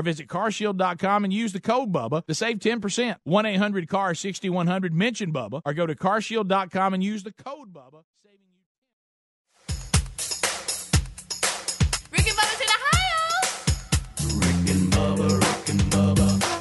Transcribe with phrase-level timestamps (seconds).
[0.00, 3.16] or visit carshield.com and use the code BUBBA to save 10%.
[3.22, 8.02] 1 800 CAR 6100 mention BUBBA or go to carshield.com and use the code BUBBA.
[8.24, 8.38] Saving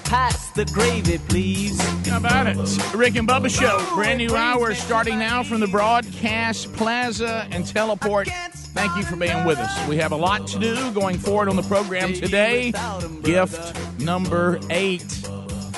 [0.09, 1.79] Pass the gravy, please.
[2.07, 2.57] How about it?
[2.95, 3.77] Rick and Bubba Show.
[3.93, 8.27] Brand new hour starting now from the Broadcast Plaza and Teleport.
[8.27, 9.87] Thank you for being with us.
[9.87, 12.73] We have a lot to do going forward on the program today.
[13.21, 15.03] Gift number eight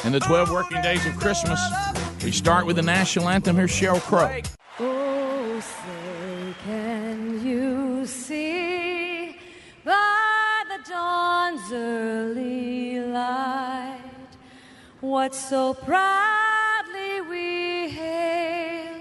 [0.05, 1.59] in the 12 working days of Christmas.
[2.23, 3.57] We start with the national anthem.
[3.57, 4.39] Here's Sheryl Crow.
[4.79, 9.35] Oh, say, can you see
[9.83, 12.40] by the dawn's early light
[15.11, 18.93] what so proudly we hail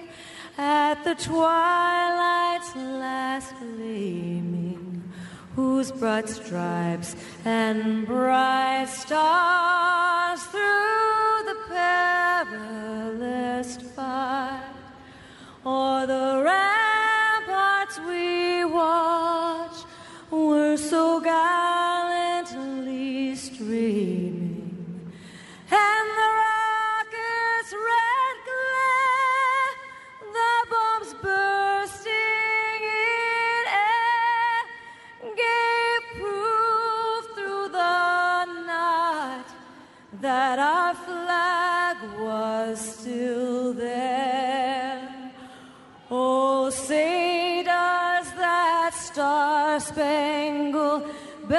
[0.59, 5.05] at the twilight's last gleaming,
[5.55, 14.65] whose broad stripes and bright stars through the perilous fight
[15.65, 19.85] o'er the ramparts we watch
[20.33, 24.30] were so gallantly streaming,
[51.53, 51.59] Eight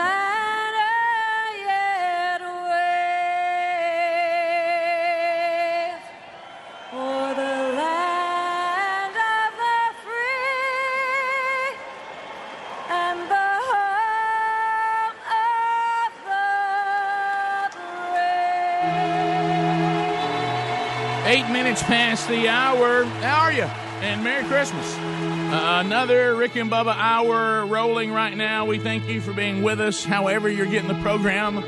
[21.50, 23.03] minutes past the hour.
[23.03, 23.64] How are you?
[24.02, 25.21] And Merry Christmas.
[25.51, 28.66] Uh, another Rick and Bubba hour rolling right now.
[28.66, 30.06] We thank you for being with us.
[30.06, 31.62] However, you're getting the program.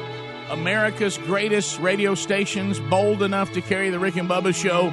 [0.49, 4.88] America's greatest radio stations, bold enough to carry the Rick and Bubba show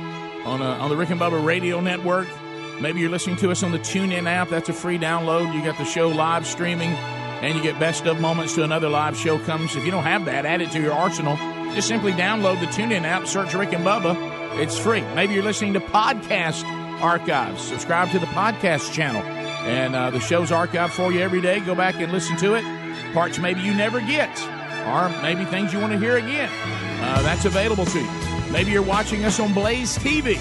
[0.45, 2.27] on, a, on the Rick and Bubba radio network.
[2.81, 4.49] Maybe you're listening to us on the TuneIn app.
[4.49, 5.55] That's a free download.
[5.55, 9.17] You got the show live streaming, and you get best of moments to another live
[9.17, 9.77] show comes.
[9.77, 11.37] If you don't have that, add it to your arsenal.
[11.75, 14.59] Just simply download the TuneIn app, search Rick and Bubba.
[14.59, 15.03] It's free.
[15.15, 16.65] Maybe you're listening to podcast
[17.01, 17.63] archives.
[17.63, 21.61] Subscribe to the podcast channel, and uh, the show's archived for you every day.
[21.61, 22.65] Go back and listen to it.
[23.13, 24.31] Parts maybe you never get,
[24.87, 26.51] or maybe things you want to hear again.
[27.03, 28.11] Uh, that's available to you.
[28.53, 30.37] Maybe you're watching us on Blaze TV,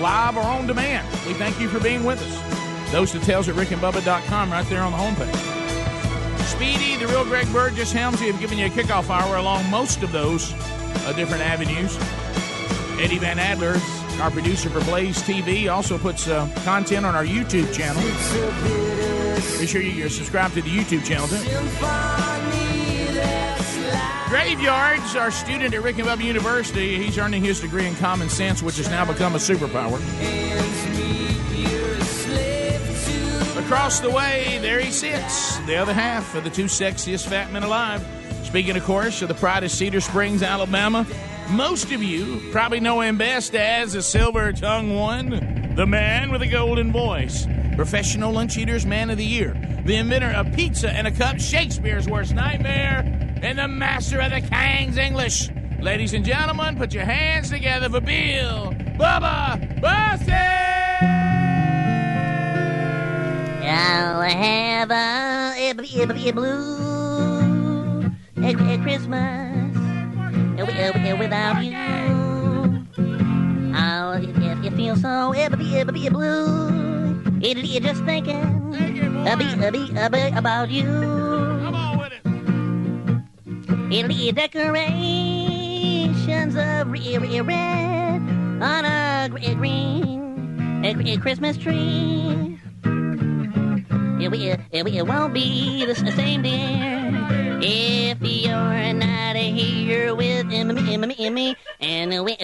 [0.00, 1.06] live or on demand.
[1.26, 2.92] We thank you for being with us.
[2.92, 5.54] Those details at rickandbubba.com right there on the homepage.
[6.44, 10.12] Speedy, the real Greg Burgess, Helmsy have given you a kickoff hour along most of
[10.12, 11.96] those uh, different avenues.
[13.00, 13.74] Eddie Van Adler,
[14.20, 18.02] our producer for Blaze TV, also puts uh, content on our YouTube channel.
[19.58, 21.42] Be sure you subscribe to the YouTube channel too.
[24.28, 28.62] Graveyards, our student at Rick and Bubba University, he's earning his degree in common sense,
[28.62, 30.00] which has now become a superpower.
[33.64, 37.62] Across the way, there he sits, the other half of the two sexiest fat men
[37.62, 38.04] alive.
[38.42, 41.06] Speaking, of course, of the pride of Cedar Springs, Alabama,
[41.50, 46.42] most of you probably know him best as the silver tongue one, the man with
[46.42, 47.46] a golden voice,
[47.76, 49.54] professional lunch eaters man of the year,
[49.84, 53.02] the inventor of pizza and a cup, Shakespeare's worst nightmare,
[53.42, 55.50] and the master of the King's English.
[55.80, 60.32] Ladies and gentlemen, put your hands together for Bill Bubba Bussey!
[63.66, 69.63] I'll have a, a, a, blue a, a Christmas
[71.18, 71.72] without you.
[73.74, 77.20] Oh, I'll it, it feels so a, a, a, a blue.
[77.40, 78.72] It, it just thinking
[79.36, 80.84] be, a, be, a, be about you.
[80.84, 82.22] Come on with it.
[83.92, 88.20] It'll be decorations of re- re- red
[88.62, 92.58] on a gr- green a, a Christmas tree.
[94.20, 97.10] It, it, it, it won't be the same, dear,
[97.66, 101.56] if you're not here with me, me, me, me.
[101.80, 102.36] And when,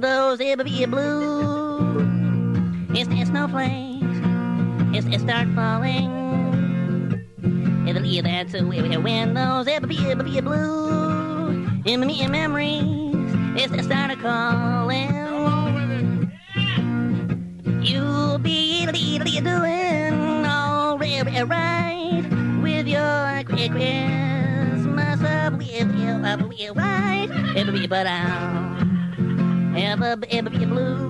[0.00, 0.40] those
[0.86, 1.98] blue,
[2.90, 4.06] it's, snowflakes,
[4.94, 6.22] it's, it start falling.
[8.02, 11.66] Be that's when those it be, it be blue,
[12.30, 13.14] memories,
[13.56, 15.08] it's it started calling.
[15.08, 15.90] Come on with
[17.66, 17.88] it.
[17.88, 18.86] You'll be
[19.40, 22.24] doing all right
[22.62, 24.31] with your Christmas
[26.66, 31.08] a white, it'll be but I'll ever, ever be a blue,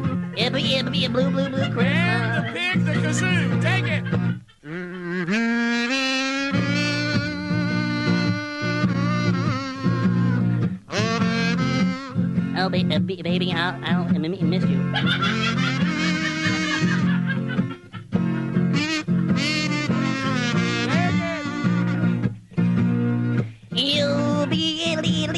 [1.11, 3.63] blue, blue, blue And the pig, the kazoo.
[3.63, 4.05] Take it.
[12.55, 14.05] Oh, ba- uh, baby, I'll, I'll
[14.47, 15.72] miss you.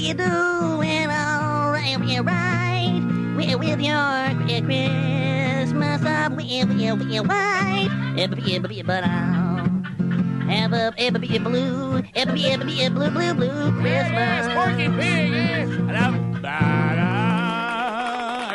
[0.04, 3.00] Be doing all right, right
[3.36, 7.88] with, with your Christmas up with, with, with white,
[8.82, 9.64] but I'll
[10.46, 14.54] have a, every blue, every, every blue, blue, blue Yes, Christmas.
[14.54, 15.32] Porky Pig.
[15.32, 15.68] Yes.
[15.88, 16.83] Da-da.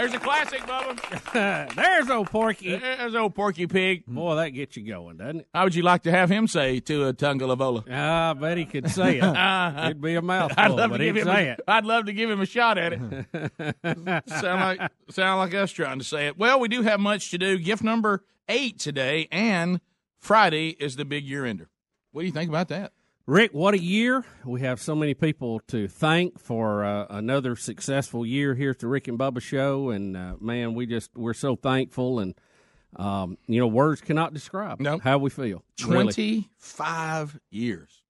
[0.10, 1.76] There's a classic, Bubba.
[1.76, 2.76] There's old Porky.
[2.76, 4.06] There's old Porky Pig.
[4.08, 5.48] Boy, that gets you going, doesn't it?
[5.54, 7.84] How would you like to have him say to a Tungalavola?
[7.92, 9.24] Ah, I bet he could say it.
[9.40, 11.28] Uh, It'd be a I'd mouthful, love to but give he'd him.
[11.28, 11.62] say A, it.
[11.68, 14.26] I'd love to give him a shot at it.
[14.30, 16.38] sound like sound like us trying to say it.
[16.38, 17.60] Well, we do have much to do.
[17.60, 19.80] Gift number eight today, and
[20.18, 21.70] Friday is the big year ender.
[22.12, 22.94] What do you think about that?
[23.30, 24.26] Rick, what a year.
[24.44, 28.88] We have so many people to thank for uh, another successful year here at the
[28.88, 32.34] Rick and Bubba show and uh, man, we just we're so thankful and
[32.96, 35.02] um, you know, words cannot describe Nope.
[35.04, 35.64] how we feel.
[35.86, 36.06] Really.
[36.06, 38.02] Twenty-five years.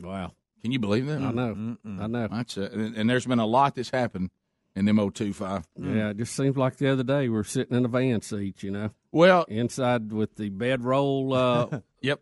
[0.00, 0.32] Wow.
[0.60, 1.20] Can you believe that?
[1.20, 1.76] I know.
[1.86, 2.26] I know.
[2.32, 4.30] That's a, and, and there's been a lot that's happened
[4.74, 5.68] in them old two five.
[5.78, 8.64] Yeah, it just seems like the other day we are sitting in a van seat,
[8.64, 12.20] you know, Well, inside with the bedroll uh yep.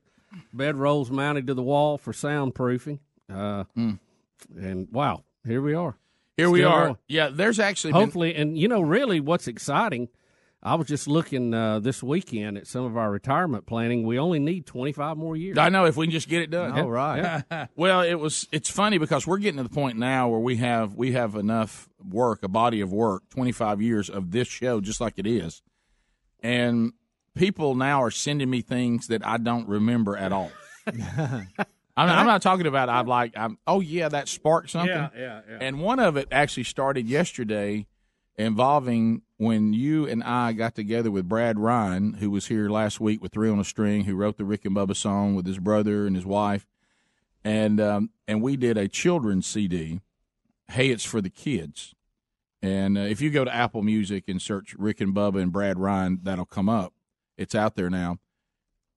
[0.55, 2.99] Bedrolls mounted to the wall for soundproofing.
[3.33, 5.97] Uh, And wow, here we are.
[6.37, 6.85] Here we are.
[6.87, 6.99] going.
[7.09, 10.09] Yeah, there's actually been, Hopefully, and you know, really, what's exciting?
[10.65, 14.07] I was just looking uh, this weekend at some of our retirement planning.
[14.07, 15.59] We only need twenty five more years.
[15.59, 16.79] I know if we can just get it done.
[16.79, 17.45] All right.
[17.77, 18.47] Well, it was.
[18.53, 21.89] It's funny because we're getting to the point now where we have we have enough
[22.09, 25.63] work, a body of work, twenty five years of this show, just like it is,
[26.41, 26.93] and
[27.35, 30.53] people now are sending me things that I don't remember at all.
[30.87, 31.47] I'm,
[32.07, 32.89] not, I'm not talking about.
[32.89, 34.91] I'm like, I'm, oh yeah, that sparked something.
[34.91, 35.59] yeah, yeah.
[35.61, 37.87] And one of it actually started yesterday,
[38.37, 43.23] involving when you and I got together with Brad Ryan, who was here last week
[43.23, 46.07] with Three on a String, who wrote the Rick and Bubba song with his brother
[46.07, 46.67] and his wife,
[47.45, 50.01] and um, and we did a children's CD.
[50.69, 51.95] Hey, it's for the kids.
[52.63, 55.79] And uh, if you go to Apple Music and search Rick and Bubba and Brad
[55.79, 56.95] Ryan, that'll come up.
[57.37, 58.19] It's out there now.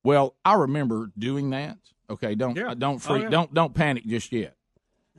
[0.04, 1.78] Well, I remember doing that.
[2.10, 2.74] Okay, don't Yeah.
[2.78, 3.30] don't Oh, freak, yeah.
[3.30, 4.56] don't don't panic just yet.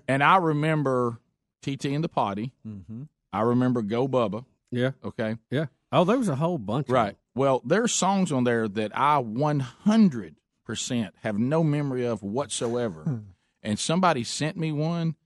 [0.07, 1.19] And I remember
[1.63, 2.53] TT and the Potty.
[2.67, 3.05] Mm-hmm.
[3.33, 4.45] I remember Go Bubba.
[4.71, 5.67] yeah, Okay, yeah.
[5.93, 6.89] Oh, there was a whole bunch.
[6.89, 7.17] of right.
[7.35, 13.23] Well, there's songs on there that I 100 percent have no memory of whatsoever.
[13.63, 15.17] and somebody sent me one,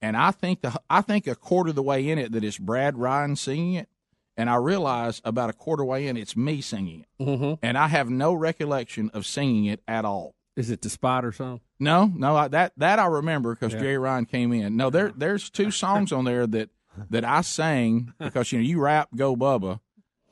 [0.00, 2.58] and I think the I think a quarter of the way in it that it's
[2.58, 3.88] Brad Ryan singing it,
[4.38, 7.88] and I realize about a quarter way in it's me singing it, hmm and I
[7.88, 10.34] have no recollection of singing it at all.
[10.56, 11.60] Is it the Spider song?
[11.78, 13.80] No, no, I, that that I remember because Yeah.
[13.80, 14.76] Jerry Ryan came in.
[14.76, 16.70] No, there there's two songs on there that
[17.10, 19.78] that I sang because you know you rap Go Bubba,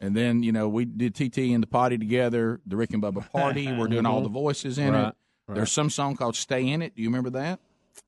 [0.00, 3.31] and then you know we did TT and the Potty together, the Rick and Bubba
[3.31, 3.70] Party.
[3.73, 5.02] We're doing all the voices in Mm-hmm.
[5.02, 5.55] Right, it.
[5.55, 7.61] There's some song called "Stay in It." Do you remember that?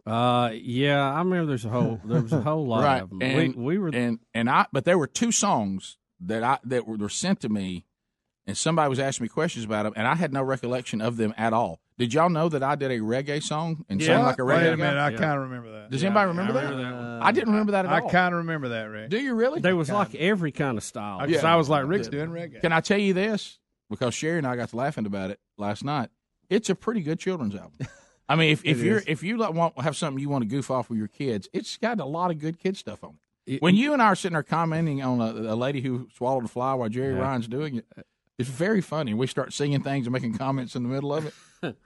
[0.06, 1.46] Uh, yeah, I remember.
[1.46, 2.00] There's a whole.
[2.04, 3.20] There was a whole lot right, of them.
[3.22, 3.88] and we, we were.
[3.88, 7.48] and and I, but there were two songs that I that were, were sent to
[7.48, 7.84] me,
[8.46, 11.34] and somebody was asking me questions about them, and I had no recollection of them
[11.36, 11.80] at all.
[11.98, 14.56] Did y'all know that I did a reggae song and sang like a reggae?
[14.58, 14.76] Wait a guy?
[14.76, 15.18] minute, I Yeah.
[15.18, 15.90] kind of remember that.
[15.90, 16.70] Does anybody remember, I that?
[16.70, 17.22] remember that one.
[17.22, 18.08] I didn't remember that at I all.
[18.10, 19.10] kind of remember that, Rick.
[19.10, 19.60] Do you really?
[19.60, 21.26] there was like every kind of style.
[21.26, 21.52] Because Yeah.
[21.52, 22.60] I was like, Rick's doing reggae.
[22.60, 23.58] Can I tell you this?
[23.90, 26.10] Because Sherry and I got to laughing about it last night.
[26.48, 27.72] It's a pretty good children's album.
[28.28, 30.90] I mean, if, if you're if you want have something you want to goof off
[30.90, 33.54] with your kids, it's got a lot of good kid stuff on it.
[33.54, 36.44] It- When you and I are sitting there commenting on a, a lady who swallowed
[36.44, 37.20] a fly while Jerry Yeah.
[37.22, 37.86] Ryan's doing it,
[38.38, 39.14] it's very funny.
[39.14, 41.34] We start singing things and making comments in the middle of it.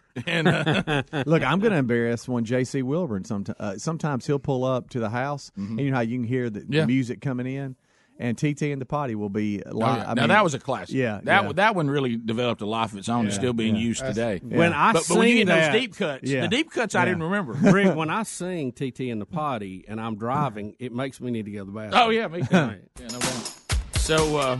[0.26, 2.82] and uh, Look, I'm going to embarrass one J.C.
[2.82, 3.24] Wilburn.
[3.24, 6.24] Sometimes, uh, sometimes he'll pull up to the house, and you know how you can
[6.24, 6.86] hear the, the Mm-hmm.
[6.88, 7.76] Music coming in,
[8.22, 9.98] and TT and the Potty will be oh, live.
[9.98, 10.10] yeah.
[10.10, 10.94] I now mean, that was a classic.
[10.94, 11.52] yeah, that yeah.
[11.54, 13.26] that one really developed a life of its own.
[13.26, 13.82] It's Yeah, still being yeah.
[13.82, 14.40] used today.
[14.42, 16.42] when I But, but sing when you get that, those deep cuts, Yeah.
[16.42, 17.52] the deep cuts I didn't remember.
[17.72, 21.44] Rick, when I sing TT in the potty and I'm driving, it makes me need
[21.46, 22.02] to go to the bathroom.
[22.02, 22.46] Oh yeah, me too.
[22.56, 22.76] yeah,
[23.10, 23.54] no doubt.
[23.96, 24.58] So uh,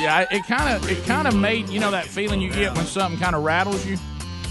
[0.00, 2.86] yeah, it kind of it kind of made you know that feeling you get when
[2.86, 3.98] something kind of rattles you,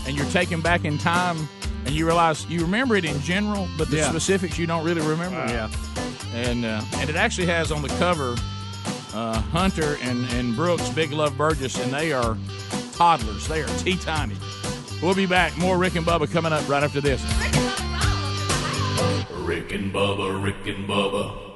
[0.05, 1.47] and you're taken back in time,
[1.86, 4.10] and you realize you remember it in general, but the Yeah.
[4.10, 5.38] specifics you don't really remember.
[5.48, 5.70] Yeah.
[6.34, 8.36] And uh, and it actually has on the cover
[9.13, 12.38] uh, Hunter and and Brooks, Big Love Burgess, and they are
[12.94, 13.48] toddlers.
[13.48, 14.36] They are tea tiny.
[15.02, 15.56] We'll be back.
[15.58, 17.22] More Rick and Bubba coming up right after this.
[17.24, 19.48] Rick and Bubba.
[19.48, 21.52] Rick and Bubba, Rick and Bubba.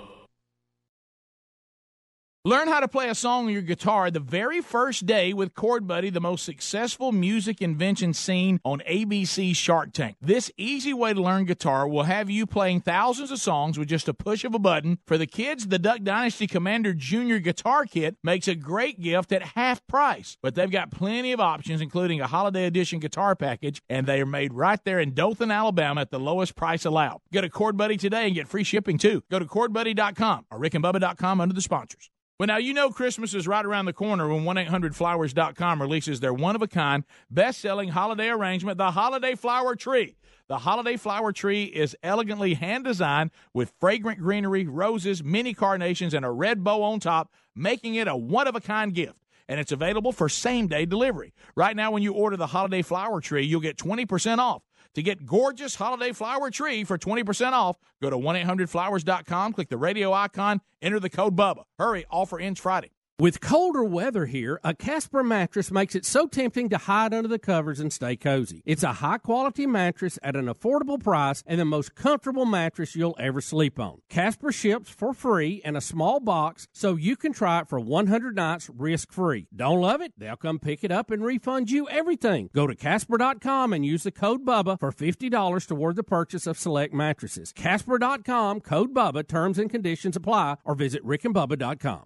[2.48, 5.86] Learn how to play a song on your guitar the very first day with Chord
[5.86, 10.16] Buddy, the most successful music invention seen on ABC Shark Tank.
[10.22, 14.08] This easy way to learn guitar will have you playing thousands of songs with just
[14.08, 15.00] a push of a button.
[15.06, 19.44] For the kids, the Duck Dynasty Commander Junior Guitar Kit makes a great gift at
[19.44, 20.38] half price.
[20.42, 24.26] But they've got plenty of options, including a holiday edition guitar package, and they are
[24.26, 27.20] made right there in Dothan, Alabama at the lowest price allowed.
[27.34, 29.22] Go to Chord Buddy today and get free shipping too.
[29.30, 32.10] Go to chordbuddy.com or rickandbubba.com under the sponsors.
[32.40, 37.04] Well, now you know Christmas is right around the corner when 1-800-Flowers.com releases their one-of-a-kind,
[37.32, 40.18] best-selling holiday arrangement, the Holiday Flower Tree.
[40.48, 46.30] The Holiday Flower Tree is elegantly hand-designed with fragrant greenery, roses, mini carnations, and a
[46.30, 49.18] red bow on top, making it a one-of-a-kind gift.
[49.48, 51.34] And it's available for same-day delivery.
[51.56, 54.62] Right now, when you order the Holiday Flower Tree, you'll get 20% off.
[54.98, 60.12] To get gorgeous holiday flower tree for 20% off, go to 1-800-Flowers.com, click the radio
[60.12, 61.66] icon, enter the code BUBBA.
[61.78, 62.90] Hurry, offer ends Friday.
[63.20, 67.40] With colder weather here, a Casper mattress makes it so tempting to hide under the
[67.40, 68.62] covers and stay cozy.
[68.64, 73.16] It's a high quality mattress at an affordable price and the most comfortable mattress you'll
[73.18, 74.02] ever sleep on.
[74.08, 78.36] Casper ships for free in a small box so you can try it for 100
[78.36, 79.48] nights risk free.
[79.56, 80.14] Don't love it?
[80.16, 82.52] They'll come pick it up and refund you everything.
[82.54, 86.94] Go to Casper.com and use the code BUBBA for $50 toward the purchase of select
[86.94, 87.52] mattresses.
[87.52, 92.04] Casper.com, code BUBBA, terms and conditions apply, or visit rickandbubba.com.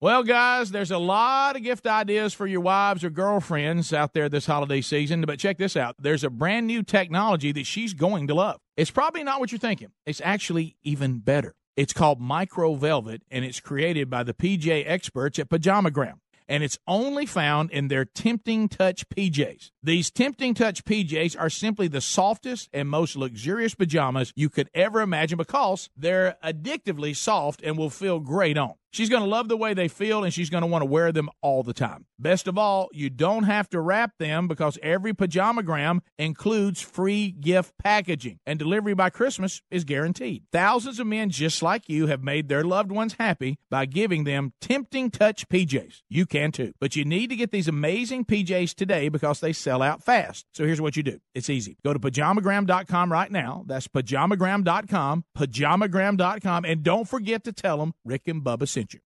[0.00, 4.28] Well, guys, there's a lot of gift ideas for your wives or girlfriends out there
[4.28, 5.22] this holiday season.
[5.22, 8.60] But check this out there's a brand new technology that she's going to love.
[8.76, 11.56] It's probably not what you're thinking, it's actually even better.
[11.76, 16.20] It's called Micro Velvet, and it's created by the PJ experts at Pajamagram.
[16.48, 19.70] And it's only found in their Tempting Touch PJs.
[19.82, 25.00] These Tempting Touch PJs are simply the softest and most luxurious pajamas you could ever
[25.00, 28.74] imagine because they're addictively soft and will feel great on.
[28.90, 31.12] She's going to love the way they feel and she's going to want to wear
[31.12, 32.06] them all the time.
[32.18, 37.74] Best of all, you don't have to wrap them because every pajamagram includes free gift
[37.78, 40.44] packaging and delivery by Christmas is guaranteed.
[40.52, 44.52] Thousands of men just like you have made their loved ones happy by giving them
[44.60, 46.02] tempting touch PJs.
[46.08, 46.72] You can too.
[46.80, 50.46] But you need to get these amazing PJs today because they sell out fast.
[50.52, 51.20] So here's what you do.
[51.34, 51.76] It's easy.
[51.84, 53.64] Go to pajamagram.com right now.
[53.66, 59.00] That's pajamagram.com, pajamagram.com and don't forget to tell them Rick and Bubba sent you.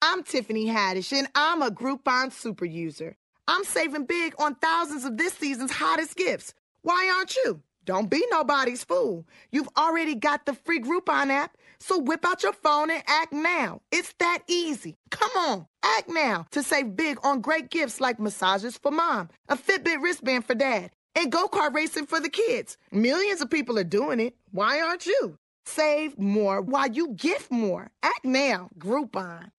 [0.00, 3.16] I'm Tiffany Haddish, and I'm a Groupon super user.
[3.46, 6.52] I'm saving big on thousands of this season's hottest gifts.
[6.82, 7.62] Why aren't you?
[7.84, 9.24] Don't be nobody's fool.
[9.52, 13.82] You've already got the free Groupon app, so whip out your phone and act now.
[13.92, 14.96] It's that easy.
[15.10, 19.56] Come on, act now to save big on great gifts like massages for mom, a
[19.56, 22.76] Fitbit wristband for dad, and go kart racing for the kids.
[22.90, 24.34] Millions of people are doing it.
[24.50, 25.38] Why aren't you?
[25.64, 27.90] Save more while you gift more.
[28.02, 29.50] Act now, Groupon.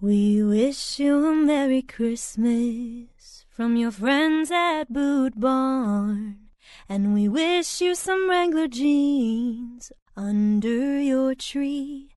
[0.00, 6.48] We wish you a Merry Christmas from your friends at Boot Barn.
[6.88, 12.15] And we wish you some Wrangler jeans under your tree.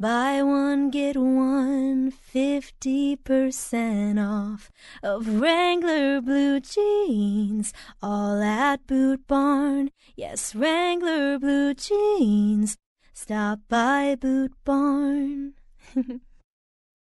[0.00, 4.70] Buy one, get one, 50% off
[5.02, 7.74] of Wrangler blue jeans.
[8.02, 9.90] All at Boot Barn.
[10.16, 12.78] Yes, Wrangler blue jeans.
[13.12, 15.52] Stop by Boot Barn.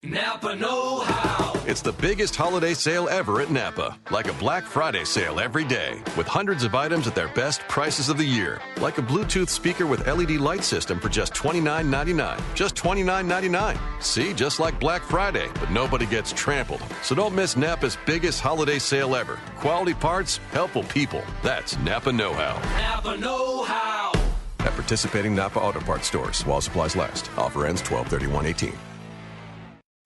[0.01, 1.61] Napa Know How.
[1.67, 3.99] It's the biggest holiday sale ever at Napa.
[4.09, 8.07] Like a Black Friday sale every day, with hundreds of items at their best prices
[8.07, 8.61] of the year.
[8.77, 12.41] Like a Bluetooth speaker with LED light system for just $29.99.
[12.55, 13.77] Just $29.99.
[14.01, 16.81] See, just like Black Friday, but nobody gets trampled.
[17.03, 19.37] So don't miss Napa's biggest holiday sale ever.
[19.57, 21.23] Quality parts, helpful people.
[21.43, 22.55] That's Napa Know How.
[22.79, 24.13] Napa Know How.
[24.59, 27.29] At participating Napa Auto Parts stores while supplies last.
[27.37, 28.13] Offer ends 12
[28.45, 28.73] 18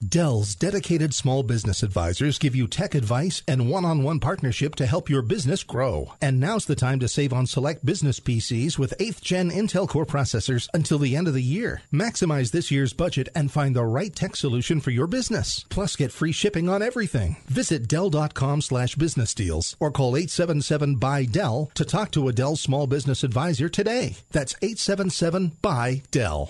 [0.06, 4.86] Dell's dedicated small business advisors give you tech advice and one on one partnership to
[4.86, 6.14] help your business grow.
[6.22, 10.06] And now's the time to save on select business PCs with 8th gen Intel Core
[10.06, 11.84] processors until the end of the year.
[11.94, 15.64] Maximize this year's budget and find the right tech solution for your business.
[15.70, 17.38] Plus, get free shipping on everything.
[17.46, 22.58] Visit Dell.com slash business deals or call 877 by Dell to talk to a Dell
[22.58, 24.18] small business advisor today.
[24.32, 26.50] That's 877 by Dell.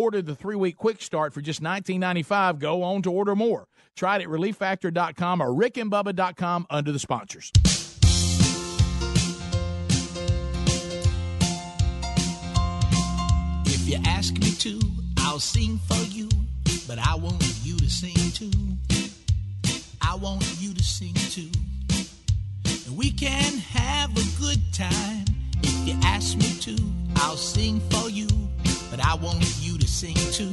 [0.00, 2.58] order the three week quick start for just $19.95.
[2.58, 3.66] Go on to order more.
[3.94, 7.52] Try it at relieffactor.com or rickandbubba.com under the sponsors.
[13.66, 14.80] If you ask me to,
[15.18, 16.28] I'll sing for you,
[16.88, 18.50] but I want you to sing too.
[20.00, 21.50] I want you to sing too.
[22.86, 25.24] And we can have a good time.
[25.62, 26.76] If you ask me to,
[27.16, 28.28] I'll sing for you,
[28.90, 30.52] but I want you to sing too.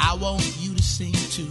[0.00, 1.48] I want you to sing too.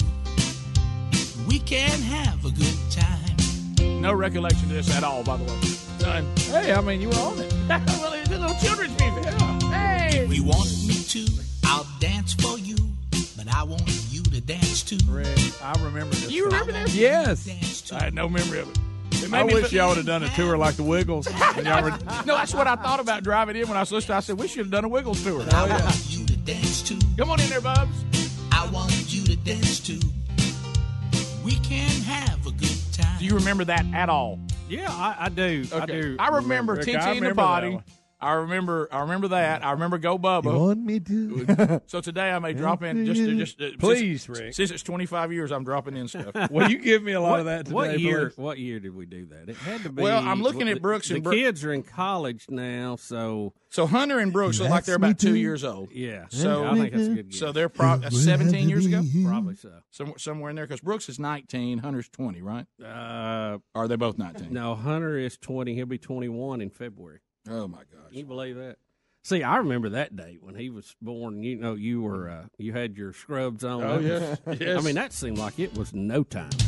[1.47, 4.01] We can have a good time.
[4.01, 5.59] No recollection of this at all, by the way.
[6.01, 6.35] None.
[6.37, 7.53] Hey, I mean, you were on it.
[7.69, 9.33] well, it's a little children's music.
[9.71, 10.23] Hey!
[10.23, 11.27] If you want me to,
[11.65, 12.75] I'll dance for you,
[13.35, 14.97] but I want you to dance too.
[15.07, 15.27] Rick,
[15.61, 16.31] I remember this.
[16.31, 16.95] You remember this?
[16.95, 17.91] Yes.
[17.91, 18.79] I had no memory of it.
[19.23, 21.27] It made I wish y'all would have done a tour like the Wiggles.
[21.55, 21.89] When y'all were-
[22.25, 24.17] No, that's what I thought about driving in when I was listening.
[24.17, 25.43] I said, we should have done a Wiggles tour.
[25.51, 26.99] I want you to dance too.
[27.17, 28.03] Come on in there, Bubs.
[28.51, 29.99] I want you to dance too.
[31.43, 33.17] We can have a good time.
[33.19, 34.39] Do you remember that at all?
[34.69, 35.65] Yeah, I, I do.
[35.73, 36.15] I do.
[36.19, 37.69] I remember Rick, Tinty I in the body.
[37.69, 37.83] that one.
[38.19, 38.87] I remember.
[38.91, 39.63] I remember that.
[39.63, 40.59] I remember Go Bubba.
[40.59, 41.81] want me to?
[41.87, 44.53] So today I may drop in just to, just uh, Please, since, Rick.
[44.55, 46.31] Since it's 25 years, I'm dropping in stuff.
[46.51, 47.75] Well, you give me a lot of that today.
[47.75, 48.29] What year?
[48.29, 48.37] please.
[48.37, 49.49] What year did we do that?
[49.49, 50.01] It had to be.
[50.01, 53.53] Well, I'm looking well, at Brooks The, and the kids are in college now, so
[53.69, 55.91] So Hunter and Brooks look like they're about two years old.
[55.91, 56.25] yeah.
[56.29, 57.29] So- I think that's a good.
[57.29, 57.39] Guess.
[57.39, 59.71] So they're pro- that's 17 years ago, probably so.
[59.91, 60.65] somewhere, somewhere in there.
[60.65, 62.65] Because Brooks is 19, Hunter's 20, right?
[62.83, 64.51] Uh, are they both 19?
[64.51, 65.75] no, Hunter is 20.
[65.75, 67.19] He'll be 21 in February.
[67.49, 68.11] Oh my Can gosh.
[68.11, 68.77] you believe that?
[69.23, 71.43] See, I remember that date when he was born.
[71.43, 73.83] You know, you were uh, you had your scrubs on.
[73.83, 74.59] Oh, That yes.
[74.61, 74.81] Yes.
[74.81, 76.49] I mean, that seemed like it was no time.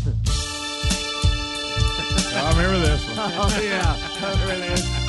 [2.31, 3.15] I remember this one.
[3.19, 3.95] oh yeah,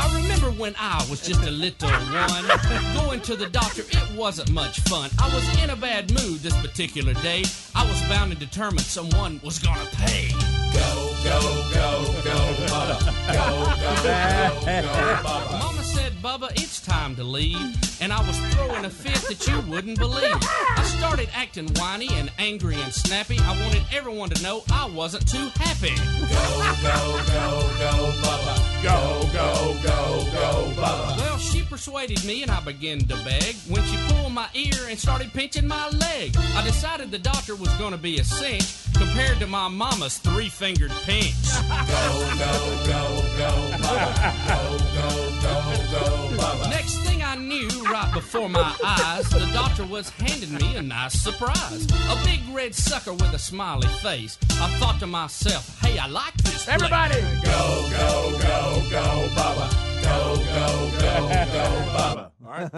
[0.00, 2.46] I remember when I was just a little one.
[2.94, 5.10] Going to the doctor, it wasn't much fun.
[5.18, 7.44] I was in a bad mood this particular day.
[7.74, 10.28] I was bound and determined someone was gonna pay.
[10.72, 11.40] Go, go,
[11.72, 12.98] go, go, Bubba.
[13.33, 15.59] Go, go, go, go, Bubba.
[15.59, 17.76] Mama said, Bubba, it's time to leave.
[18.00, 20.37] And I was throwing a fit that you wouldn't believe.
[20.40, 23.38] I started acting whiny and angry and snappy.
[23.40, 25.94] I wanted everyone to know I wasn't too happy.
[25.94, 28.69] Go, go, go, go, Bubba.
[28.83, 31.16] Go, go, go, go, Bubba.
[31.19, 34.99] Well, she persuaded me and I began to beg when she pulled my ear and
[34.99, 36.35] started pinching my leg.
[36.57, 38.64] I decided the doctor was going to be a cinch
[38.97, 41.35] compared to my mama's three fingered pinch.
[41.53, 42.53] Go, go,
[42.87, 44.49] go, go, Bubba.
[44.49, 45.09] Go, go,
[45.43, 45.55] go,
[45.90, 46.71] go, Bubba.
[46.71, 51.14] Next thing I knew, right before my eyes, the doctor was handing me a nice
[51.21, 51.87] surprise.
[52.09, 54.38] A big red sucker with a smiley face.
[54.53, 56.64] I thought to myself, hey, I like this.
[56.64, 56.69] place.
[56.69, 57.21] Everybody.
[57.45, 58.38] Go, go,
[58.74, 59.66] go, go, Bubba.
[60.02, 60.66] Go, go,
[61.00, 61.12] go,
[61.54, 62.30] go, Bubba.
[62.44, 62.70] All right.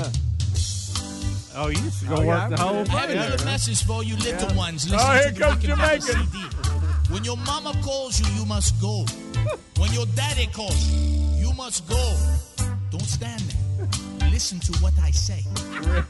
[1.56, 3.18] oh, you used to go oh, work the whole I have thing.
[3.18, 4.88] a little message for you little ones.
[4.90, 7.12] Listen Oh, here to comes Rick and Bubba Jamaican.
[7.12, 9.04] When your mama calls you, you must go.
[9.78, 12.16] When your daddy calls you, you must go.
[12.90, 14.30] Don't stand there.
[14.30, 15.44] Listen to what I say.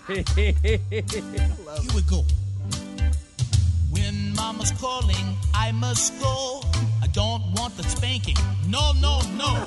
[0.08, 0.78] Here
[1.94, 2.24] we go.
[3.90, 6.62] When mama's calling, I must go.
[7.12, 8.36] I don't want the spanking.
[8.68, 9.66] No, no, no.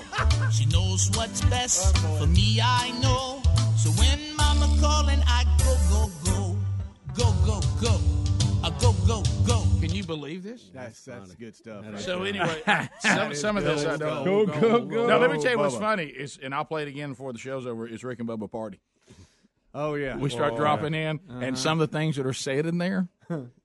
[0.51, 3.39] She knows what's best for me, I know.
[3.77, 6.57] So when mama calling, I go, go, go.
[7.13, 7.99] Go, go, go.
[8.63, 9.61] I go, go, go.
[9.79, 10.71] Can you believe this?
[10.73, 11.85] That's that's good stuff.
[11.87, 12.27] right So there.
[12.29, 12.63] anyway,
[12.99, 14.25] some, some of this I don't.
[14.25, 15.05] Go, go, go.
[15.05, 15.79] No, let me tell you what's Bubba.
[15.81, 17.87] funny is, and I'll play it again before the show's over.
[17.87, 18.79] Is Rick and Bubba party?
[19.71, 20.17] Oh yeah.
[20.17, 23.07] We start Oh, dropping in, and some of the things that are said in there.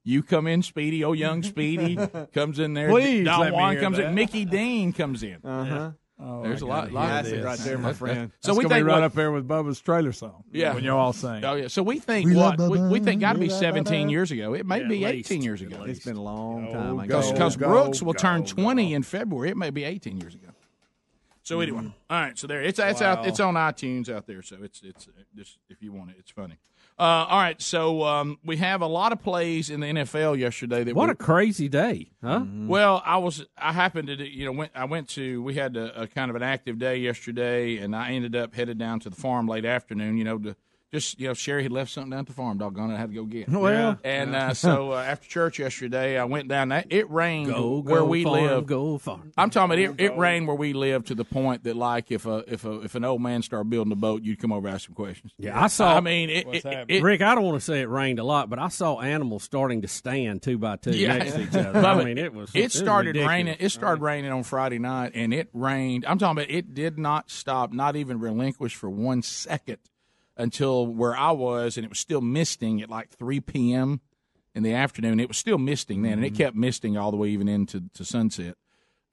[0.03, 1.03] You come in, Speedy.
[1.03, 1.97] Oh, young Speedy
[2.33, 2.89] comes in there.
[2.89, 4.07] Please Don let me Juan hear comes that.
[4.07, 4.15] in.
[4.15, 5.37] Mickey Dean comes in.
[5.43, 5.91] Uh huh.
[6.23, 7.45] Oh, There's I a lot- gotta lot of That's it this.
[7.45, 8.31] right there, my friend.
[8.41, 10.43] So That's we gonna think be right what- up there with Bubba's trailer song.
[10.51, 10.75] Yeah.
[10.75, 11.43] when you all sing.
[11.43, 11.67] Oh yeah.
[11.67, 14.53] So we think We what we, we think got to be 17 years ago.
[14.53, 15.45] It may Yeah, be 18 least.
[15.45, 15.83] years ago.
[15.83, 16.99] It's been a long Go, time.
[16.99, 17.07] I.
[17.07, 18.95] Because Brooks will turn 20 go.
[18.95, 19.49] in February.
[19.49, 20.49] It may be 18 years ago.
[21.43, 22.37] So anyway, all right.
[22.37, 23.25] So there, it's it's out.
[23.25, 24.43] It's on iTunes out there.
[24.43, 26.59] So it's it's uh, just if you want it, it's funny.
[27.01, 27.59] Uh, all right.
[27.59, 30.83] So um, we have a lot of plays in the NFL yesterday.
[30.83, 32.45] That What we, a crazy day, huh?
[32.45, 36.03] well, I was I happened to you know went I went to we had a,
[36.03, 39.15] a kind of an active day yesterday, and I ended up headed down to the
[39.15, 40.15] farm late afternoon.
[40.15, 40.55] You know to
[40.93, 42.57] just you know Sherry had left something down at the farm.
[42.57, 43.47] Doggone it, I had to go get.
[43.47, 43.49] it.
[43.49, 46.69] Well, And uh, so uh, after church yesterday, I went down.
[46.69, 48.65] That it rained Go, where go, we farm, live.
[48.65, 49.31] Go farm.
[49.37, 50.03] I'm talking about it.
[50.03, 52.95] It rained where we live to the point that like if a if a if
[52.95, 55.31] an old man started building a boat, you'd come over and ask some questions.
[55.37, 55.95] Yeah, I saw.
[55.95, 58.23] I mean, it, What's it, it, Rick, I don't want to say it rained a
[58.23, 61.17] lot, but I saw animals starting to stand two by two Yeah.
[61.17, 61.79] next to each other.
[61.79, 62.51] I mean, it was.
[62.53, 63.29] It was started ridiculous.
[63.29, 63.55] raining.
[63.59, 66.05] It started raining on Friday night, and it rained.
[66.05, 66.51] I'm talking about.
[66.51, 67.71] It did not stop.
[67.71, 69.77] Not even relinquish for one second
[70.37, 74.01] until where I was, and it was still misting at like 3 p.m.
[74.55, 75.19] in the afternoon.
[75.19, 76.43] It was still misting then, and it mm-hmm.
[76.43, 78.55] kept misting all the way even into to sunset.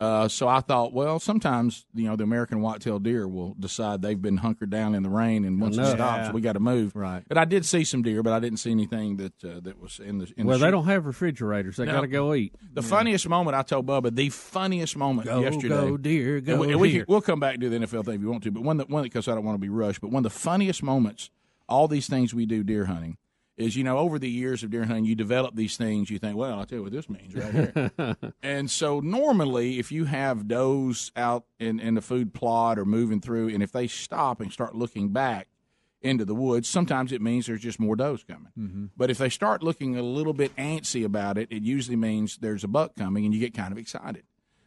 [0.01, 4.21] Uh, so I thought, well, sometimes you know the American white-tailed deer will decide they've
[4.23, 6.33] been hunkered down in the rain, and once it stops, Yeah.
[6.33, 6.95] we got to move.
[6.95, 7.25] Right.
[7.27, 9.99] But I did see some deer, but I didn't see anything that uh, that was
[9.99, 10.33] in the.
[10.37, 11.77] In well, the they don't have refrigerators.
[11.79, 11.93] They No.
[11.95, 12.55] got to go eat.
[12.75, 15.69] The funniest moment I told Bubba, the funniest moment Go, yesterday.
[15.69, 17.05] go, deer, go, and we, and we deer.
[17.05, 18.89] Can, we'll come back to the NFL thing if you want to, but one that
[18.89, 20.01] one because I don't want to be rushed.
[20.01, 21.31] But one of the funniest moments,
[21.69, 23.17] all these things we do deer hunting,
[23.59, 26.09] is you know over the years of deer hunting, you develop these things.
[26.09, 28.16] You think, well, I'll tell you what this means right here.
[28.42, 33.21] and so normally, if you have does out in in the food plot or moving
[33.21, 35.49] through, and if they stop and start looking back
[36.01, 38.53] into the woods, sometimes it means there's just more does coming.
[38.57, 38.87] Mm-hmm.
[38.97, 42.62] But if they start looking a little bit antsy about it, it usually means there's
[42.62, 44.23] a buck coming, and you get kind of excited.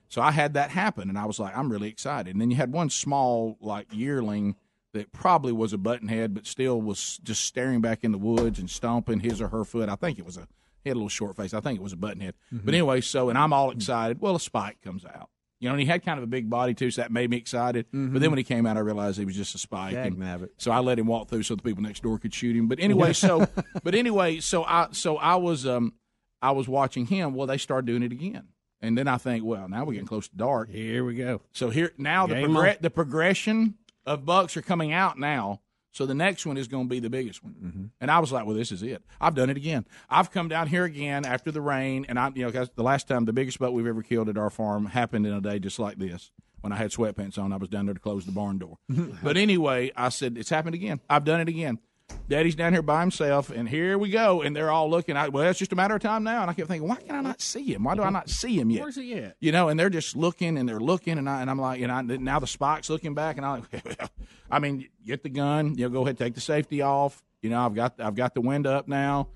[0.09, 2.33] So I had that happen, and I was like, I'm really excited.
[2.33, 4.57] And then you had one small, like yearling
[4.93, 8.69] that probably was a buttonhead, but still was just staring back in the woods and
[8.69, 9.89] stomping his or her foot.
[9.89, 10.47] I think it was a
[10.83, 11.53] he had a little short face.
[11.53, 12.33] I think it was a buttonhead.
[12.51, 14.19] But anyway, so and I'm all excited.
[14.19, 15.29] Well, a spike comes out.
[15.59, 17.37] You know, and he had kind of a big body too, so that made me
[17.37, 17.85] excited.
[17.93, 19.93] But then when he came out, I realized he was just a spike.
[19.93, 22.55] Dag and so I let him walk through so the people next door could shoot
[22.55, 22.67] him.
[22.67, 23.45] But anyway, so
[23.83, 25.93] but anyway, so I so I was um
[26.41, 27.35] I was watching him.
[27.35, 28.47] Well, they started doing it again.
[28.83, 30.71] And then I think, well, now we're getting close to dark.
[30.71, 31.41] Here we go.
[31.51, 32.77] So here now the Game progre- on.
[32.81, 35.61] the progression of bucks are coming out now.
[35.93, 37.53] So the next one is going to be the biggest one.
[37.53, 37.85] Mm-hmm.
[37.99, 39.03] And I was like, well, this is it.
[39.19, 39.85] I've done it again.
[40.09, 43.09] I've come down here again after the rain, and I, you know, 'cause the last
[43.09, 45.79] time the biggest buck we've ever killed at our farm happened in a day just
[45.79, 46.31] like this.
[46.61, 48.77] When I had sweatpants on, I was down there to close the barn door.
[49.23, 51.01] but anyway, I said it's happened again.
[51.09, 51.79] I've done it again.
[52.27, 54.41] Daddy's down here by himself, and here we go.
[54.41, 55.17] And they're all looking.
[55.17, 56.41] I, well, it's just a matter of time now.
[56.41, 57.83] And I kept thinking, why can I not see him?
[57.83, 58.13] Why do I mm-hmm.
[58.13, 58.83] not see him yet?
[58.83, 59.35] Where's he at?
[59.39, 61.91] you know, and they're just looking and they're looking, and I and I'm like, and
[61.91, 64.09] I now the spike's looking back, and I'm like,
[64.51, 67.21] I mean, get the gun, you know, go ahead, take the safety off.
[67.41, 69.27] You know, I've got I've got the wind up now,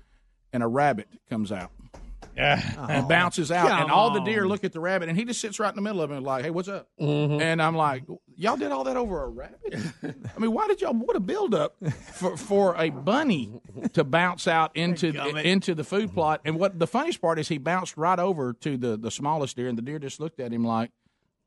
[0.52, 1.70] and a rabbit comes out.
[2.36, 5.58] And bounces out, and all the deer look at the rabbit, and he just sits
[5.58, 6.88] right in the middle of it, like, "Hey, what's up?"
[7.40, 8.04] And I'm like,
[8.36, 9.74] "Y'all did all that over a rabbit?
[10.02, 10.92] I mean, why did y'all?
[10.94, 11.74] What a buildup
[12.12, 13.60] for for a bunny
[13.94, 17.48] to bounce out into the, into the food plot." And what the funniest part is,
[17.48, 20.52] he bounced right over to the the smallest deer, and the deer just looked at
[20.52, 20.90] him like,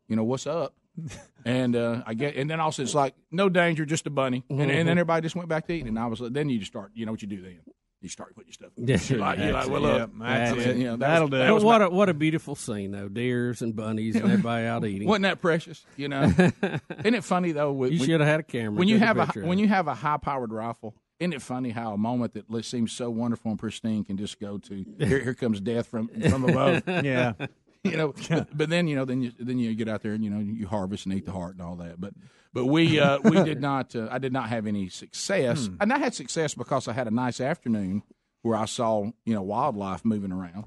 [0.07, 0.73] "You know, what's up?"
[1.45, 4.59] And uh, I get, and then also it's like, "No danger, just a bunny." And,
[4.71, 5.87] and then everybody just went back to eating.
[5.87, 7.59] And I was, like, then you just start, you know what you do then?
[8.01, 8.71] You start putting your stuff.
[8.77, 8.87] in.
[8.87, 10.77] Yeah, You're like, you're like, well, look, that's that's it.
[10.77, 12.55] You know, that That'll was, do that was But what my- a, what a beautiful
[12.55, 15.07] scene though, deers and bunnies and everybody out eating.
[15.07, 15.85] wasn't that precious?
[15.97, 16.81] You know, isn't
[17.15, 17.71] it funny though?
[17.73, 18.71] When, you should have had a camera.
[18.79, 19.61] when you Take a have a when it.
[19.63, 20.95] you have a high powered rifle.
[21.19, 24.57] Isn't it funny how a moment that seems so wonderful and pristine can just go
[24.57, 25.19] to here?
[25.19, 26.83] Here comes death from from above.
[26.87, 27.33] Yeah.
[27.83, 28.13] you know.
[28.29, 30.39] But, but then you know, then you then you get out there and you know
[30.39, 31.99] you harvest and eat the heart and all that.
[31.99, 32.13] But
[32.53, 33.95] but we uh, we did not.
[33.95, 35.75] Uh, I did not have any success, Hmm.
[35.81, 38.03] and I had success because I had a nice afternoon
[38.41, 40.65] where I saw you know wildlife moving around.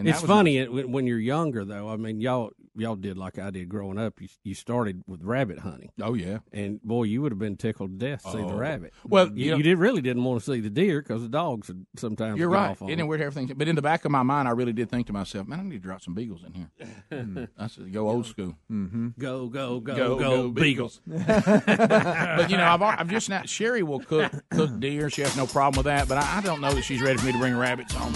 [0.00, 1.88] And it's was funny it, when when you're younger though.
[1.88, 4.20] I mean, y'all y'all did like I did growing up.
[4.20, 5.90] You you started with rabbit hunting.
[6.00, 8.56] Oh yeah, and boy, you would have been tickled to death to see the Oh.
[8.56, 8.92] rabbit.
[9.04, 11.28] Well, you, you know- you did really didn't want to see the deer because the
[11.28, 12.38] dogs would sometimes.
[12.38, 12.70] You're right.
[12.70, 13.56] Off on Isn't it weird how everything?
[13.56, 15.62] But in the back of my mind, I really did think to myself, man, I
[15.62, 17.48] need to drop some beagles in here.
[17.58, 18.56] I said, go old school.
[18.70, 19.08] Mm-hmm.
[19.18, 21.00] Go go go Go, go, go, beagles.
[21.06, 23.48] but you know, I've, I've just not.
[23.48, 25.10] Sherry will cook cook deer.
[25.10, 26.08] She has no problem with that.
[26.08, 28.12] But I, I don't know that she's ready for me to bring rabbits home.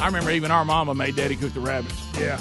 [0.00, 2.02] I remember even our mama made Daddy cook the rabbits.
[2.18, 2.40] Yeah.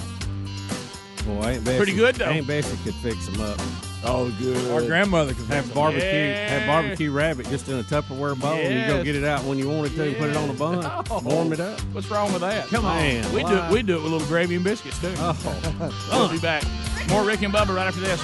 [1.26, 2.26] Boy, ain't Bessie, Pretty good, though.
[2.30, 3.60] Ain't Bessie could fix them up.
[4.06, 4.70] Oh, good.
[4.72, 6.60] Our grandmother could have barbecue, Yeah.
[6.60, 9.58] have barbecue rabbit just in a Tupperware bowl, and you go get it out when
[9.58, 11.22] you want it to, and put it on a bun, Oh.
[11.24, 11.80] warm it up.
[11.94, 12.68] What's wrong with that?
[12.68, 12.98] Come on.
[12.98, 13.72] Man, we do it.
[13.72, 15.14] We do it with a little gravy and biscuits too.
[15.20, 16.64] Oh, we'll be back.
[17.08, 18.22] More Rick and Bubba right after this.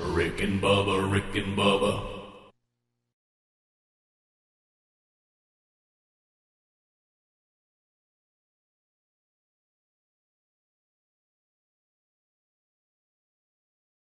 [0.00, 2.02] Rick and Bubba, Rick and Bubba.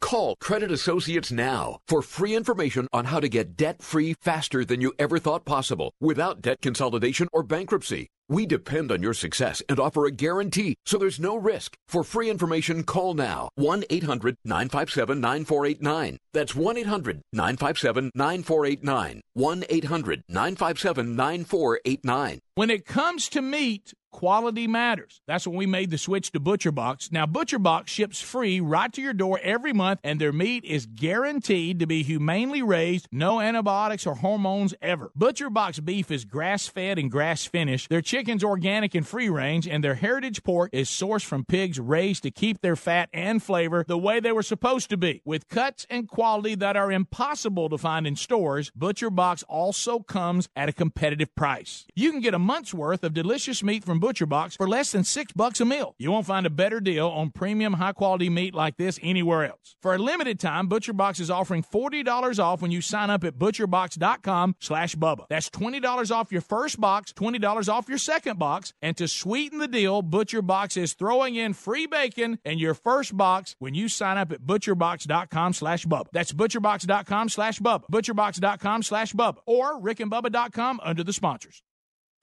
[0.00, 4.80] Call Credit Associates now for free information on how to get debt free faster than
[4.80, 8.08] you ever thought possible without debt consolidation or bankruptcy.
[8.28, 11.76] We depend on your success and offer a guarantee, so there's no risk.
[11.86, 16.18] For free information, call now 1 800 957 9489.
[16.32, 19.20] That's 1 800 957 9489.
[19.34, 22.40] 1 800 957 9489.
[22.56, 25.20] When it comes to meat, quality matters.
[25.26, 27.12] That's when we made the switch to Butcher Box.
[27.12, 30.86] Now, Butcher Box ships free right to your door every month, and their meat is
[30.86, 35.10] guaranteed to be humanely raised, no antibiotics or hormones ever.
[35.14, 37.88] Butcher Box beef is grass fed and grass finished.
[37.88, 42.22] Their chicken's organic and free range, and their heritage pork is sourced from pigs raised
[42.24, 45.22] to keep their fat and flavor the way they were supposed to be.
[45.24, 50.48] With cuts and quality that are impossible to find in stores, Butcher Box also comes
[50.56, 51.86] at a competitive price.
[51.94, 55.04] You can get a month's worth of delicious meat from Butcher Box for less than
[55.04, 55.94] six bucks a meal.
[55.98, 59.76] You won't find a better deal on premium high quality meat like this anywhere else.
[59.86, 64.56] For a limited time, ButcherBox is offering $40 off when you sign up at butcherbox.com
[64.58, 65.26] slash Bubba.
[65.28, 68.72] That's $20 off your first box, $20 off your second box.
[68.82, 73.54] And to sweeten the deal, ButcherBox is throwing in free bacon in your first box
[73.60, 76.06] when you sign up at butcherbox.com slash Bubba.
[76.10, 77.84] That's butcherbox.com slash Bubba.
[77.88, 79.36] Butcherbox.com slash Bubba.
[79.46, 81.62] Or rickandbubba.com under the sponsors.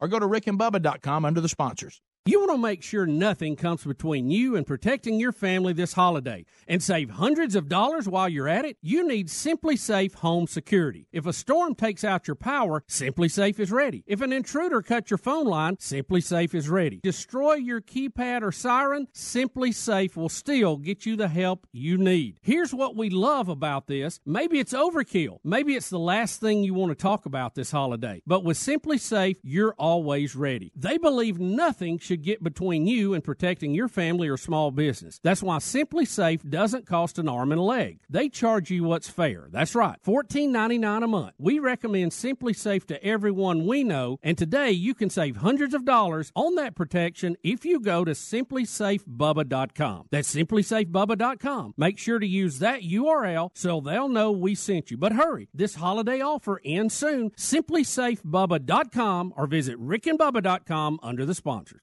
[0.00, 2.00] Or go to rickandbubba.com under the sponsors.
[2.26, 6.44] You want to make sure nothing comes between you and protecting your family this holiday
[6.68, 8.76] and save hundreds of dollars while you're at it?
[8.82, 11.08] You need SimpliSafe Home Security.
[11.12, 14.04] If a storm takes out your power, SimpliSafe is ready.
[14.06, 17.00] If an intruder cuts your phone line, SimpliSafe is ready.
[17.02, 22.36] Destroy your keypad or siren, SimpliSafe will still get you the help you need.
[22.42, 24.20] Here's what we love about this.
[24.26, 25.38] Maybe it's overkill.
[25.42, 28.20] Maybe it's the last thing you want to talk about this holiday.
[28.26, 30.70] But with SimpliSafe, you're always ready.
[30.76, 35.20] They believe nothing should get between you and protecting your family or small business.
[35.22, 38.00] That's why SimpliSafe doesn't cost an arm and a leg.
[38.10, 39.46] They charge you what's fair.
[39.48, 41.34] That's right, $14.99 a month.
[41.38, 46.32] We recommend SimpliSafe to everyone we know, and today you can save hundreds of dollars
[46.34, 50.06] on that protection if you go to simplysafebubba.com.
[50.10, 51.74] That's simplysafebubba.com.
[51.76, 54.96] Make sure to use that URL so they'll know we sent you.
[54.96, 57.30] But hurry, this holiday offer ends soon.
[57.30, 61.82] Simplysafebubba.com or visit rickandbubba.com under the sponsors.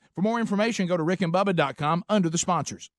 [0.21, 2.91] For more information, go to rickandbubba.com under the sponsors.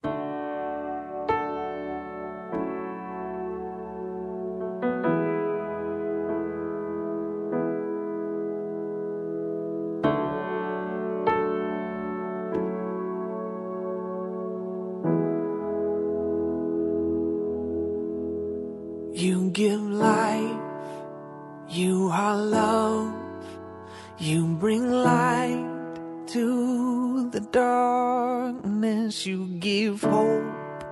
[29.26, 30.85] You give hope,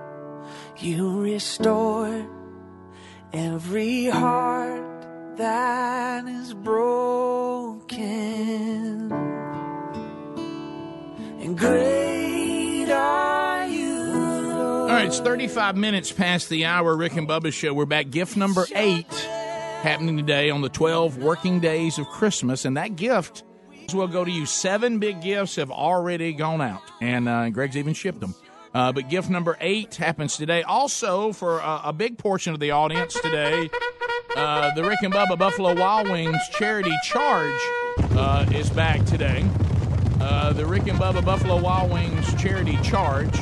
[0.77, 2.27] you restore
[3.33, 7.91] every heart that is broken.
[11.41, 14.89] And great are you, Lord.
[14.91, 16.95] All right, it's 35 minutes past the hour.
[16.95, 17.73] Rick and Bubba's show.
[17.73, 18.09] We're back.
[18.11, 19.11] Gift number eight
[19.81, 22.65] happening today on the 12 working days of Christmas.
[22.65, 23.43] And that gift
[23.93, 24.45] will go to you.
[24.45, 28.35] Seven big gifts have already gone out, and uh, Greg's even shipped them.
[28.73, 30.63] Uh, but gift number eight happens today.
[30.63, 33.69] Also, for a, a big portion of the audience today,
[34.35, 37.59] uh, the Rick and Bubba Buffalo Wild Wings charity charge
[38.15, 39.45] uh, is back today.
[40.21, 43.39] Uh, the Rick and Bubba Buffalo Wild Wings charity charge.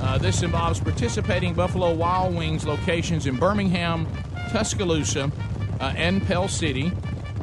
[0.00, 4.06] Uh, this involves participating Buffalo Wild Wings locations in Birmingham,
[4.50, 5.30] Tuscaloosa,
[5.80, 6.92] uh, and Pell City.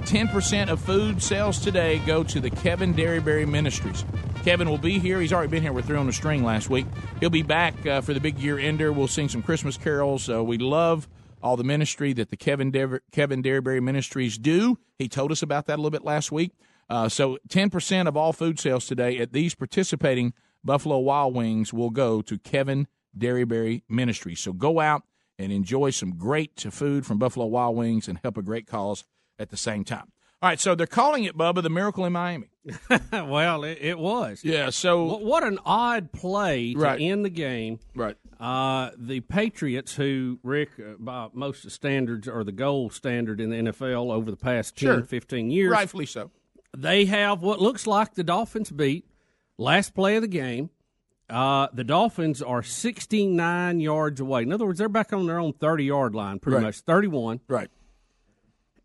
[0.10, 4.04] 10% of food sales today go to the Kevin Derryberry Ministries.
[4.43, 5.22] Kevin will be here.
[5.22, 6.88] He's already been here with Three on the String last week.
[7.19, 8.91] He'll be back uh, for the big year ender.
[8.91, 10.28] We'll sing some Christmas carols.
[10.28, 11.08] Uh, we love
[11.43, 12.72] all the ministry that the Kevin
[13.12, 14.80] Kevin Derryberry Ministries do.
[14.98, 16.54] He told us about that a little bit last week.
[16.89, 21.91] Uh, so 10% of all food sales today at these participating Buffalo Wild Wings will
[21.91, 24.39] go to Kevin Derryberry Ministries.
[24.39, 25.04] So go out
[25.38, 29.04] and enjoy some great food from Buffalo Wild Wings and help a great cause
[29.39, 30.12] at the same time.
[30.41, 32.47] All right, so they're calling it Bubba the Miracle in Miami.
[33.12, 34.41] well, it, it was.
[34.43, 34.69] Yeah.
[34.69, 37.02] So what, what an odd play to Right.
[37.02, 37.80] end the game.
[37.93, 38.15] Right.
[38.39, 43.41] Uh, the Patriots, who Rick, uh, by most of the standards, are the gold standard
[43.41, 45.04] in the NFL over the past 10, Sure.
[45.04, 45.71] 15 years.
[45.71, 46.32] rightfully so.
[46.78, 49.06] They have what looks like the Dolphins beat
[49.58, 50.69] last play of the game.
[51.30, 54.43] Uh, the Dolphins are 69 yards away.
[54.43, 56.63] In other words, they're back on their own 30 yard line, pretty Right.
[56.63, 57.41] much 31.
[57.47, 57.69] Right.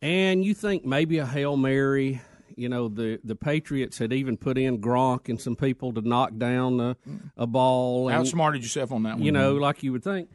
[0.02, 2.20] And you think maybe a Hail Mary.
[2.56, 6.36] You know, the, the Patriots had even put in Gronk and some people to knock
[6.38, 6.96] down a,
[7.36, 8.08] a ball.
[8.08, 9.22] and- Outsmarted yourself on that one.
[9.24, 10.28] you know, like you would think.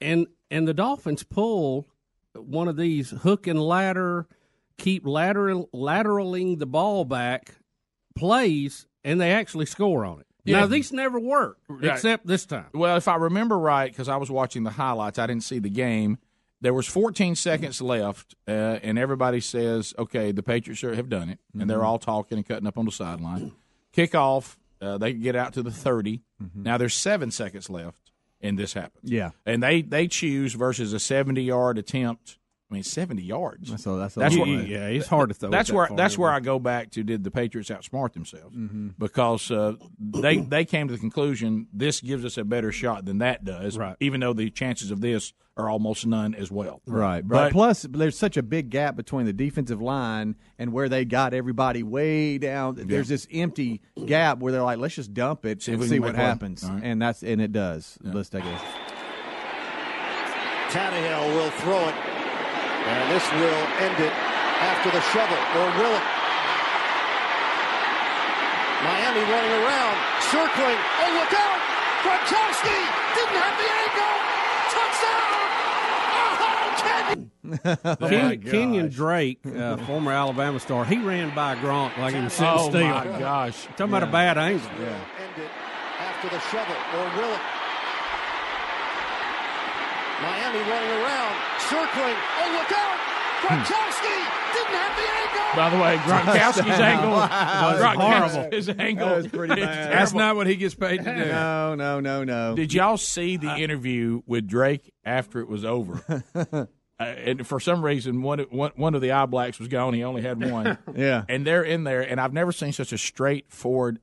[0.00, 1.88] And and the Dolphins pull
[2.34, 4.26] one of these hook and ladder,
[4.76, 7.54] keep lateral lateraling the ball back
[8.14, 10.26] plays, and they actually score on it.
[10.44, 10.60] Yeah.
[10.60, 11.92] Now these never work Right.
[11.94, 12.66] except this time.
[12.74, 15.70] Well, if I remember right, because I was watching the highlights, I didn't see the
[15.70, 16.18] game.
[16.64, 18.50] There was 14 seconds left, uh,
[18.82, 21.84] and everybody says, "Okay, the Patriots are- have done it," and they're Mhm.
[21.84, 23.52] all talking and cutting up on the sideline.
[23.94, 26.22] Kickoff, uh, they get out to the 30.
[26.54, 29.10] Now there's seven seconds left, and this happens.
[29.12, 29.32] Yeah.
[29.44, 32.38] and they they choose versus a 70 yard attempt.
[32.74, 33.70] I mean, 70 yards.
[33.70, 34.62] That's a- that's a that's long where.
[34.66, 36.30] Yeah, it's hard to throw That's where far, that's where?
[36.30, 37.02] I go back to.
[37.04, 38.56] Did the Patriots outsmart themselves?
[38.56, 38.94] Mhm.
[38.98, 43.18] Because uh, they they came to the conclusion this gives us a better shot than
[43.18, 43.78] that does.
[43.78, 43.96] Right.
[44.00, 46.80] Even though the chances of this are almost none as well.
[46.84, 50.88] Right, But but plus there's such a big gap between the defensive line and where
[50.88, 52.74] they got everybody way down.
[52.76, 56.16] There's this empty gap where they're like, let's just dump it See and see what
[56.16, 56.82] happens, All right.
[56.82, 57.96] and that's and it does.
[58.02, 58.58] Let's take it.
[60.70, 61.94] Tannehill will throw it,
[62.86, 64.12] and this will end it
[64.60, 66.06] after the shovel, or will it?
[68.84, 69.96] Miami running around,
[70.30, 70.76] circling.
[71.00, 71.60] Oh, look out!
[72.04, 72.78] Gronkowski
[73.16, 74.14] didn't have the angle.
[74.74, 75.30] Touchdown!
[77.84, 78.40] Oh, Kenyon!
[78.40, 82.52] Ken- Kenyon Drake, uh, former Alabama star, he ran by Gronk like he was sitting
[82.52, 82.88] Oh, still.
[82.88, 83.66] my gosh.
[83.76, 84.66] Talking about a bad angle.
[84.80, 84.86] Yeah.
[84.88, 85.50] End it
[86.00, 87.40] after the shovel, or will it?
[90.22, 91.34] Miami running around,
[91.68, 92.16] circling.
[92.38, 92.98] Oh, look out!
[93.44, 94.16] Gronkowski
[94.54, 95.56] didn't have the angle.
[95.56, 98.50] By the way, Gronkowski's angle Wow, that's horrible.
[98.50, 99.92] His angle That was pretty bad.
[99.92, 101.26] That's not what he gets paid to do.
[101.26, 102.54] No, no, no, no.
[102.56, 106.02] Did y'all see the interview with Drake after it was over?
[106.34, 106.66] uh,
[106.98, 109.92] and for some reason, one, one one of the eye blacks was gone.
[109.94, 110.78] He only had one.
[110.96, 111.24] Yeah.
[111.28, 113.98] and they're in there, and I've never seen such a straightforward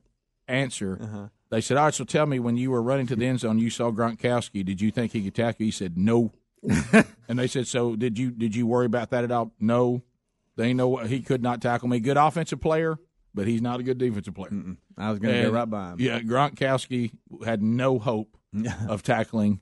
[0.48, 1.00] answer.
[1.02, 1.28] Uh-huh.
[1.52, 3.60] They said, "All right, so tell me, when you were running to the end zone,
[3.60, 4.66] you saw Gronkowski.
[4.66, 6.32] Did you think he could tackle?" you?" He said, "No."
[7.28, 10.02] and they said, "So did you did you worry about that at all?" No.
[10.58, 12.00] They know he could not tackle me.
[12.00, 12.98] Good offensive player,
[13.34, 14.76] but he's not a good defensive player.
[14.98, 16.00] I was going to go And, right by him.
[16.00, 17.12] Yeah, Gronkowski
[17.46, 18.38] had no hope
[18.88, 19.62] of tackling.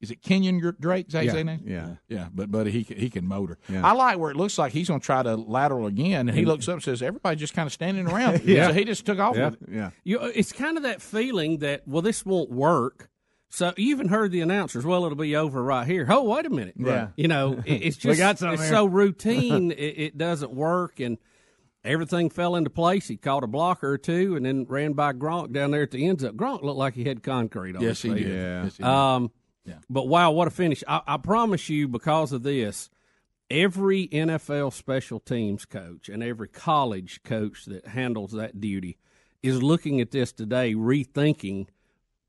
[0.00, 1.06] Is it Kenyon Dr- Drake?
[1.08, 1.60] Is that his Yeah, name?
[1.64, 1.88] yeah.
[2.08, 2.28] yeah.
[2.34, 3.58] But buddy, he can, he can motor.
[3.68, 3.86] Yeah.
[3.86, 6.44] I like where it looks like he's going to try to lateral again, and he
[6.44, 8.68] looks up and says, "Everybody just kind of standing around." Yeah.
[8.68, 9.50] so he just took off Yeah.
[9.50, 9.68] with it.
[9.72, 9.90] Yeah.
[10.04, 13.08] You, it's kind of that feeling that well, this won't work.
[13.48, 14.84] So you even heard the announcers.
[14.84, 16.04] Well, it'll be over right here.
[16.10, 16.74] Oh, wait a minute.
[16.76, 17.08] Yeah.
[17.16, 18.72] You know, it, it's We just got something it's here.
[18.72, 19.70] so routine.
[19.70, 21.16] it, it doesn't work, and
[21.84, 23.08] everything fell into place.
[23.08, 26.06] He caught a blocker or two, and then ran by Gronk down there at the
[26.06, 26.36] end zone.
[26.36, 27.82] Gronk looked like he had concrete on.
[27.82, 28.24] Yes, his he feet.
[28.26, 28.34] did.
[28.34, 28.62] Yeah.
[28.64, 28.88] Yes, he did.
[28.90, 29.30] Um,
[29.66, 29.78] Yeah.
[29.90, 30.82] But wow, what a finish!
[30.86, 32.88] I, I promise you, because of this,
[33.50, 38.98] every NFL special teams coach and every college coach that handles that duty
[39.42, 41.66] is looking at this today, rethinking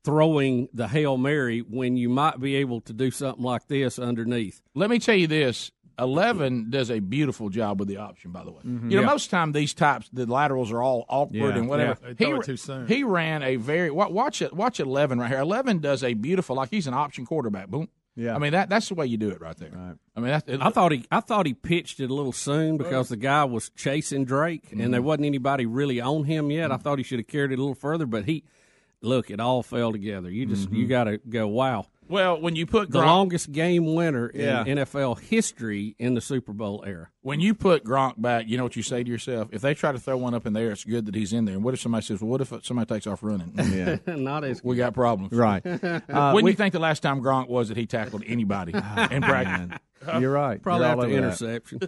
[0.04, 4.62] throwing the hail mary when you might be able to do something like this underneath.
[4.74, 8.30] Let me tell you this: Eleven does a beautiful job with the option.
[8.30, 8.90] By the way, Mhm.
[8.90, 9.06] you know Yeah.
[9.06, 11.58] most time these types the laterals are all awkward Yeah.
[11.58, 11.98] and whatever.
[12.02, 12.08] Yeah.
[12.08, 12.86] They throw He it too soon.
[12.86, 14.52] He ran a very watch it.
[14.52, 15.40] Watch eleven right here.
[15.40, 17.68] Eleven does a beautiful like he's an option quarterback.
[17.68, 17.88] Boom.
[18.14, 18.34] Yeah.
[18.34, 19.70] I mean that that's the way you do it right there.
[19.72, 19.94] Right.
[20.16, 23.08] I mean that's, I thought he I thought he pitched it a little soon because
[23.08, 24.90] the guy was chasing Drake and mm-hmm.
[24.90, 26.70] there wasn't anybody really on him yet.
[26.70, 26.82] I mm-hmm.
[26.82, 28.44] thought he should have carried it a little further, but he
[29.02, 30.30] look, it all fell together.
[30.30, 30.88] You just you mm-hmm.
[30.88, 31.86] got to go wow.
[32.08, 34.64] Well, when you put the longest game winner Yeah.
[34.64, 37.10] in NFL history in the Super Bowl era.
[37.28, 39.48] When you put Gronk back, you know what you say to yourself?
[39.52, 41.54] If they try to throw one up in there, it's good that he's in there.
[41.54, 43.98] And what if somebody says, "Well, what if somebody takes off running?" Yeah.
[44.16, 45.32] Not as we got problems.
[45.32, 45.62] Right.
[46.08, 48.72] Uh, when do we- you think the last time Gronk was that he tackled anybody
[48.72, 49.78] in practice?
[50.18, 50.62] You're right.
[50.62, 51.80] Probably You're all after over interception.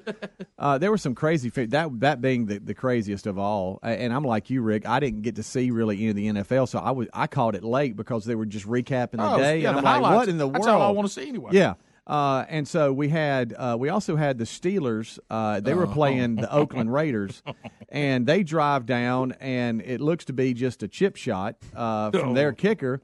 [0.58, 4.12] Uh, there were some crazy fi- that that being the, the craziest of all, and
[4.12, 4.86] I'm like you, Rick.
[4.86, 7.54] I didn't get to see really any of the NFL, so I was I caught
[7.54, 9.94] it late because they were just recapping the Oh, day, yeah, and the I'm like,
[10.02, 10.16] highlights.
[10.16, 10.80] what in the That's world?
[10.82, 11.50] all I wanna see anyway.
[11.54, 11.74] Yeah.
[12.06, 15.18] Uh, and so we had uh, we also had the Steelers.
[15.28, 15.92] Uh, they were Oh.
[15.92, 17.42] playing the Oakland Raiders,
[17.88, 22.30] and they drive down, and it looks to be just a chip shot uh, from
[22.30, 22.34] Oh.
[22.34, 23.00] their kicker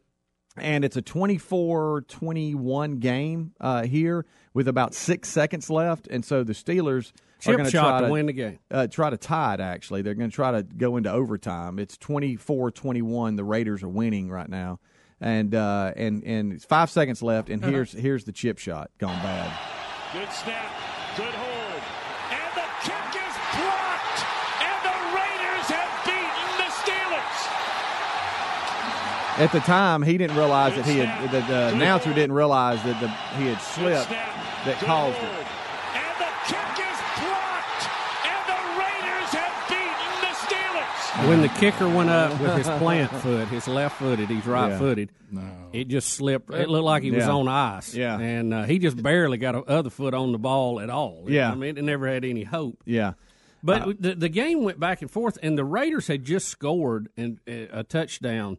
[0.59, 4.25] and it's a 24-21 game uh, here
[4.55, 8.13] with about six seconds left, and so the Steelers Chip are going shot try to
[8.13, 8.59] win the game.
[8.71, 9.61] Uh, try to tie it.
[9.61, 11.79] Actually, they're going to try to go into overtime.
[11.79, 13.37] It's 24-21.
[13.37, 14.81] The Raiders are winning right now,
[15.21, 19.51] and uh, and and five seconds left, and here's here's the chip shot gone bad.
[20.13, 20.71] Good snap,
[21.17, 21.83] good hold,
[22.31, 24.21] and the kick is blocked,
[24.61, 27.43] and the Raiders have beaten the Steelers.
[29.39, 33.01] At the time, he didn't realize that he had the, the announcer didn't realize that
[33.01, 33.09] the
[33.39, 35.25] he had slipped that caused it.
[35.97, 37.85] And the kick is blocked,
[38.25, 41.06] and the Raiders have beaten the Steelers.
[41.29, 45.11] When the kicker went up with his plant foot, his left footed, he's right footed.
[45.73, 46.53] It just slipped.
[46.53, 47.31] It looked like he was Yeah.
[47.33, 47.95] on ice.
[47.95, 48.19] Yeah.
[48.19, 51.25] and uh, he just barely got a other foot on the ball at all.
[51.27, 51.51] Yeah.
[51.51, 52.83] I mean, it never had any hope.
[52.85, 53.15] Yeah.
[53.63, 57.09] But Uh, the the game went back and forth, and the Raiders had just scored
[57.17, 58.59] and uh, a touchdown,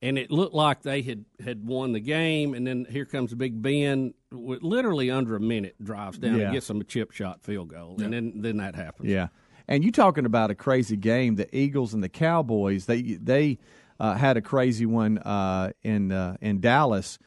[0.00, 2.54] and it looked like they had, had won the game.
[2.54, 6.44] And then here comes Big Ben, literally under a minute, drives down Yeah.
[6.44, 9.08] and gets them a chip shot field goal, and then then that happens.
[9.10, 9.28] Yeah,
[9.70, 11.36] and you talking about a crazy game?
[11.36, 12.86] The Eagles and the Cowboys.
[12.86, 13.58] They they
[14.00, 17.18] uh, had a crazy one uh, in uh, in Dallas.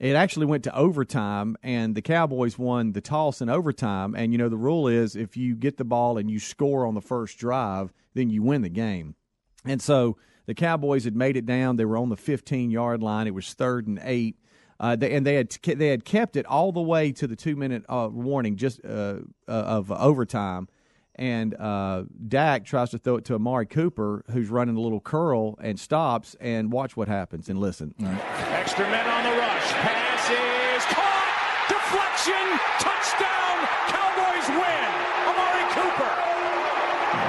[0.00, 4.16] It actually went to overtime, and the Cowboys won the toss in overtime.
[4.16, 6.94] And you know the rule is if you get the ball and you score on
[6.94, 9.14] the first drive, then you win the game.
[9.64, 11.76] And so the Cowboys had made it down.
[11.76, 13.28] They were on the 15 yard line.
[13.28, 14.36] It was third and eight.
[14.80, 17.54] Uh, they, and they had they had kept it all the way to the two
[17.54, 20.66] minute uh, warning just uh, uh, of overtime.
[21.16, 25.58] And uh, Dak tries to throw it to Amari Cooper, who's running a little curl
[25.60, 26.34] and stops.
[26.40, 27.94] And watch what happens and listen.
[28.00, 29.72] Extra men on the rush.
[29.84, 31.28] Pass is caught.
[31.68, 32.44] Deflection.
[32.80, 33.56] Touchdown.
[33.92, 34.88] Cowboys win.
[35.28, 36.12] Amari Cooper.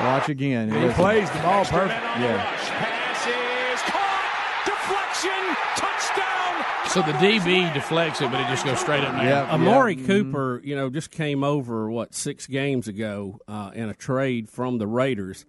[0.07, 0.71] Watch again.
[0.71, 0.93] He Listen.
[0.95, 2.01] plays the ball Extra perfect.
[2.03, 2.36] men on the Yeah.
[2.39, 2.67] rush.
[2.79, 4.31] Pass is caught.
[4.63, 5.43] Deflection.
[5.75, 6.53] Touchdown.
[6.93, 9.15] So the DB deflects it, but it just goes straight up.
[9.15, 9.45] there.
[9.45, 10.05] Uh, Amari mm-hmm.
[10.05, 14.77] Cooper, you know, just came over what six games ago uh, in a trade from
[14.77, 15.47] the Raiders,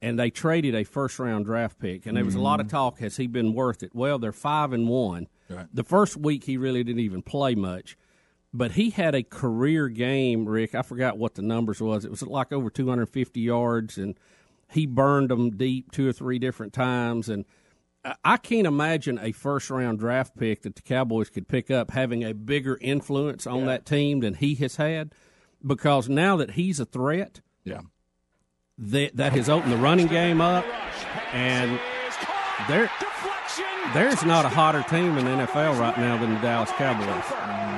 [0.00, 2.76] and they traded a first round draft pick, and there was a lot of mm-hmm.
[2.76, 3.94] talk: has he been worth it?
[3.94, 5.26] Well, they're five and one.
[5.50, 5.66] Right.
[5.70, 7.98] The first week he really didn't even play much,
[8.54, 10.48] but he had a career game.
[10.48, 12.06] Rick, I forgot what the numbers was.
[12.06, 14.18] It was like over 250 yards, and
[14.70, 17.44] he burned them deep two or three different times, and.
[18.04, 21.90] I- I can't imagine a first round draft pick that the Cowboys could pick up
[21.90, 25.12] having a bigger influence on that team than he has had
[25.66, 27.80] because now that he's a threat, yeah,
[28.78, 30.64] that that has opened the running game up
[31.32, 31.78] and
[32.68, 32.90] there
[33.94, 37.24] there's not a hotter team in the NFL right now than the Dallas Cowboys.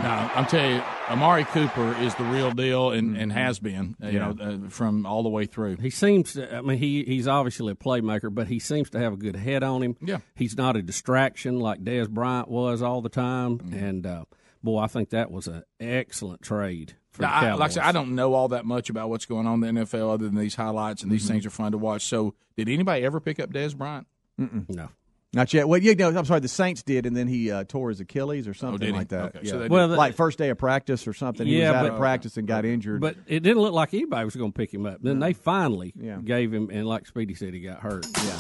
[0.03, 4.09] No, I'm telling you, Amari Cooper is the real deal and, and has been, uh,
[4.09, 4.33] you Yeah.
[4.33, 5.77] know, uh, from all the way through.
[5.77, 9.13] He seems to, I mean, he, he's obviously a playmaker, but he seems to have
[9.13, 9.97] a good head on him.
[10.01, 10.19] Yeah.
[10.35, 13.59] He's not a distraction like Dez Bryant was all the time.
[13.59, 13.85] Mm-hmm.
[13.85, 14.25] And, uh,
[14.63, 17.61] boy, I think that was an excellent trade for Now, I, Cowboys.
[17.61, 19.83] like I said, I don't know all that much about what's going on in the
[19.83, 21.33] NFL other than these highlights, and these Mm-hmm.
[21.35, 22.07] things are fun to watch.
[22.07, 24.07] So, did anybody ever pick up Dez Bryant?
[24.41, 24.69] Mm-mm.
[24.71, 24.89] No.
[25.33, 25.69] Not yet.
[25.69, 26.41] Well, you know, I'm sorry.
[26.41, 28.93] The Saints did, and then he uh, tore his Achilles or something did he?
[28.93, 29.37] like that.
[29.37, 29.63] Okay, so Yeah.
[29.63, 29.69] they.
[29.69, 31.47] Well, the- like first day of practice or something.
[31.47, 33.01] Yeah, He was out but- of practice and got injured.
[33.01, 34.99] But it didn't look like anybody was going to pick him up.
[35.03, 36.17] Then they finally Yeah.
[36.25, 38.07] gave him, and like Speedy said, he got hurt.
[38.25, 38.39] Yeah.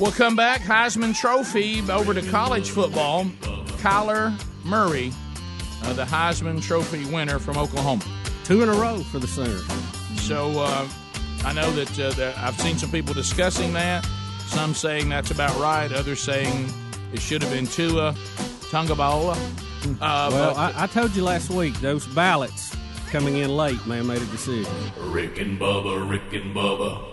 [0.00, 0.62] We'll come back.
[0.62, 3.26] Heisman Trophy over to college football.
[3.82, 4.32] Kyler
[4.64, 5.12] Murray,
[5.82, 8.02] uh, the Heisman Trophy winner from Oklahoma.
[8.44, 9.64] Two in a row for the Sooners.
[10.22, 10.88] So uh,
[11.44, 14.06] I know that, uh, that I've seen some people discussing that.
[14.54, 15.90] Some saying that's about right.
[15.92, 16.68] Others saying
[17.12, 18.14] it should have been Tua
[18.70, 19.34] Tagovailoa.
[20.00, 22.74] Uh, well, but- I, I told you last week those ballots
[23.10, 24.72] coming in late may have made a decision.
[24.98, 27.04] Rick and Bubba, Rick and Bubba.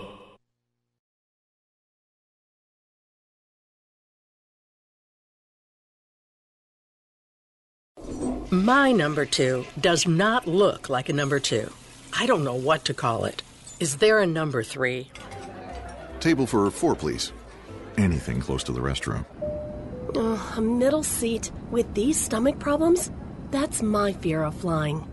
[8.50, 11.72] My number two does not look like a number two.
[12.12, 13.42] I don't know what to call it.
[13.80, 15.10] Is there a number three?
[16.22, 17.32] Table for four, please.
[17.98, 19.26] Anything close to the restroom.
[20.14, 23.10] Oh, a middle seat with these stomach problems?
[23.50, 25.04] That's my fear of flying.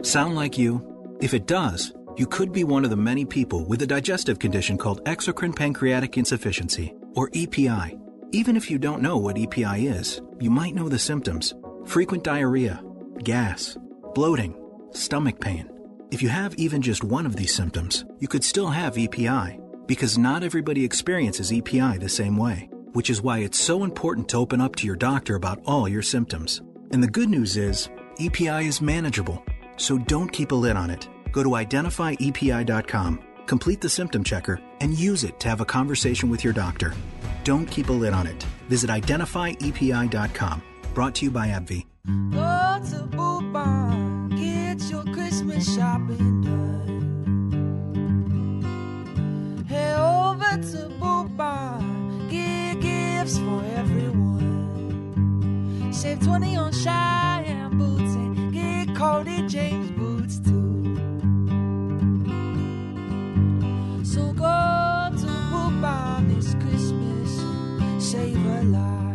[0.00, 0.82] Sound like you?
[1.20, 4.78] If it does, you could be one of the many people with a digestive condition
[4.78, 7.98] called exocrine pancreatic insufficiency, or EPI.
[8.32, 12.82] Even if you don't know what EPI is, you might know the symptoms frequent diarrhea,
[13.22, 13.76] gas,
[14.14, 14.58] bloating,
[14.92, 15.68] stomach pain.
[16.10, 20.18] If you have even just one of these symptoms, you could still have EPI, because
[20.18, 24.60] not everybody experiences EPI the same way, which is why it's so important to open
[24.60, 26.62] up to your doctor about all your symptoms.
[26.92, 27.88] And the good news is,
[28.20, 29.42] EPI is manageable,
[29.76, 31.08] so don't keep a lid on it.
[31.32, 36.44] Go to identifyepi.com, complete the symptom checker, and use it to have a conversation with
[36.44, 36.92] your doctor.
[37.42, 38.42] Don't keep a lid on it.
[38.68, 40.62] Visit identifyepi.com.
[40.92, 41.86] Brought to you by AbbVie.
[42.30, 46.67] Go to Boot Barn, get your Christmas shopping done.
[51.38, 54.32] Barn, get gifts for everyone.
[55.92, 60.96] Save 20 on Cheyenne boots and get Cody James boots too.
[64.04, 67.30] So go to Boot Barn this Christmas,
[68.04, 69.07] save a life.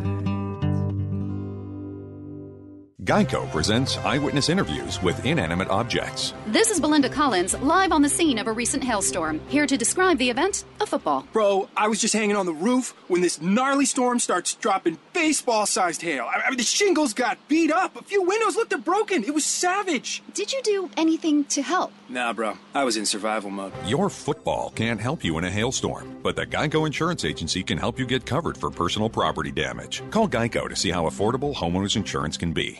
[3.04, 6.34] Geico presents eyewitness interviews with inanimate objects.
[6.47, 9.41] This is Belinda Collins, live on the scene of a recent hailstorm.
[9.49, 11.28] Here to describe the event a football.
[11.34, 15.66] Bro, I was just hanging on the roof when this gnarly storm starts dropping baseball
[15.66, 16.24] sized hail.
[16.34, 17.97] I I mean, the shingles got beat up.
[17.97, 19.24] A few windows looked broken.
[19.26, 20.24] It was savage.
[20.34, 21.91] Did you do anything to help?
[22.08, 22.58] Nah, bro.
[22.74, 23.74] I was in survival mode.
[23.86, 27.99] Your football can't help you in a hailstorm, but the Geico Insurance Agency can help
[27.99, 30.01] you get covered for personal property damage.
[30.10, 32.80] Call Geico to see how affordable homeowners insurance can be.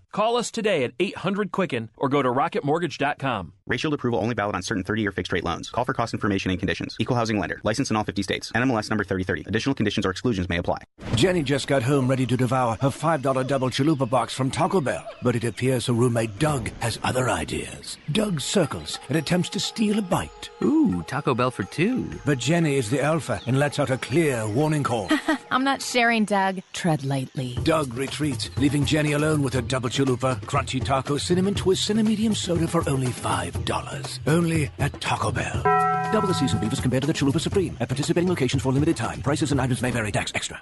[0.11, 3.53] Call us today at 800 Quicken or go to rocketmortgage.com.
[3.65, 5.69] Rate Shield approval only valid on certain 30 year fixed rate loans.
[5.69, 6.97] Call for cost information and conditions.
[6.99, 7.61] Equal housing lender.
[7.63, 8.51] License in all 50 states.
[8.51, 9.45] NMLS number 3030.
[9.47, 10.79] Additional conditions or exclusions may apply.
[11.15, 15.07] Jenny just got home ready to devour her $5 double chalupa box from Taco Bell,
[15.21, 17.97] but it appears her roommate Doug has other ideas.
[18.11, 20.49] Doug circles and attempts to steal a bite.
[20.61, 22.09] Ooh, Taco Bell for two.
[22.25, 25.07] But Jenny is the alpha and lets out a clear warning call.
[25.51, 26.59] I'm not sharing, Doug.
[26.73, 27.57] Tread lightly.
[27.63, 32.35] Doug retreats, leaving Jenny alone with her double chalupa, crunchy taco, cinnamon twist, and medium
[32.35, 34.19] soda for only $5.
[34.27, 36.11] Only at Taco Bell.
[36.11, 37.77] Double the season beef compared to the Chalupa Supreme.
[37.79, 39.21] At participating locations for limited time.
[39.21, 40.11] Prices and items may vary.
[40.11, 40.61] Tax extra.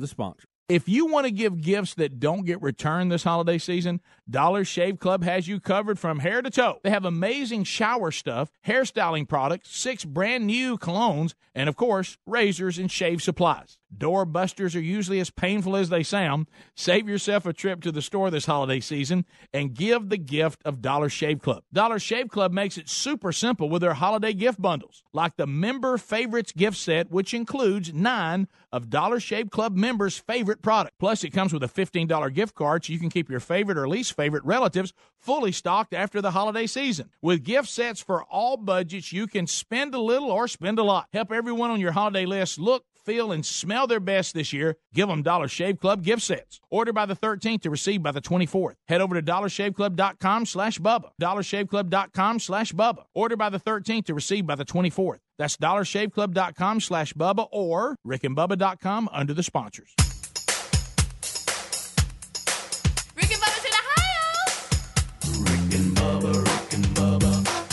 [0.00, 0.46] the sponsor.
[0.70, 5.00] If you want to give gifts that don't get returned this holiday season, Dollar Shave
[5.00, 6.78] Club has you covered from hair to toe.
[6.84, 12.78] They have amazing shower stuff, hairstyling products, six brand new colognes, and of course, razors
[12.78, 13.79] and shave supplies.
[13.96, 16.48] Door busters are usually as painful as they sound.
[16.76, 20.80] Save yourself a trip to the store this holiday season and give the gift of
[20.80, 21.64] Dollar Shave Club.
[21.72, 25.98] Dollar Shave Club makes it super simple with their holiday gift bundles, like the Member
[25.98, 30.96] Favorites gift set, which includes nine of Dollar Shave Club members' favorite product.
[30.98, 33.88] Plus, it comes with a $15 gift card so you can keep your favorite or
[33.88, 37.10] least favorite relatives fully stocked after the holiday season.
[37.20, 41.08] With gift sets for all budgets, you can spend a little or spend a lot.
[41.12, 45.08] Help everyone on your holiday list look, feel, and smell their best this year, give
[45.08, 46.60] them Dollar Shave Club gift sets.
[46.70, 48.74] Order by the 13th to receive by the 24th.
[48.88, 51.10] Head over to dollarshaveclub.com slash Bubba.
[51.20, 53.04] dollarshaveclub.com slash Bubba.
[53.14, 55.18] Order by the 13th to receive by the 24th.
[55.38, 59.94] That's dollarshaveclub.com slash Bubba or rickandbubba.com under the sponsors.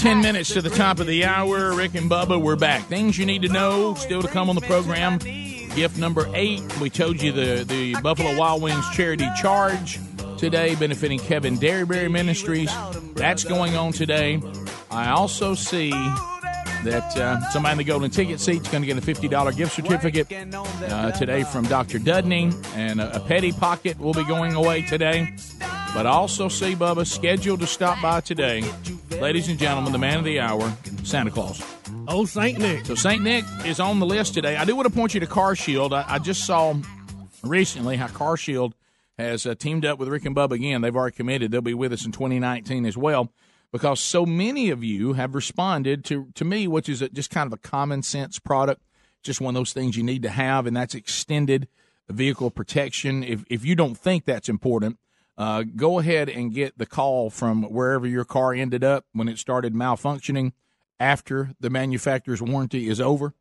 [0.08, 1.74] 10 minutes to the top of the hour.
[1.74, 2.86] Rick and Bubba, we're back.
[2.86, 5.18] Things you need to know still to come on the program.
[5.18, 6.62] Gift number eight.
[6.80, 10.00] We told you the, the Buffalo Wild Wings charity charge
[10.38, 12.72] today, benefiting Kevin Derryberry Ministries.
[13.16, 14.42] That's going on today.
[14.90, 18.98] I also see that uh, somebody in the golden ticket seat is going to get
[18.98, 22.00] a $50 gift certificate uh, today from Dr.
[22.00, 25.36] Dudney, and a, a petty pocket will be going away today.
[25.94, 28.64] But I also see Bubba scheduled to stop by today.
[29.10, 30.72] Ladies and gentlemen, the man of the hour,
[31.04, 31.64] Santa Claus.
[32.08, 32.60] Oh, St.
[32.60, 32.86] Nick.
[32.86, 33.24] So St.
[33.24, 34.56] Nick is on the list today.
[34.58, 35.94] I do want to point you to Car Shield.
[35.94, 36.76] I, I just saw
[37.42, 38.76] recently how Car Shield
[39.18, 40.82] has uh, teamed up with Rick and Bub again.
[40.82, 41.52] They've already committed.
[41.52, 43.32] They'll be with us in 2019 as well
[43.72, 47.48] because so many of you have responded to, to me, which is a, just kind
[47.48, 48.84] of a common sense product,
[49.24, 51.68] just one of those things you need to have, and that's extended
[52.10, 53.24] vehicle protection.
[53.24, 54.98] If, if you don't think that's important,
[55.38, 59.38] uh, go ahead and get the call from wherever your car ended up when it
[59.38, 60.54] started malfunctioning
[61.00, 63.34] after the manufacturer's warranty is over.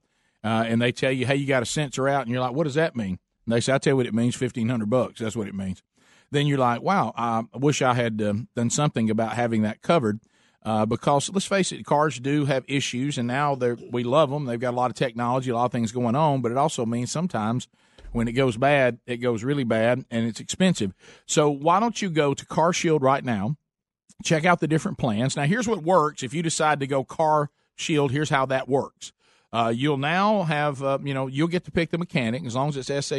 [0.44, 2.64] Uh, and they tell you, hey, you got a sensor out, and you're like, what
[2.64, 3.18] does that mean?
[3.44, 5.20] And they say, I tell you what it means, fifteen hundred bucks.
[5.20, 5.82] That's what it means.
[6.30, 10.20] Then you're like, wow, I wish I had um, done something about having that covered.
[10.62, 13.54] Uh, because let's face it, cars do have issues, and now
[13.90, 14.44] we love them.
[14.44, 16.84] They've got a lot of technology, a lot of things going on, but it also
[16.84, 17.68] means sometimes
[18.12, 20.94] when it goes bad, it goes really bad, and it's expensive.
[21.26, 23.56] So why don't you go to Car Shield right now?
[24.24, 25.36] check out the different plans.
[25.36, 28.12] Now, here's what works if you decide to go Car Shield.
[28.12, 29.12] Here's how that works.
[29.52, 32.68] Uh, you'll now have, uh, you know, you'll get to pick the mechanic as long
[32.68, 33.16] as it's SA,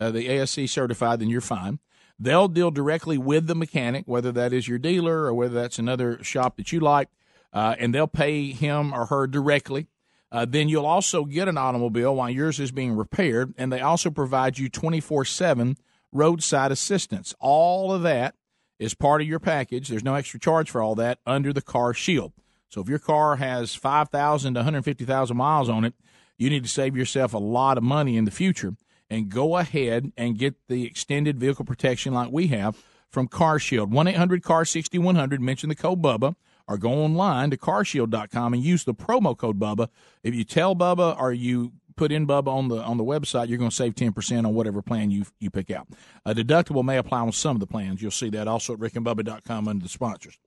[0.00, 1.20] uh, the ASC certified.
[1.20, 1.78] Then you're fine.
[2.18, 6.22] They'll deal directly with the mechanic, whether that is your dealer or whether that's another
[6.22, 7.08] shop that you like,
[7.52, 9.86] uh, and they'll pay him or her directly.
[10.32, 14.10] Uh, then you'll also get an automobile while yours is being repaired, and they also
[14.10, 15.76] provide you 24 7
[16.12, 17.34] roadside assistance.
[17.40, 18.34] All of that
[18.78, 19.88] is part of your package.
[19.88, 22.32] There's no extra charge for all that under the car shield.
[22.68, 25.94] So if your car has 5,000 to 150,000 miles on it,
[26.38, 28.74] you need to save yourself a lot of money in the future
[29.10, 33.92] and go ahead and get the extended vehicle protection like we have from Car Shield.
[33.92, 36.36] 1 800 CAR 6100, mention the code BUBBA,
[36.70, 39.88] or go online to carshield.com and use the promo code BUBBA.
[40.22, 43.58] If you tell Bubba or you put in Bubba on the on the website, you're
[43.58, 45.88] going to save 10% on whatever plan you you pick out.
[46.24, 48.00] A deductible may apply on some of the plans.
[48.00, 50.38] You'll see that also at rickandbubba.com under the sponsors.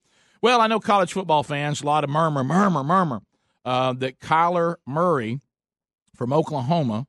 [0.41, 3.21] Well, I know college football fans, a lot of murmur, murmur, murmur
[3.65, 5.41] uh, that Kyler Murray
[6.15, 7.05] from Oklahoma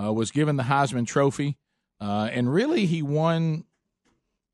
[0.00, 1.56] uh, was given the Heisman Trophy,
[2.02, 3.64] uh, and really he won.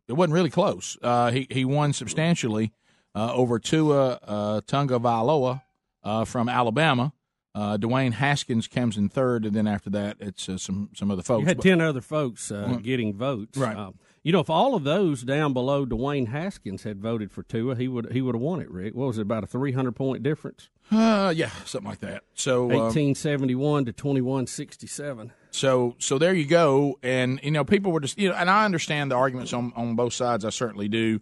[0.07, 0.97] It wasn't really close.
[1.03, 2.73] Uh, he he won substantially
[3.15, 5.63] uh, over Tua uh, Tagovailoa
[6.03, 7.13] uh, from Alabama.
[7.57, 11.23] Uh, Dwayne Haskins comes in third, and then after that, it's uh, some some other
[11.23, 11.43] folks.
[11.43, 12.83] You had ten other folks uh, Mm.
[12.83, 13.77] getting votes, Right.
[13.77, 13.95] Um,
[14.25, 17.87] you know, if all of those down below Dwayne Haskins had voted for Tua, he
[17.87, 18.69] would he would have won it.
[18.71, 20.69] Rick, what was it about a three hundred point difference?
[20.91, 22.25] Uh, yeah, something like that.
[22.35, 25.33] So uh, eighteen seventy one to twenty one sixty seven.
[25.53, 26.99] So so there you go.
[27.05, 29.95] And you know, people were just you know, and I understand the arguments on on
[29.95, 30.45] both sides.
[30.45, 31.21] I certainly do.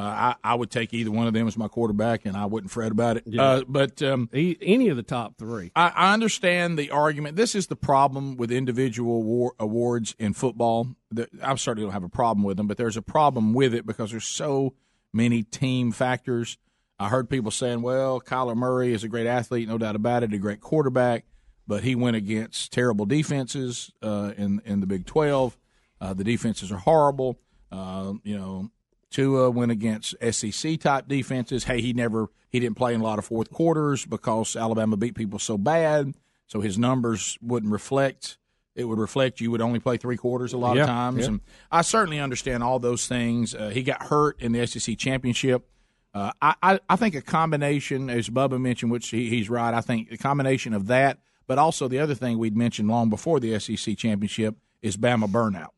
[0.00, 2.70] Uh, I I would take either one of them as my quarterback, and I wouldn't
[2.70, 3.24] fret about it.
[3.26, 3.42] Yeah.
[3.42, 7.36] Uh, but um, any of the top three, I, I understand the argument.
[7.36, 10.88] This is the problem with individual war, awards in football.
[11.10, 13.84] The, I certainly don't have a problem with them, but there's a problem with it
[13.84, 14.72] because there's so
[15.12, 16.56] many team factors.
[16.98, 20.32] I heard people saying, "Well, Kyler Murray is a great athlete, no doubt about it,
[20.32, 21.26] a great quarterback,
[21.66, 25.58] but he went against terrible defenses uh, in in the Big Twelve.
[26.00, 27.38] Uh, the defenses are horrible.
[27.70, 28.70] Uh, you know,
[29.10, 31.64] Tua went against SEC type defenses.
[31.64, 35.14] Hey, he never he didn't play in a lot of fourth quarters because Alabama beat
[35.14, 36.14] people so bad,
[36.46, 38.38] so his numbers wouldn't reflect.
[38.76, 41.26] It would reflect you would only play three quarters a lot Yeah, of times, yeah.
[41.26, 41.40] and
[41.72, 43.54] I certainly understand all those things.
[43.54, 45.66] Uh, he got hurt in the SEC championship.
[46.14, 49.74] Uh, I, I I think a combination, as Bubba mentioned, which he, he's right.
[49.74, 53.38] I think a combination of that, but also the other thing we'd mentioned long before
[53.40, 55.68] the SEC championship is Bama burnout.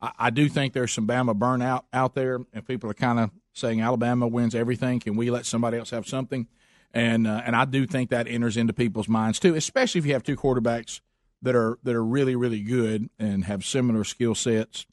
[0.00, 3.30] I, I do think there's some Bama burnout out there, and people are kind of
[3.52, 5.00] saying Alabama wins everything.
[5.00, 6.46] Can we let somebody else have something?
[6.92, 10.12] And uh, and I do think that enters into people's minds too, especially if you
[10.12, 11.00] have two quarterbacks
[11.42, 14.86] that are that are really really good and have similar skill sets.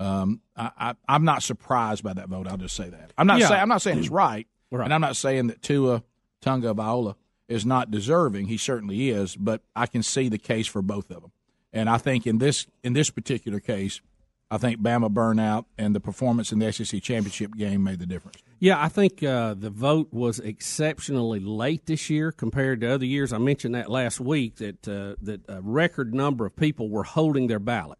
[0.00, 2.46] Um, I, I, I'm not surprised by that vote.
[2.46, 3.12] I'll just say that.
[3.18, 3.48] I'm not Yeah.
[3.48, 4.84] saying I'm not saying it's right, Right.
[4.84, 6.04] and I'm not saying that Tua
[6.40, 7.16] Tagovailoa
[7.48, 8.46] is not deserving.
[8.46, 11.32] He certainly is, but I can see the case for both of them.
[11.72, 14.00] And I think in this in this particular case,
[14.50, 18.38] I think Bama burnout and the performance in the SEC championship game made the difference.
[18.60, 23.32] Yeah, I think uh, the vote was exceptionally late this year compared to other years.
[23.32, 27.46] I mentioned that last week that uh, that a record number of people were holding
[27.46, 27.98] their ballot.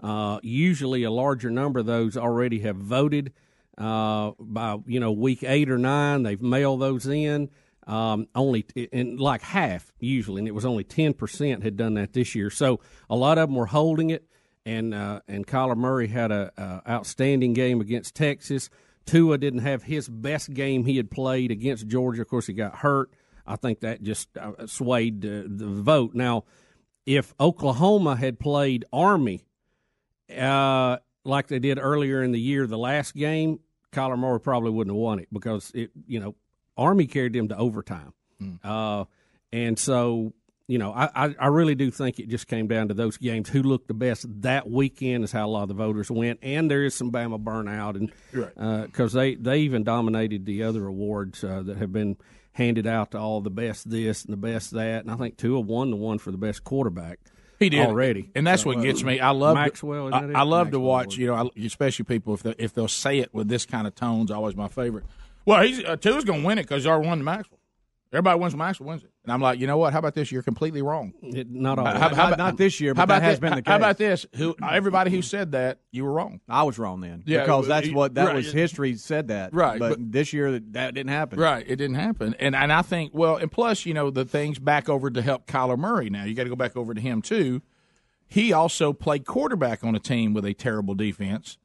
[0.00, 3.32] Uh, usually, a larger number of those already have voted
[3.78, 6.22] uh, by you know week eight or nine.
[6.22, 7.50] They've mailed those in.
[7.84, 12.12] Um, only in like half usually, and it was only ten percent had done that
[12.12, 12.48] this year.
[12.48, 12.80] So
[13.10, 14.24] a lot of them were holding it
[14.64, 18.70] and uh, and Kyler Murray had a, a outstanding game against Texas.
[19.04, 22.22] Tua didn't have his best game he had played against Georgia.
[22.22, 23.10] Of course, he got hurt.
[23.46, 26.14] I think that just uh, swayed uh, the vote.
[26.14, 26.44] Now,
[27.04, 29.44] if Oklahoma had played Army
[30.36, 33.58] uh, like they did earlier in the year, the last game,
[33.92, 36.36] Kyler Murray probably wouldn't have won it because it, you know,
[36.76, 38.14] Army carried them to overtime,
[38.64, 39.04] uh,
[39.52, 40.32] and so
[40.72, 43.50] you know, I, I, I really do think it just came down to those games.
[43.50, 46.70] Who looked the best that weekend is how a lot of the voters went, and
[46.70, 48.10] there is some Bama burnout, and
[48.86, 49.36] because Right.
[49.42, 52.16] they they even dominated the other awards uh, that have been
[52.52, 55.48] handed out to all the best this and the best that, and I think two
[55.48, 57.18] Tua won the one for the best quarterback.
[57.58, 59.20] He did already, and that's So, what uh, gets me.
[59.20, 60.08] I love Maxwell.
[60.10, 60.40] To, I?
[60.40, 61.16] I love to Maxwell watch.
[61.18, 63.94] You know, I, especially people if they, if they'll say it with this kind of
[63.94, 64.30] tones.
[64.30, 65.04] Always my favorite.
[65.44, 67.60] Well, he's uh, Tua's going to win it because y'all won the Maxwell.
[68.12, 69.92] Everybody wins Maxwell wins it, and I'm like, you know what?
[69.92, 70.32] How about this?
[70.32, 71.12] You're completely wrong.
[71.22, 71.84] It, not all.
[71.84, 74.26] Not- not this year, how but that about has thi- been the How about this?
[74.34, 76.40] Who everybody who said that you were wrong.
[76.48, 77.22] I was wrong then.
[77.24, 78.34] Yeah, because that's what that right.
[78.34, 79.54] was history said that.
[79.54, 81.38] Right, but, but- this year that, that didn't happen.
[81.38, 84.58] Right, it didn't happen, and and I think well, and plus you know the things
[84.58, 86.10] back over to help Kyler Murray.
[86.10, 87.62] Now you got to go back over to him too.
[88.26, 91.58] He also played quarterback on a team with a terrible defense,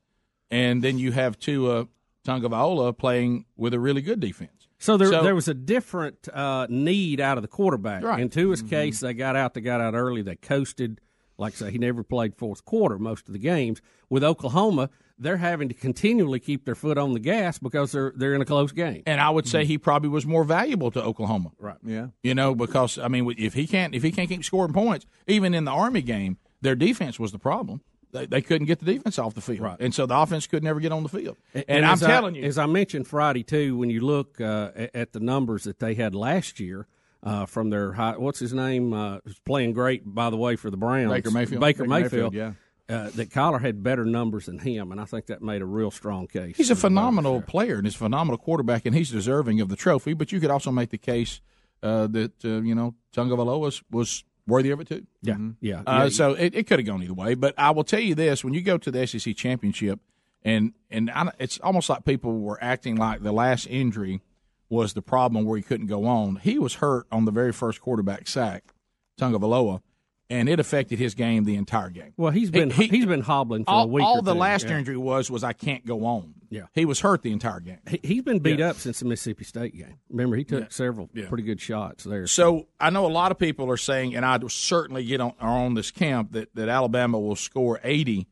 [0.52, 1.88] and then you have Tua
[2.26, 4.52] Tagovailoa playing with a really good defense.
[4.80, 8.04] So there, there was a different uh, need out of the quarterback.
[8.04, 8.20] Right.
[8.20, 9.54] In Tua's case, they got out.
[9.54, 10.22] They got out early.
[10.22, 11.02] They coasted.
[11.40, 13.82] Like I say, he never played fourth quarter most of the games.
[14.10, 18.34] With Oklahoma, they're having to continually keep their foot on the gas because they're they're
[18.34, 19.04] in a close game.
[19.06, 21.52] And I would say he probably was more valuable to Oklahoma.
[21.60, 21.78] Right.
[21.84, 22.08] Yeah.
[22.24, 25.54] You know, because I mean, if he can't if he can't keep scoring points, even
[25.54, 27.82] in the Army game, their defense was the problem.
[28.12, 29.78] They, they couldn't get the defense off the field, right.
[29.80, 31.38] and so the offense could never get on the field.
[31.54, 34.72] And, I'm as I- telling you, as I mentioned Friday too, when you look uh,
[34.94, 36.88] at, the numbers that they had last year.
[37.24, 38.94] Uh, from their high, what's his name?
[38.94, 41.12] Uh, who's playing great, by the way, for the Browns.
[41.12, 41.60] Baker Mayfield.
[41.60, 42.34] Baker, Baker Mayfield.
[42.34, 42.56] Mayfield,
[42.88, 45.92] Uh, that Kyler had better numbers than him, and I think that made a real
[45.92, 46.56] strong case.
[46.56, 50.14] He's a phenomenal player and he's a phenomenal quarterback, and he's deserving of the trophy.
[50.14, 51.42] But you could also make the case
[51.84, 55.06] uh, that uh, you know was, was worthy of it too.
[55.22, 55.82] Yeah, yeah.
[55.86, 56.10] Uh, Yeah.
[56.10, 57.36] So it, it could have gone either way.
[57.36, 60.00] But I will tell you this: when you go to the SEC championship,
[60.44, 64.22] and and I, it's almost like people were acting like the last injury
[64.70, 66.38] was the problem where he couldn't go on.
[66.38, 68.74] He was hurt on the very first quarterback sack,
[69.20, 69.82] Tagovailoa,
[70.30, 72.14] and it affected his game the entire game.
[72.18, 74.04] Well, he's been He- has been hobbling for all, a week.
[74.04, 74.40] all the two.
[74.40, 74.78] last Yeah.
[74.80, 76.34] injury was was I can't go on.
[76.50, 76.64] Yeah.
[76.74, 77.80] he was hurt the entire game.
[77.90, 78.70] He, he's been beat Yeah.
[78.70, 79.96] up since the Mississippi State game.
[80.10, 80.68] Remember, he took Yeah.
[80.70, 82.26] several pretty good shots there.
[82.28, 85.50] So I know a lot of people are saying, and I certainly get on are
[85.50, 88.28] on this camp that, that Alabama will score eighty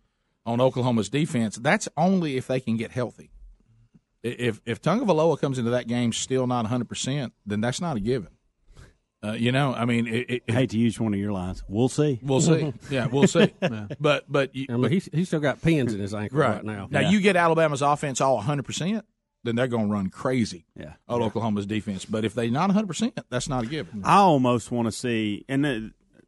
[0.46, 1.56] on Oklahoma's defense.
[1.58, 3.32] That's only if they can get healthy.
[4.24, 7.96] If if Tagovailoa comes into that game still not one hundred percent, then that's not
[7.98, 8.30] a given.
[9.26, 11.64] Uh, you know, I mean, it, it, I hate to use one of your lines.
[11.68, 12.20] We'll see.
[12.22, 12.74] We'll see.
[12.90, 13.54] Yeah, we'll see.
[14.00, 16.64] But but you, I mean, but- he's, he's still got pins in his ankle right,
[16.64, 16.88] now.
[16.92, 19.02] Now you get Alabama's offense all 100%,
[19.44, 20.66] then they're going to run crazy.
[20.76, 20.94] Yeah.
[21.08, 24.02] On Oklahoma's defense, but if they're not 100%, that's not a given.
[24.04, 25.80] I almost want to see, and uh,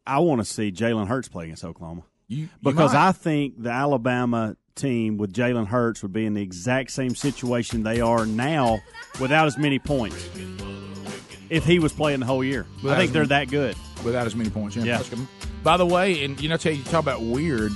[0.06, 3.08] I want to see Jalen Hurts play against Oklahoma You, you because might.
[3.08, 7.82] I think the Alabama team with Jalen Hurts would be in the exact same situation
[7.82, 8.80] they are now
[9.20, 10.28] without as many points.
[11.50, 13.76] If he was playing the whole year, Without I think they're many- that good.
[14.04, 14.76] without as many points.
[14.76, 14.84] Yeah.
[14.84, 15.02] Yeah.
[15.62, 17.72] By the way, and you know, tell you talk about weird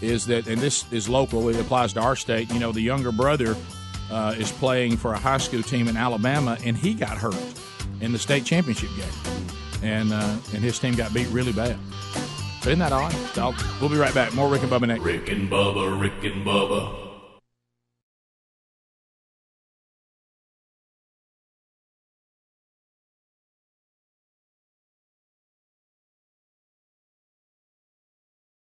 [0.00, 1.48] is that, and this is local.
[1.48, 2.50] It applies to our state.
[2.52, 3.56] You know, the younger brother
[4.10, 7.36] uh, is playing for a high school team in Alabama, and he got hurt
[8.00, 9.46] in the state championship game,
[9.82, 11.76] and uh, and his team got beat really bad.
[12.62, 13.14] So isn't that odd?
[13.38, 14.34] I'll, we'll be right back.
[14.34, 15.02] More Rick and Bubba next.
[15.04, 17.05] Rick and Bubba, Rick and Bubba.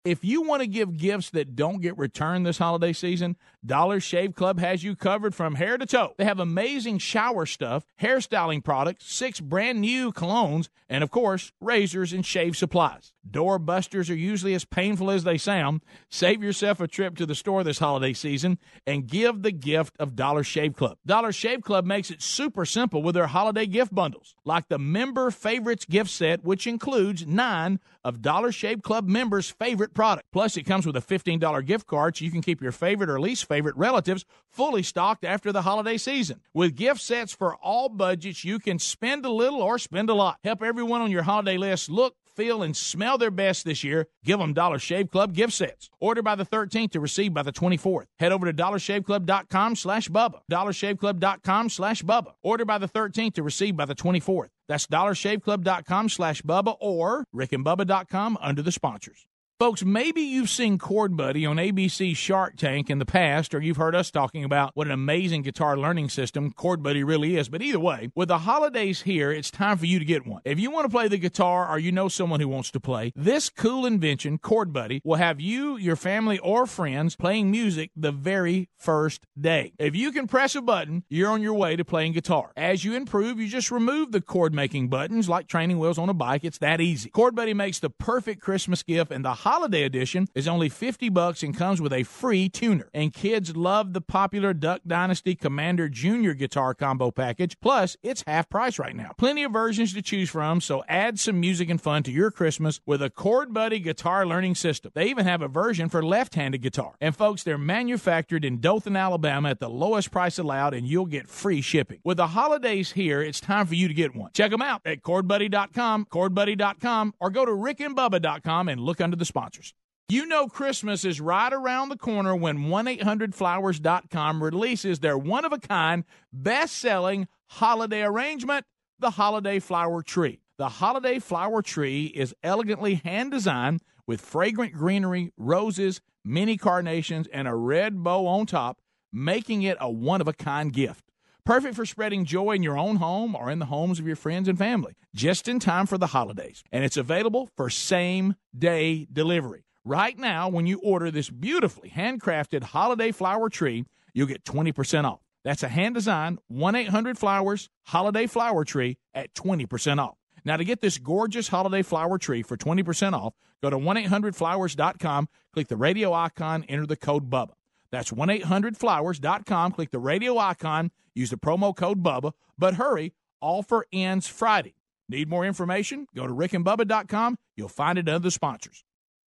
[0.06, 4.36] If you want to give gifts that don't get returned this holiday season, Dollar Shave
[4.36, 6.14] Club has you covered from hair to toe.
[6.20, 12.14] They have amazing shower stuff, hairstyling products, six brand new colognes, and of course, razors
[12.14, 13.14] and shave supplies.
[13.28, 15.82] Door busters are usually as painful as they sound.
[16.12, 20.16] Save yourself a trip to the store this holiday season and give the gift of
[20.16, 21.00] Dollar Shave Club.
[21.04, 25.32] Dollar Shave Club makes it super simple with their holiday gift bundles, like the Member
[25.32, 30.28] Favorites gift set, which includes nine of Dollar Shave Club members' favorite product.
[30.32, 33.20] Plus, it comes with a $15 gift card so you can keep your favorite or
[33.20, 36.42] least favorite relatives fully stocked after the holiday season.
[36.54, 40.38] With gift sets for all budgets, you can spend a little or spend a lot.
[40.44, 44.40] Help everyone on your holiday list look feel, and smell their best this year, give
[44.40, 45.90] them Dollar Shave Club gift sets.
[46.00, 48.06] Order by the 13th to receive by the 24th.
[48.20, 50.42] Head over to dollarshaveclub.com slash Bubba.
[50.52, 52.34] dollarshaveclub.com slash Bubba.
[52.44, 54.50] Order by the 13th to receive by the 24th.
[54.68, 59.26] That's dollarshaveclub.com slash Bubba or rickandbubba.com under the sponsors.
[59.58, 63.78] Folks, maybe you've seen Chord Buddy on ABC Shark Tank in the past, or you've
[63.78, 67.48] heard us talking about what an amazing guitar learning system Chord Buddy really is.
[67.48, 70.42] But either way, with the holidays here, it's time for you to get one.
[70.44, 73.14] If you want to play the guitar or you know someone who wants to play,
[73.16, 78.12] this cool invention, Chord Buddy, will have you, your family, or friends playing music the
[78.12, 79.72] very first day.
[79.80, 82.52] If you can press a button, you're on your way to playing guitar.
[82.58, 86.14] As you improve, you just remove the chord making buttons like training wheels on a
[86.14, 86.44] bike.
[86.44, 87.10] It's that easy.
[87.10, 91.44] Chord Buddy makes the perfect Christmas gift, and the holiday edition is only 50 bucks
[91.44, 92.90] and comes with a free tuner.
[92.96, 97.60] And kids love the popular Duck Dynasty Commander Junior guitar combo package.
[97.60, 99.12] Plus, it's half price right now.
[99.20, 102.82] Plenty of versions to choose from, so add some music and fun to your Christmas
[102.88, 104.92] with a Chord Buddy guitar learning system.
[104.96, 106.96] They even have a version for left-handed guitar.
[107.00, 111.30] And folks, they're manufactured in Dothan, Alabama at the lowest price allowed and you'll get
[111.30, 112.00] free shipping.
[112.04, 114.32] With the holidays here, it's time for you to get one.
[114.34, 119.74] Check them out at chordbuddy.com, chordbuddy.com, or go to rickandbubba.com and look under the sponsors.
[120.08, 128.04] You know Christmas is right around the corner when 1-800-Flowers.com releases their one-of-a-kind, best-selling holiday
[128.04, 128.66] arrangement,
[129.00, 130.40] the Holiday Flower Tree.
[130.58, 137.56] The Holiday Flower Tree is elegantly hand-designed with fragrant greenery, roses, mini carnations, and a
[137.56, 138.78] red bow on top,
[139.12, 141.05] making it a one-of-a-kind gift.
[141.46, 144.48] Perfect for spreading joy in your own home or in the homes of your friends
[144.48, 146.64] and family, just in time for the holidays.
[146.72, 149.64] And it's available for same-day delivery.
[149.84, 155.20] Right now, when you order this beautifully handcrafted holiday flower tree, you'll get 20% off.
[155.44, 160.18] That's a hand designed 1 800 Flowers holiday flower tree at 20% off.
[160.44, 165.30] Now, to get this gorgeous holiday flower tree for 20% off, go to 1 800flowers.com,
[165.54, 167.54] click the radio icon, enter the code BUBBA.
[167.92, 173.86] That's 1 800flowers.com, click the radio icon, use the promo code BUBBA, but hurry, offer
[173.94, 174.76] ends Friday.
[175.08, 176.08] Need more information?
[176.16, 177.38] Go to rickandbubba.com.
[177.56, 178.84] You'll find it under the sponsors.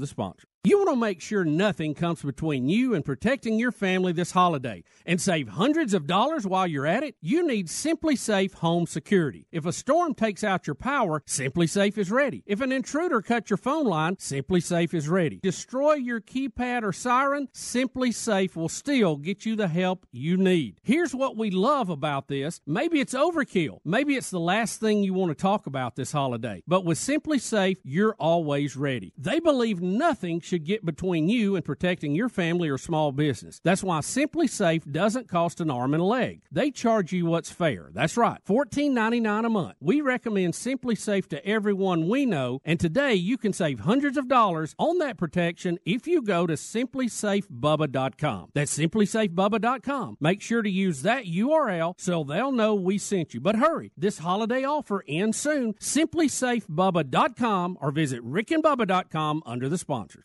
[0.00, 0.44] the sponsor.
[0.62, 4.84] You want to make sure nothing comes between you and protecting your family this holiday
[5.06, 7.14] and save hundreds of dollars while you're at it?
[7.22, 9.46] You need SimpliSafe Home Security.
[9.50, 12.42] If a storm takes out your power, SimpliSafe is ready.
[12.44, 15.40] If an intruder cuts your phone line, SimpliSafe is ready.
[15.42, 20.76] Destroy your keypad or siren, SimpliSafe will still get you the help you need.
[20.82, 22.60] Here's what we love about this.
[22.66, 23.78] Maybe it's overkill.
[23.86, 26.62] Maybe it's the last thing you want to talk about this holiday.
[26.68, 29.14] But with SimpliSafe, you're always ready.
[29.16, 33.60] They believe nothing should get between you and protecting your family or small business.
[33.62, 36.42] That's why SimpliSafe doesn't cost an arm and a leg.
[36.50, 37.90] They charge you what's fair.
[37.94, 39.76] That's right, $14.99 a month.
[39.80, 44.74] We recommend SimpliSafe to everyone we know, and today you can save hundreds of dollars
[44.76, 48.50] on that protection if you go to simplisafebubba.com.
[48.52, 50.16] That's simplisafebubba.com.
[50.20, 53.40] Make sure to use that URL so they'll know we sent you.
[53.40, 55.74] But hurry, this holiday offer ends soon.
[55.74, 60.24] Simplisafebubba.com or visit rickandbubba.com under the sponsors.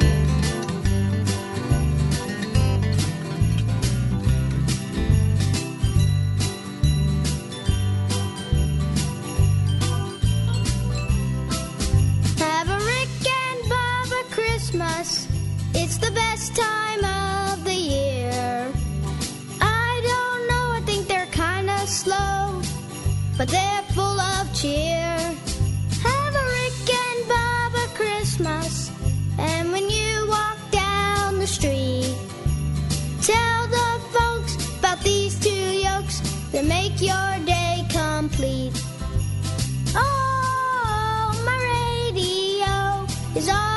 [15.73, 18.71] It's the best time of the year.
[19.61, 22.61] I don't know, I think they're kinda slow,
[23.37, 25.17] but they're full of cheer.
[26.03, 28.91] Have a Rick and Bubba Christmas.
[29.37, 32.15] And when you walk down the street,
[33.21, 36.19] tell the folks about these two yolks
[36.51, 38.75] that make your day complete.
[39.95, 43.07] Oh, my radio
[43.39, 43.70] is always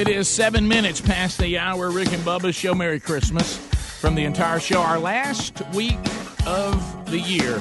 [0.00, 1.90] It is seven minutes past the hour.
[1.90, 2.74] Rick and Bubba's show.
[2.74, 3.58] Merry Christmas
[4.00, 4.80] from the entire show.
[4.80, 5.98] Our last week
[6.46, 7.60] of the year,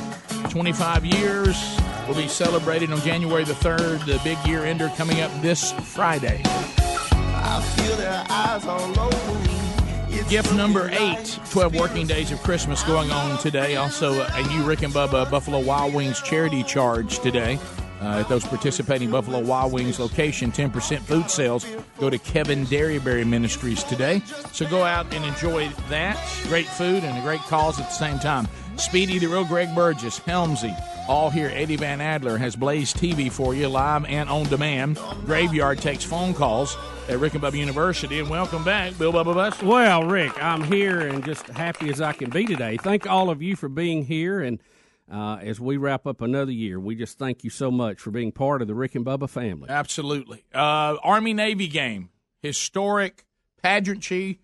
[0.50, 1.78] 25 years,
[2.08, 4.06] will be celebrated on January the 3rd.
[4.06, 6.42] The big year ender coming up this Friday.
[6.46, 10.22] I feel their eyes all over me.
[10.30, 13.76] Gift number eight, 12 working days of Christmas going on today.
[13.76, 17.60] Also, uh, a new Rick and Bubba Buffalo Wild Wings charity charge today.
[18.02, 21.66] Uh, at those participating Buffalo Wild Wings location, 10% food sales
[22.00, 24.22] go to Kevin Derryberry Ministries today.
[24.54, 26.18] So go out and enjoy that.
[26.44, 28.48] Great food and a great cause at the same time.
[28.78, 30.74] Speedy, the real Greg Burgess, Helmsy,
[31.10, 31.52] all here.
[31.54, 34.98] Eddie Van Adler has Blaze TV for you, live and on demand.
[35.26, 36.78] Graveyard takes phone calls
[37.10, 38.20] at Rick and Bubba University.
[38.20, 39.66] And welcome back, Bill Bubba Buster.
[39.66, 42.78] Well, Rick, I'm here and just happy as I can be today.
[42.78, 44.40] Thank all of you for being here.
[44.40, 44.60] And
[45.12, 48.32] uh, as we wrap up another year, we just thank you so much for being
[48.32, 49.70] part of the Rick and Bubba family.
[49.70, 50.44] Absolutely.
[50.54, 52.10] Uh, Army Navy game,
[52.42, 53.26] historic
[53.62, 54.40] pageantry,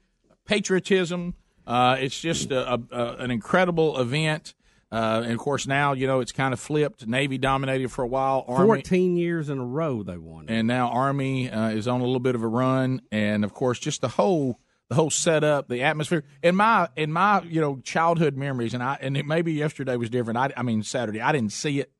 [0.46, 1.36] patriotism.
[1.68, 4.54] Uh, it's just a, a, a, an incredible event.
[4.92, 7.06] Uh, and of course, now you know it's kind of flipped.
[7.08, 8.46] Navy dominated for a while.
[8.48, 10.46] Army, 14 years in a row they won.
[10.48, 13.02] and now Army uh, is on a little bit of a run.
[13.12, 14.60] And of course, just the whole
[14.90, 16.24] the whole setup, the atmosphere.
[16.44, 20.10] In my in my you know childhood memories, and I and it, maybe yesterday was
[20.10, 20.38] different.
[20.38, 21.92] I, I mean Saturday, I didn't see it.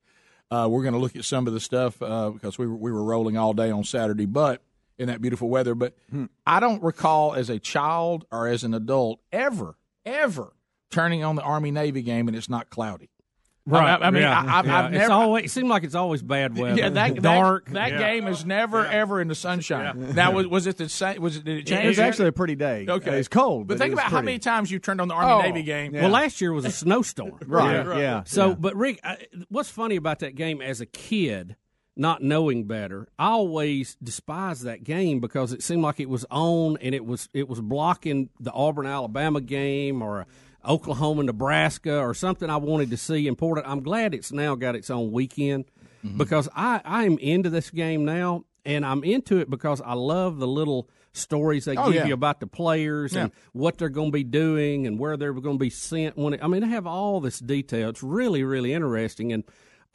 [0.52, 2.92] Uh, we're going to look at some of the stuff uh, because we were, we
[2.92, 4.62] were rolling all day on Saturday, but
[4.98, 5.74] in that beautiful weather.
[5.76, 5.96] But
[6.46, 9.76] I don't recall as a child or as an adult ever,
[10.06, 10.54] ever
[10.92, 13.10] turning on the Army Navy game and it's not cloudy.
[13.72, 14.44] I, I mean, yeah.
[14.46, 14.80] I, I've, Yeah.
[14.86, 16.78] I've It's always, it seems like it's always bad weather.
[16.80, 17.66] Yeah, that, dark.
[17.66, 17.98] That, that Yeah.
[18.14, 20.14] game is never ever in the sunshine.
[20.14, 21.22] Now, was, was it the same?
[21.22, 21.46] Was it?
[21.46, 21.86] Did it change?
[21.86, 22.86] It was actually a pretty day.
[22.88, 25.16] Okay, It's cold, but, think it was about how many times you turned on the
[25.16, 25.94] Army Oh, Navy game.
[25.94, 27.40] Well, last year was a snowstorm.
[27.48, 28.56] Right, yeah, So, yeah.
[28.56, 29.18] but Rick, I,
[29.50, 31.56] what's funny about that game as a kid,
[31.96, 36.78] not knowing better, I always despised that game because it seemed like it was on
[36.82, 40.26] and it was it was blocking the Auburn Alabama game or a
[40.68, 43.68] Oklahoma Nebraska or something I wanted to see important.
[43.68, 45.66] I'm glad it's now got its own weekend
[46.06, 46.18] Mm-hmm.
[46.20, 50.46] because I I'm into this game now and I'm into it because I love the
[50.46, 52.06] little stories they Oh, give yeah.
[52.06, 53.22] you about the players Yeah.
[53.24, 56.16] and what they're going to be doing and where they're going to be sent.
[56.16, 57.90] When it, I mean, they have all this detail.
[57.90, 59.34] It's really, really interesting.
[59.34, 59.44] And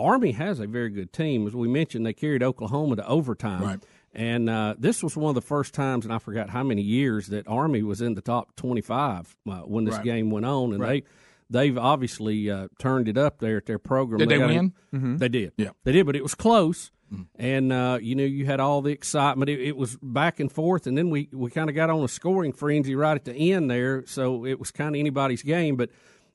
[0.01, 1.47] Army has a very good team.
[1.47, 3.63] As we mentioned, they carried Oklahoma to overtime.
[3.63, 3.81] Right.
[4.13, 7.29] And uh, this was one of the first times, and I forgot how many years
[7.29, 10.05] that Army was in the top twenty-five uh, when this Right.
[10.05, 11.05] game went on, and Right.
[11.49, 14.19] they they've obviously uh, turned it up there at their program.
[14.19, 14.73] Did they got win?
[14.93, 15.19] Mhm.
[15.19, 15.53] They did.
[15.57, 15.71] Yeah.
[15.85, 16.91] they did, but it was close.
[17.13, 17.23] Mm-hmm.
[17.37, 19.49] And uh, you know, you had all the excitement.
[19.49, 22.09] It, it was back and forth, and then we, we kind of got on a
[22.09, 24.05] scoring frenzy right at the end there.
[24.07, 25.75] So it was kind of anybody's game.
[25.77, 25.91] But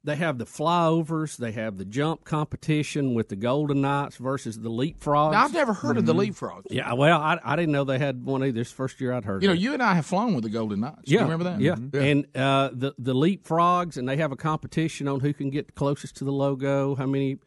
[0.05, 4.69] they have the flyovers, they have the jump competition with the Golden Knights versus the
[4.69, 5.31] Leapfrogs.
[5.33, 6.29] Now, I've never heard of the Mhm.
[6.33, 6.63] leapfrogs.
[6.69, 8.51] Yeah, well, I, I didn't know they had one either.
[8.53, 9.41] This first year I'd heard.
[9.41, 9.61] You know, of it.
[9.63, 11.01] you and I have flown with the Golden Knights.
[11.05, 11.59] Yeah, you remember that?
[11.59, 12.11] Yeah, Mhm.
[12.11, 16.15] and uh, the the leapfrogs, and they have a competition on who can get closest
[16.17, 16.95] to the logo.
[16.95, 17.37] How many?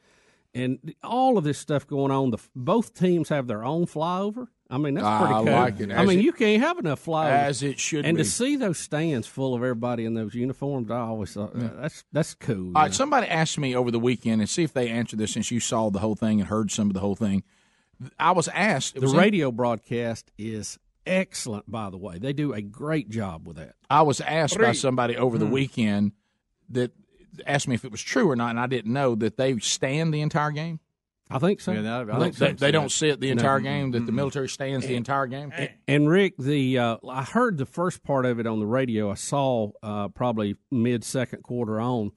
[0.54, 2.30] and all of this stuff going on.
[2.30, 4.48] The both teams have their own flyover.
[4.70, 5.44] I mean, that's I pretty cool.
[5.44, 5.90] like it.
[5.90, 8.08] I As mean, it- you can't have enough flyovers As it should be.
[8.08, 8.22] and be.
[8.22, 12.34] to see those stands full of everybody in those uniforms, I always thought that's that's
[12.34, 12.76] cool.
[12.76, 15.50] All right, somebody asked me over the weekend, and see if they answered this since
[15.50, 17.44] you saw the whole thing and heard some of the whole thing.
[18.18, 18.94] I was asked.
[18.94, 22.18] the was in- radio broadcast is excellent, by the way.
[22.18, 23.74] They do a great job with that.
[23.88, 25.52] I was asked by somebody over the Hmm.
[25.52, 26.12] weekend
[26.68, 26.92] that
[27.46, 30.12] asked me if it was true or not, and I didn't know that they stand
[30.12, 30.80] the entire game.
[31.30, 31.72] I think so.
[31.72, 32.52] Yeah, that- I They- think they, so.
[32.54, 33.32] they don't sit the No.
[33.32, 33.90] entire game.
[33.92, 35.52] That the military stands the entire game.
[35.86, 39.10] And Rick, the uh, I heard the first part of it on the radio.
[39.10, 42.12] I saw uh, probably mid second quarter on,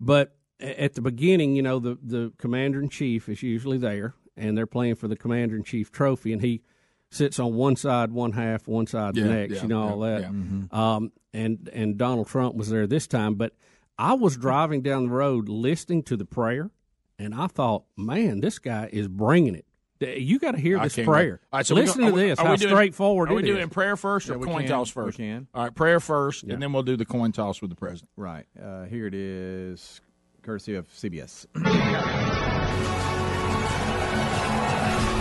[0.00, 4.56] but at the beginning, you know, the the commander in chief is usually there, and
[4.58, 6.62] they're playing for the commander in chief trophy, and he
[7.10, 9.54] sits on one side, one half, one side, the next.
[9.54, 10.20] yeah, you know all that.
[10.22, 10.28] yeah.
[10.28, 10.72] Mhm.
[10.74, 13.54] Um, and and Donald Trump was there this time, but
[13.98, 16.70] I was driving down the road listening to the prayer,
[17.18, 19.64] and I thought, man, this guy is bringing it.
[20.00, 21.06] You got to hear this prayer.
[21.08, 21.30] wait.
[21.52, 22.38] All right, so Listen go- to are we- this.
[22.38, 23.68] are How we doing- straightforward Are we it doing is.
[23.70, 24.68] prayer first or Yeah, coin can.
[24.70, 25.16] toss We first?
[25.18, 25.48] can.
[25.52, 26.52] All right, prayer first, Yeah.
[26.54, 28.08] and then we'll do the coin toss with the president.
[28.16, 28.46] Right.
[28.62, 30.00] Uh, here it is,
[30.42, 31.46] courtesy of CBS.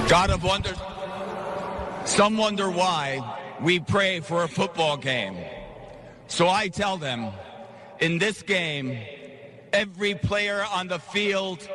[0.10, 0.78] God of wonders.
[2.06, 3.20] Some wonder why
[3.62, 5.36] we pray for a football game.
[6.28, 7.32] So I tell them,
[8.00, 8.98] in this game,
[9.74, 11.68] every player on the field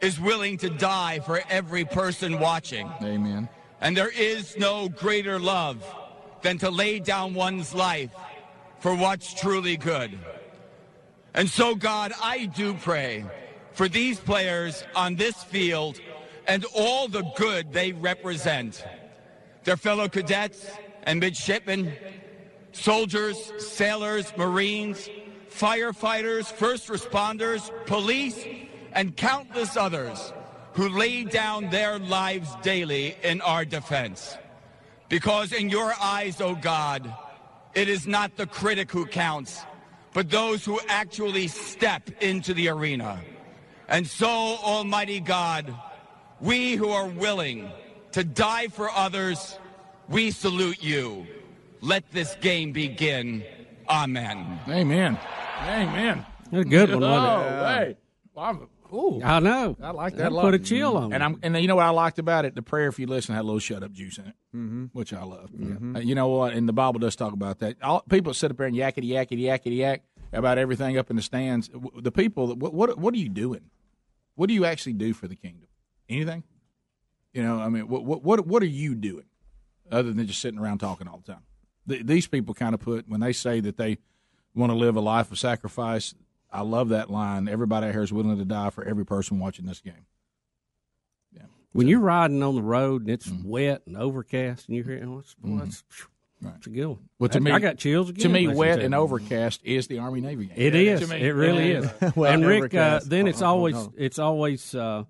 [0.00, 2.90] is willing to die for every person watching.
[3.02, 3.48] Amen.
[3.80, 5.84] And there is no greater love
[6.42, 8.10] than to lay down one's life
[8.80, 10.18] for what's truly good.
[11.34, 13.24] And so, God, I do pray
[13.72, 16.00] for these players on this field
[16.46, 18.84] and all the good they represent.
[19.64, 20.66] Their fellow cadets
[21.04, 21.92] and midshipmen,
[22.72, 25.08] soldiers, sailors, Marines,
[25.50, 28.44] firefighters, first responders, police,
[28.98, 30.32] and countless others
[30.72, 34.36] who lay down their lives daily in our defense.
[35.08, 37.14] Because in your eyes, O God,
[37.76, 39.62] it is not the critic who counts,
[40.12, 43.20] but those who actually step into the arena.
[43.86, 45.72] And so, Almighty God,
[46.40, 47.70] we who are willing
[48.12, 49.60] to die for others,
[50.08, 51.24] we salute you.
[51.82, 53.44] Let this game begin.
[53.88, 54.58] Amen.
[54.66, 55.16] Amen.
[55.60, 56.26] Amen.
[56.50, 57.98] That's a good one, Oh,
[58.36, 58.77] wasn't it?
[58.90, 58.98] Wait.
[58.98, 59.22] I'm- ooh.
[59.24, 59.76] I know.
[59.82, 60.32] I like that.
[60.32, 61.24] That put a chill on And me.
[61.26, 62.54] I'm and you know what I liked about it?
[62.54, 64.84] The prayer, if you listen, had a little shut up juice in it, mm-hmm.
[64.92, 65.50] which I love.
[65.96, 66.52] Uh, you know what?
[66.54, 67.76] And the Bible does talk about that.
[67.82, 71.22] All, people sit up there and yakety yakety yakety yak about everything up in the
[71.22, 71.68] stands.
[71.68, 73.70] W- The people, what what, what are you doing?
[74.34, 75.68] What do you actually do for the kingdom?
[76.08, 76.44] Anything?
[77.32, 79.26] You know, I mean, what what what, what are you doing
[79.90, 81.42] other than just sitting around talking all the time?
[81.88, 83.98] Th these people kind of put when they say that they
[84.54, 86.14] want to live a life of sacrifice.
[86.50, 87.48] I love that line.
[87.48, 90.06] Everybody out here is willing to die for every person watching this game.
[91.32, 91.42] Yeah.
[91.72, 93.48] When you're riding on the road and it's Mm-hmm.
[93.48, 95.84] wet and overcast and you hear, oh, it's, boy, that's,
[96.40, 96.98] that's a good one.
[97.18, 98.22] Well, to I- me, I got chills again.
[98.22, 100.56] To me, wet and overcast is the Army Navy game.
[100.56, 101.00] It is.
[101.00, 101.20] To me.
[101.22, 101.90] It really Yeah.
[102.00, 102.12] is.
[102.16, 105.04] Well, and Rick, uh, then it's Oh, oh, always it's always uh,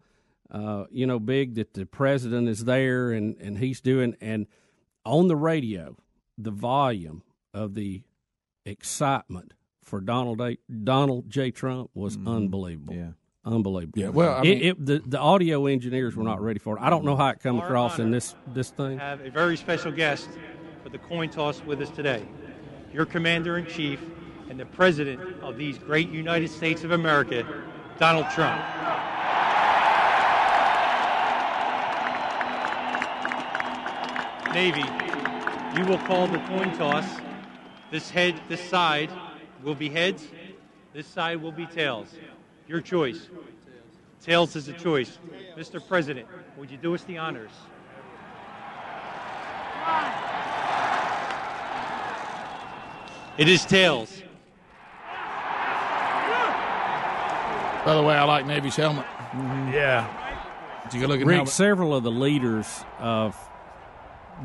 [0.50, 4.46] uh, you know big that the president is there and and he's doing and
[5.04, 5.96] on the radio
[6.36, 7.22] the volume
[7.54, 8.02] of the
[8.64, 9.52] excitement
[9.88, 11.50] for Donald A, Donald J.
[11.50, 12.28] Trump was mm-hmm.
[12.28, 12.94] unbelievable.
[12.94, 13.08] Yeah.
[13.44, 13.98] Unbelievable.
[13.98, 16.82] Yeah, well, I It- mean- it, the the audio engineers were not ready for it.
[16.82, 18.98] I don't know how it come across in this this thing.
[18.98, 20.28] have a very special guest
[20.82, 22.28] for the coin toss with us today.
[22.92, 24.00] Your commander in chief
[24.50, 27.46] and the president of these great United States of America,
[27.98, 28.60] Donald Trump.
[34.52, 34.84] Navy,
[35.78, 37.06] you will call the coin toss.
[37.90, 39.10] This head, this side
[39.62, 40.26] will be heads.
[40.92, 42.08] This side will be tails.
[42.66, 43.28] Your choice.
[44.22, 45.18] Tails is a choice.
[45.56, 45.86] Mr.
[45.86, 46.26] President,
[46.56, 47.50] would you do us the honors?
[53.38, 54.22] It is tails.
[57.84, 59.06] By the way, I like Navy's helmet.
[59.06, 59.72] Mm-hmm.
[59.72, 60.06] Yeah.
[60.84, 61.52] It's a good looking Rick, helmet.
[61.52, 62.66] several of the leaders
[62.98, 63.36] of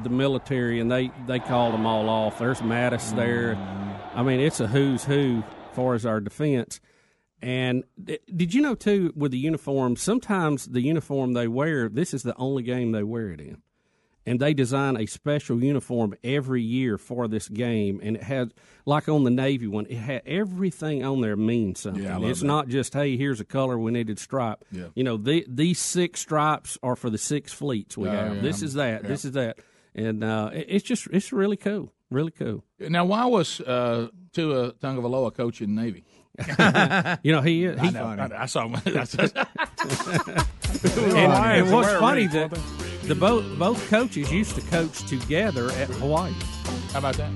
[0.03, 2.37] the military, and they, they called them all off.
[2.37, 3.55] There's Mattis there.
[3.55, 3.82] Mm-hmm.
[4.15, 6.79] I mean, it's a who's who as far as our defense.
[7.41, 12.13] And th- did you know, too, with the uniform, sometimes the uniform they wear, this
[12.13, 13.57] is the only game they wear it in.
[14.25, 17.99] And they design a special uniform every year for this game.
[18.01, 18.51] And it has,
[18.85, 22.01] like on the Navy one, it had everything on there means something.
[22.01, 22.45] Yeah, it's that.
[22.45, 24.63] not just, hey, here's a color we needed stripe.
[24.71, 24.85] Yeah.
[24.95, 28.35] You know, the, these six stripes are for the six fleets we Oh, have.
[28.37, 28.41] yeah.
[28.41, 29.01] This is that.
[29.03, 29.09] Yeah.
[29.09, 29.57] This is that.
[29.93, 31.91] And uh, it- it's just, it's really cool.
[32.13, 32.63] Really cool.
[32.79, 36.03] Now, why was uh, Tua Tagovailoa coach in the Navy?
[37.23, 37.79] you know he is.
[37.79, 38.73] I, know, I, know, I saw him.
[38.85, 38.95] and,
[41.31, 42.51] and what's funny that
[43.03, 46.33] the both both coaches used to coach together at Hawaii.
[46.91, 47.31] How about that?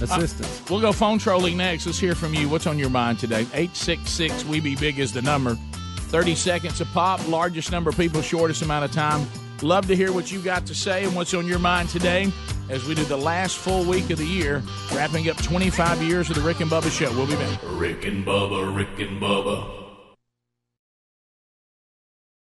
[0.00, 0.60] Assistance.
[0.60, 1.86] Uh, we'll go phone trolling next.
[1.86, 2.48] Let's hear from you.
[2.48, 3.42] What's on your mind today?
[3.52, 5.56] 866 We Be Big is the number.
[6.08, 7.26] 30 seconds a pop.
[7.28, 9.26] Largest number of people, shortest amount of time.
[9.62, 12.32] Love to hear what you got to say and what's on your mind today
[12.68, 14.62] as we do the last full week of the year,
[14.92, 17.10] wrapping up 25 years of the Rick and Bubba Show.
[17.12, 17.60] We'll be back.
[17.64, 19.77] Rick and Bubba, Rick and Bubba.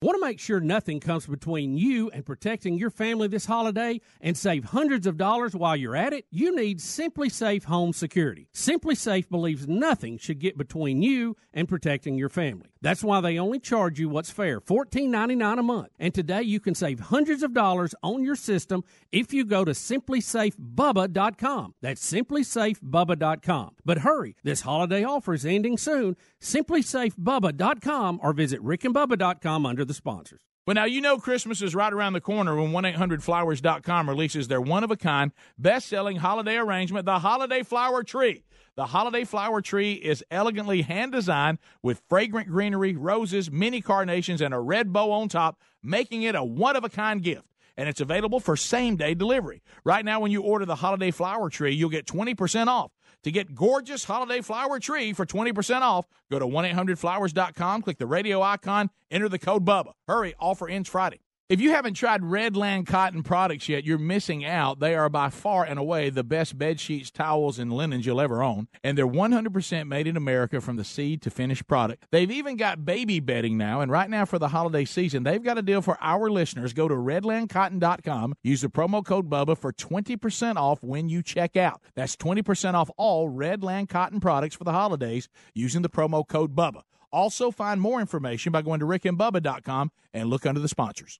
[0.02, 4.38] Want to make sure nothing comes between you and protecting your family this holiday and
[4.38, 6.26] save hundreds of dollars while you're at it?
[6.30, 8.50] You need SimpliSafe Home Security.
[8.54, 12.68] SimpliSafe believes nothing should get between you and protecting your family.
[12.82, 15.90] That's why they only charge you what's fair, $14.99 a month.
[15.98, 19.72] And today you can save hundreds of dollars on your system if you go to
[19.72, 21.74] simplisafebubba.com.
[21.82, 23.76] That's simplisafebubba.com.
[23.86, 26.18] But hurry, this holiday offer is ending soon.
[26.42, 30.42] Simplisafebubba.com or visit rickandbubba.com under the sponsors.
[30.68, 35.32] Well, now you know Christmas is right around the corner when 1-800-Flowers.com releases their one-of-a-kind,
[35.60, 38.44] best-selling holiday arrangement, the Holiday Flower Tree.
[38.76, 44.54] The holiday flower tree is elegantly hand designed with fragrant greenery, roses, mini carnations, and
[44.54, 47.46] a red bow on top, making it a one of a kind gift.
[47.78, 49.62] And it's available for same day delivery.
[49.86, 52.92] Right now, when you order the holiday flower tree, you'll get 20% off.
[53.26, 58.44] To get gorgeous holiday flower tree for 20% off, go to 1-800-Flowers.com, click the radio
[58.44, 59.94] icon, enter the code BUBBA.
[60.08, 61.25] Hurry, offer ends Friday.
[61.48, 64.80] If you haven't tried Redland Cotton products yet, you're missing out.
[64.80, 68.42] They are by far and away the best bed sheets, towels, and linens you'll ever
[68.42, 68.68] own.
[68.84, 72.08] And they're 100% made in America from the seed to finished product.
[72.10, 73.82] They've even got baby bedding now.
[73.82, 76.74] And right now for the holiday season, they've got a deal for our listeners.
[76.74, 78.34] Go to redlandcotton.com.
[78.42, 81.80] Use the promo code BUBBA for 20% off when you check out.
[81.94, 86.82] That's 20% off all Redland Cotton products for the holidays using the promo code BUBBA.
[87.12, 91.20] Also, find more information by going to rickandbubba.com and look under the sponsors.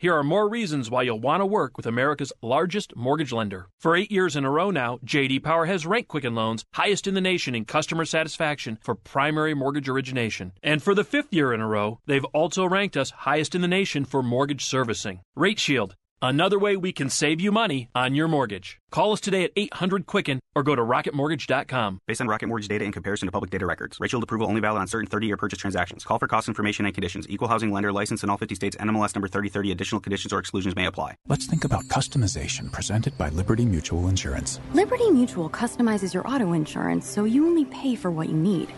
[0.00, 3.68] Here are more reasons why you'll want to work with America's largest mortgage lender.
[3.78, 7.12] For eight years in a row now, JD Power has ranked Quicken Loans highest in
[7.12, 10.52] the nation in customer satisfaction for primary mortgage origination.
[10.62, 13.68] And for the fifth year in a row, they've also ranked us highest in the
[13.68, 15.20] nation for mortgage servicing.
[15.36, 15.96] Rate Shield.
[16.22, 18.78] Another way we can save you money on your mortgage.
[18.90, 22.02] Call us today at 800 Quicken or go to rocketmortgage.com.
[22.06, 23.98] Based on Rocket Mortgage data in comparison to public data records.
[23.98, 26.04] Rate Shield approval only valid on certain 30 year purchase transactions.
[26.04, 27.26] Call for cost information and conditions.
[27.30, 28.76] Equal housing lender license in all 50 states.
[28.76, 29.72] NMLS number 3030.
[29.72, 31.14] Additional conditions or exclusions may apply.
[31.26, 34.60] Let's think about customization presented by Liberty Mutual Insurance.
[34.74, 38.68] Liberty Mutual customizes your auto insurance so you only pay for what you need.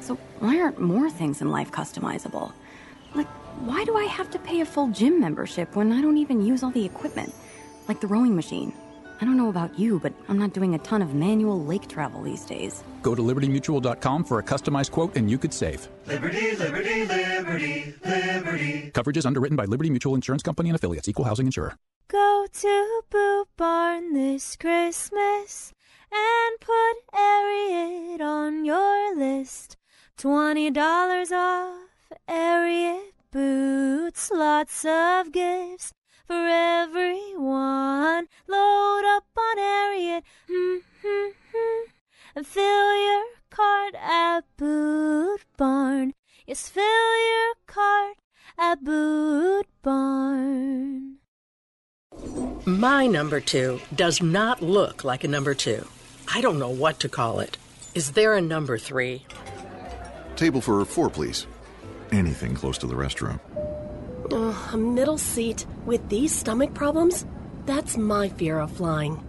[0.00, 2.54] So why aren't more things in life customizable?
[3.14, 3.28] Like,
[3.64, 6.62] why do I have to pay a full gym membership when I don't even use
[6.62, 7.34] all the equipment?
[7.88, 8.72] Like the rowing machine.
[9.20, 12.22] I don't know about you, but I'm not doing a ton of manual lake travel
[12.22, 12.84] these days.
[13.02, 15.88] Go to libertymutual.com for a customized quote and you could save.
[16.06, 18.90] Liberty, liberty, liberty, liberty.
[18.92, 21.76] Coverage is underwritten by Liberty Mutual Insurance Company and affiliates, equal housing insurer.
[22.08, 25.72] Go to Boot Barn this Christmas
[26.12, 29.76] and put Ariat on your list.
[30.18, 35.92] $20 off Ariat boots, lots of gifts
[36.26, 38.26] for everyone.
[38.48, 40.22] Load up on Ariat
[42.34, 46.14] and fill your cart at Boot Barn.
[46.46, 48.16] Yes, fill your cart
[48.58, 51.18] at Boot Barn.
[52.64, 55.86] My number two does not look like a number two.
[56.32, 57.56] I don't know what to call it.
[57.94, 59.24] Is there a number three?
[60.34, 61.46] Table for four, please.
[62.12, 63.40] Anything close to the restroom.
[64.30, 67.26] Oh, a middle seat with these stomach problems?
[67.64, 69.22] That's my fear of flying.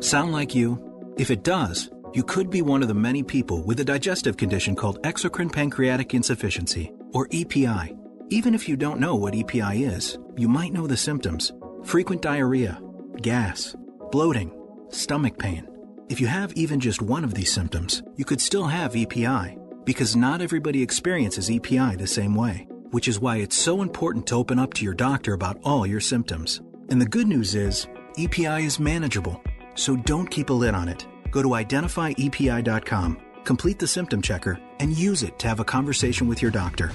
[0.00, 1.14] Sound like you?
[1.16, 4.76] If it does, you could be one of the many people with a digestive condition
[4.76, 7.96] called exocrine pancreatic insufficiency, or EPI.
[8.30, 12.80] Even if you don't know what EPI is, you might know the symptoms frequent diarrhea,
[13.20, 13.76] gas,
[14.10, 14.50] bloating,
[14.88, 15.68] stomach pain.
[16.08, 20.16] If you have even just one of these symptoms, you could still have EPI, because
[20.16, 24.58] not everybody experiences EPI the same way, which is why it's so important to open
[24.58, 26.60] up to your doctor about all your symptoms.
[26.88, 27.86] And the good news is,
[28.16, 29.42] EPI is manageable,
[29.74, 31.06] so don't keep a lid on it.
[31.30, 36.40] Go to identifyepi.com, complete the symptom checker, and use it to have a conversation with
[36.40, 36.90] your doctor.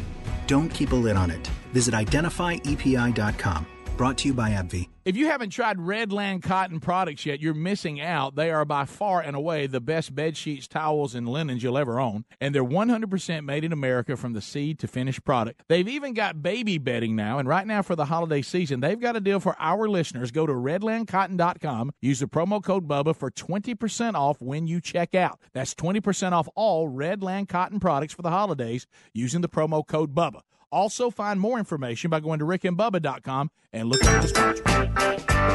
[0.47, 1.45] Don't keep a lid on it.
[1.73, 3.67] Visit identifyepi.com.
[3.99, 4.87] Brought to you by AbbVie.
[5.03, 8.33] If you haven't tried Redland Cotton products yet, you're missing out.
[8.33, 11.99] They are by far and away the best bed sheets, towels, and linens you'll ever
[11.99, 12.23] own.
[12.39, 15.63] And they're 100% made in America from the seed to finished product.
[15.67, 17.39] They've even got baby bedding now.
[17.39, 20.31] And right now for the holiday season, they've got a deal for our listeners.
[20.31, 21.91] Go to redlandcotton.com.
[22.01, 25.41] Use the promo code BUBBA for 20% off when you check out.
[25.51, 30.39] That's 20% off all Redland Cotton products for the holidays using the promo code BUBBA.
[30.71, 35.49] Also, find more information by going to rickandbubba.com and look at the sponsor.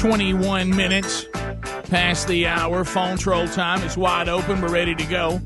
[0.00, 1.26] 21 minutes
[1.90, 2.84] past the hour.
[2.86, 3.82] Phone troll time.
[3.82, 4.62] It's wide open.
[4.62, 5.42] We're ready to go.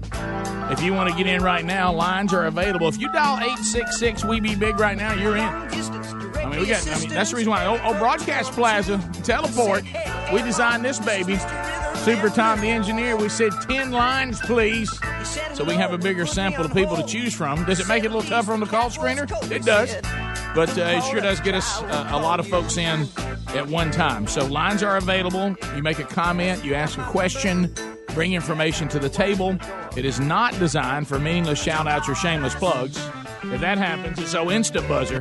[0.71, 2.87] If you want to get in right now, lines are available.
[2.87, 5.43] If you dial 866 We Be Big right now, you're in.
[5.43, 7.67] I mean, we got, I mean, that's the reason why.
[7.67, 9.83] Oh, oh Broadcast Plaza, teleport.
[10.33, 11.37] We designed this baby.
[12.05, 14.91] Super Tom, the engineer, we said 10 lines, please,
[15.55, 17.65] so we have a bigger sample of people to choose from.
[17.65, 19.25] Does it make it a little tougher on the call screener?
[19.51, 19.95] It does.
[20.55, 23.09] But uh, it sure does get us uh, a lot of folks in
[23.55, 24.27] at one time.
[24.27, 25.57] So lines are available.
[25.75, 27.75] You make a comment, you ask a question,
[28.09, 29.57] bring information to the table.
[29.97, 32.99] It is not designed for meaningless shout outs or shameless plugs.
[33.45, 35.21] If that happens, it's so instant buzzer.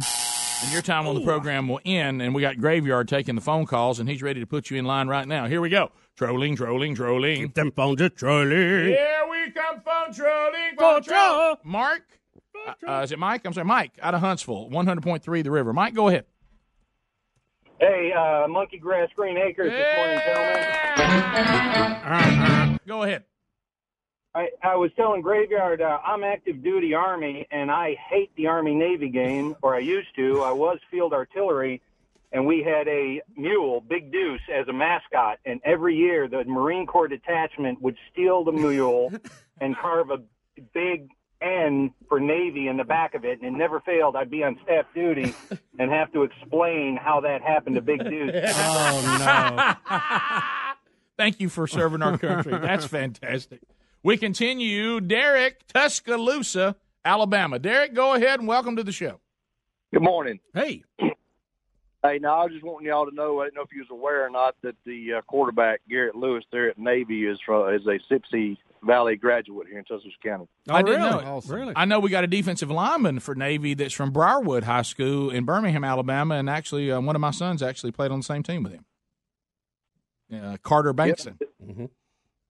[0.63, 3.65] And your time on the program will end, and we got Graveyard taking the phone
[3.65, 5.47] calls, and he's ready to put you in line right now.
[5.47, 5.89] Here we go.
[6.15, 7.41] Trolling, trolling, trolling.
[7.41, 8.51] Keep them phones a trolling.
[8.87, 11.57] Here we come, phone trolling, phone troll.
[11.63, 12.03] Mark,
[12.67, 13.41] uh, uh, is it Mike?
[13.45, 15.73] I'm sorry, Mike, out of Huntsville, 100.3 The River.
[15.73, 16.25] Mike, go ahead.
[17.79, 22.79] Hey, uh, Monkey Grass Green Acres this morning, gentlemen.
[22.85, 23.23] Go ahead.
[24.35, 28.75] I, I was telling Graveyard uh, I'm active duty Army, and I hate the Army
[28.75, 30.41] Navy game, or I used to.
[30.41, 31.81] I was field artillery,
[32.33, 35.37] and we had a mule, Big Deuce, as a mascot.
[35.45, 39.13] And every year, the Marine Corps detachment would steal the mule
[39.61, 40.17] and carve a
[40.73, 41.09] big
[41.41, 44.15] N for Navy in the back of it, and it never failed.
[44.15, 45.35] I'd be on staff duty
[45.79, 48.31] and have to explain how that happened to Big Deuce.
[48.55, 50.73] Oh, no.
[51.15, 52.57] Thank you for serving our country.
[52.57, 53.59] That's fantastic.
[54.01, 54.99] We continue.
[54.99, 57.59] Derek, Tuscaloosa, Alabama.
[57.59, 59.19] Derek, go ahead and welcome to the show.
[59.93, 60.39] Good morning.
[60.55, 60.83] Hey.
[62.03, 63.39] Hey, now I was just wanting y'all to know.
[63.39, 66.43] I don't know if you was aware or not that the uh, quarterback Garrett Lewis
[66.51, 70.47] there at Navy is from is a Sipsey Valley graduate here in Tuscaloosa County.
[70.67, 71.73] I didn't know it.
[71.77, 75.45] I know we got a defensive lineman for Navy that's from Briarwood High School in
[75.45, 78.63] Birmingham, Alabama, and actually uh, one of my sons actually played on the same team
[78.63, 78.85] with him.
[80.33, 81.39] Uh, Carter Bankson.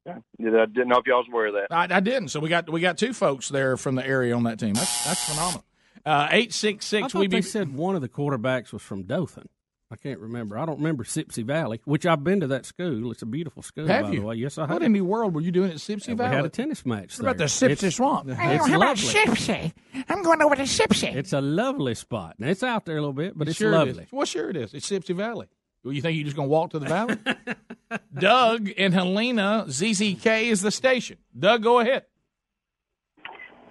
[0.06, 0.18] Yeah.
[0.38, 1.68] Yeah, I didn't know if y'all was aware of that.
[1.70, 2.30] I, I didn't.
[2.30, 4.74] So we got we got two folks there from the area on that team.
[4.74, 5.64] That's that's phenomenal.
[6.06, 9.04] Uh, Eight six I thought We they be said one of the quarterbacks was from
[9.04, 9.48] Dothan.
[9.92, 10.58] I can't remember.
[10.58, 13.12] I don't remember Sipsey Valley, which I've been to that school.
[13.12, 14.22] It's a beautiful school, Have by you?
[14.22, 14.36] the way.
[14.36, 14.72] Yes, I have.
[14.72, 16.32] What in the world were you doing at Sipsey And Valley?
[16.32, 17.20] We had a tennis match.
[17.20, 18.28] What about the Sipsey It's- Swamp?
[18.28, 19.04] It's Hey, how about lovely.
[19.08, 19.72] Sipsey?
[20.10, 21.14] I'm going over to Sipsey.
[21.16, 22.36] It's a lovely spot.
[22.40, 24.04] Now, it's out there a little bit, but it's sure lovely.
[24.04, 24.12] It is.
[24.12, 24.74] Well, sure it is.
[24.74, 25.46] It's Sipsey Valley.
[25.84, 27.18] Well, you think you're just going to walk to the valley?
[28.18, 31.18] Doug and Helena, ZZK is the station.
[31.38, 32.06] Doug, go ahead.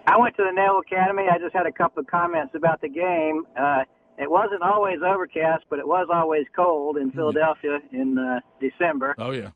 [0.06, 1.24] I went to the Naval Academy.
[1.30, 3.44] I just had a couple of comments about the game.
[3.58, 3.84] Uh,
[4.18, 9.14] it wasn't always overcast, but it was always cold in Philadelphia in uh, December.
[9.18, 9.50] Oh yeah.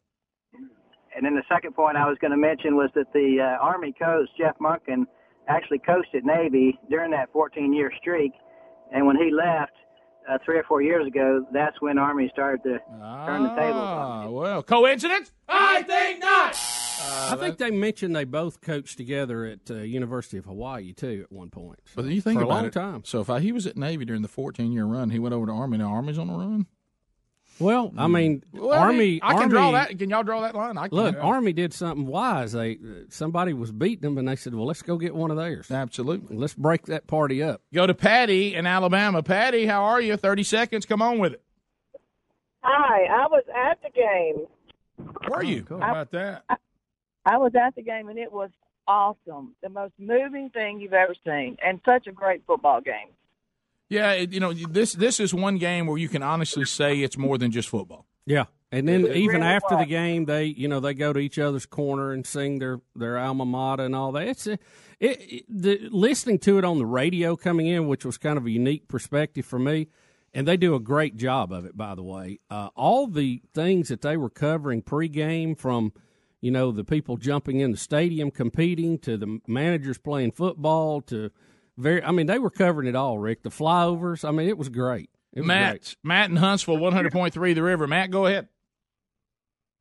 [1.14, 3.94] And then the second point I was going to mention was that the uh, Army
[3.98, 5.05] coach Jeff Monken
[5.48, 8.32] actually coached at Navy during that 14-year streak,
[8.93, 9.73] and when he left
[10.28, 12.78] uh, three or four years ago, that's when Army started to
[13.27, 13.74] turn the tables.
[13.77, 15.32] on Ah, well, coincidence?
[15.48, 16.55] I think not.
[17.02, 21.32] I think they mentioned they both coached together at uh, University of Hawaii too at
[21.32, 21.81] one point.
[21.94, 23.02] But you think for a long it, time.
[23.05, 25.47] So if I, he was at Navy during the 14 year run, he went over
[25.47, 25.78] to Army.
[25.78, 26.66] Now Army's on the run.
[27.59, 28.98] Well, I mean, Well, I Army.
[28.98, 29.98] mean, I can Army, draw that.
[29.98, 30.77] Can y'all draw that line?
[30.77, 30.97] I can.
[30.98, 32.52] Look, Army did something wise.
[32.52, 35.39] They uh, somebody was beating them, and they said, "Well, let's go get one of
[35.39, 36.36] theirs." Absolutely.
[36.36, 37.62] Let's break that party up.
[37.73, 39.23] Go to Patty in Alabama.
[39.23, 40.18] Patty, how are you?
[40.18, 40.85] 30 seconds.
[40.85, 41.43] Come on with it.
[42.62, 44.47] Hi, I was at the game.
[45.31, 45.64] Were you?
[45.68, 46.44] How about that?
[46.51, 46.56] I
[47.35, 48.51] was at the game and it was
[48.86, 49.55] awesome.
[49.62, 53.09] The most moving thing you've ever seen, and such a great football game.
[53.89, 54.93] Yeah, it, you know this.
[54.93, 58.07] This is one game where you can honestly say it's more than just football.
[58.24, 61.20] Yeah, and then It even really after the game, they you know they go to
[61.20, 64.27] each other's corner and sing their their alma mater and all that.
[64.27, 64.59] It's a,
[64.98, 68.47] it, it, the listening to it on the radio coming in, which was kind of
[68.47, 69.89] a unique perspective for me.
[70.35, 72.40] And they do a great job of it, by the way.
[72.51, 75.94] Uh, all the things that they were covering pregame, from
[76.47, 81.32] you know the people jumping in the stadium competing to the managers playing football to
[81.77, 82.01] Very.
[82.05, 83.43] I mean, they were covering it all, Rick.
[83.43, 84.24] The flyovers.
[84.27, 85.10] I mean, it was great.
[85.32, 85.97] It was Matt, great.
[86.05, 87.89] Matt in Huntsville, 100.3 The River.
[87.89, 88.47] Matt, go ahead.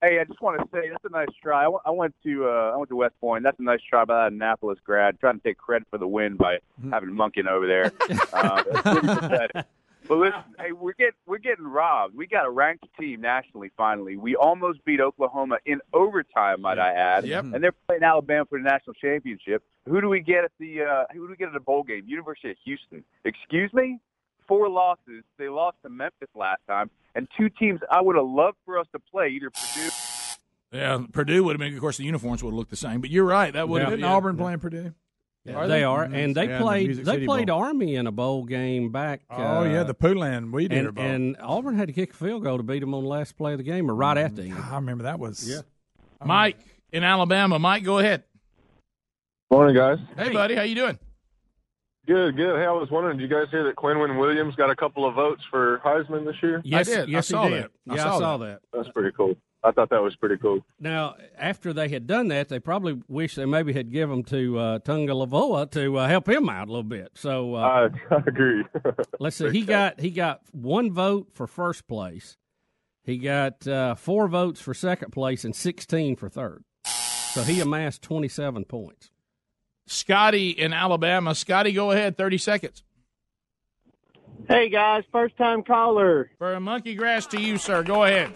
[0.01, 1.65] Hey, I just want to say that's a nice try.
[1.85, 3.43] I went- to uh, I went to West Point.
[3.43, 6.35] That's a nice try by that Annapolis grad, trying to take credit for the win
[6.35, 6.57] by
[6.89, 7.91] having Monken over there.
[8.33, 9.65] Uh, that's pretty pathetic.
[10.07, 12.15] But listen, hey, we're getting we're getting robbed.
[12.15, 13.72] We got a ranked team nationally.
[13.76, 16.61] Finally, we almost beat Oklahoma in overtime.
[16.61, 17.26] Might I add?
[17.26, 17.45] Yep.
[17.45, 19.64] And they're playing Alabama for the national championship.
[19.88, 22.03] Who do we get at the uh, Who do we get at the bowl game?
[22.06, 23.03] University of Houston.
[23.23, 23.99] Excuse me.
[24.48, 25.23] Four losses.
[25.40, 28.86] They lost to Memphis last time, and two teams I would have loved for us
[28.91, 29.90] to play either Purdue.
[30.72, 31.73] Yeah, Purdue would have been.
[31.73, 33.02] Of course, the uniforms would have looked the same.
[33.02, 33.52] But you're right.
[33.52, 34.14] That would have Didn't yeah.
[34.14, 34.94] Auburn playing Purdue?
[35.45, 36.88] Yeah, they, are, and they Yeah, played.
[36.88, 37.61] Music They City played Bowl.
[37.61, 39.22] Army in a bowl game back.
[39.30, 40.85] Oh uh, yeah, the Poulan we did.
[40.88, 43.38] and, and Auburn had to kick a field goal to beat them on the last
[43.38, 44.53] play of the game, or right at the end.
[44.55, 45.61] I remember that was Yeah.
[46.26, 46.57] Mike
[46.91, 47.59] in Alabama.
[47.59, 48.23] Mike, go ahead.
[49.51, 49.99] Morning, guys.
[50.17, 50.97] Hey, buddy, how you doing?
[52.07, 52.55] Good, good.
[52.59, 55.15] Hey, I was wondering, did you guys hear that Quinnen Williams got a couple of
[55.15, 56.61] votes for Heisman this year?
[56.63, 57.15] Yes, I did.
[57.15, 57.63] I saw he did.
[57.63, 57.72] that.
[57.89, 58.59] I Yeah, saw I saw that.
[58.73, 59.35] That's pretty cool.
[59.65, 60.63] I thought that was pretty cool.
[60.79, 64.79] Now, after they had done that, they probably wish they maybe had given to uh,
[64.79, 67.11] Tagovailoa to uh, help him out a little bit.
[67.15, 68.63] So uh, I, I agree.
[69.19, 69.49] let's see.
[69.49, 72.37] He got he got one vote for first place.
[73.03, 76.63] He got uh, four votes for second place and sixteen for third.
[76.85, 79.09] So he amassed twenty seven points.
[79.87, 81.35] Scotty in Alabama.
[81.35, 82.17] Scotty, go ahead.
[82.17, 82.83] 30 seconds.
[84.47, 86.31] Hey guys, first time caller.
[86.37, 87.83] For a monkey grass to you, sir.
[87.83, 88.35] Go ahead.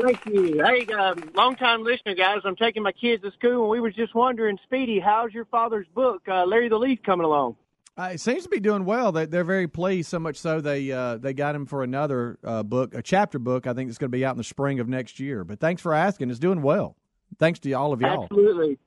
[0.00, 0.62] Thank you.
[0.64, 2.40] Hey, um, long time listener, guys.
[2.44, 5.86] I'm taking my kids to school, and we were just wondering, Speedy, how's your father's
[5.94, 7.56] book, uh, Larry the Leaf, coming along?
[7.96, 9.12] Uh, it seems to be doing well.
[9.12, 10.08] They, they're very pleased.
[10.10, 13.68] So much so they uh, they got him for another uh, book, a chapter book.
[13.68, 15.44] I think it's going to be out in the spring of next year.
[15.44, 16.30] But thanks for asking.
[16.30, 16.96] It's doing well.
[17.38, 18.24] Thanks to all of y'all.
[18.24, 18.78] Absolutely.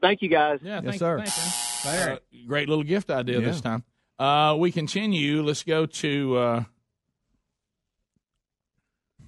[0.00, 0.58] Thank you, guys.
[0.62, 1.18] Yeah, Yes, thank, sir.
[1.18, 2.08] thanks, man.
[2.12, 3.84] Uh, great little gift idea this time.
[4.18, 5.42] Uh, we continue.
[5.42, 6.64] Let's go to.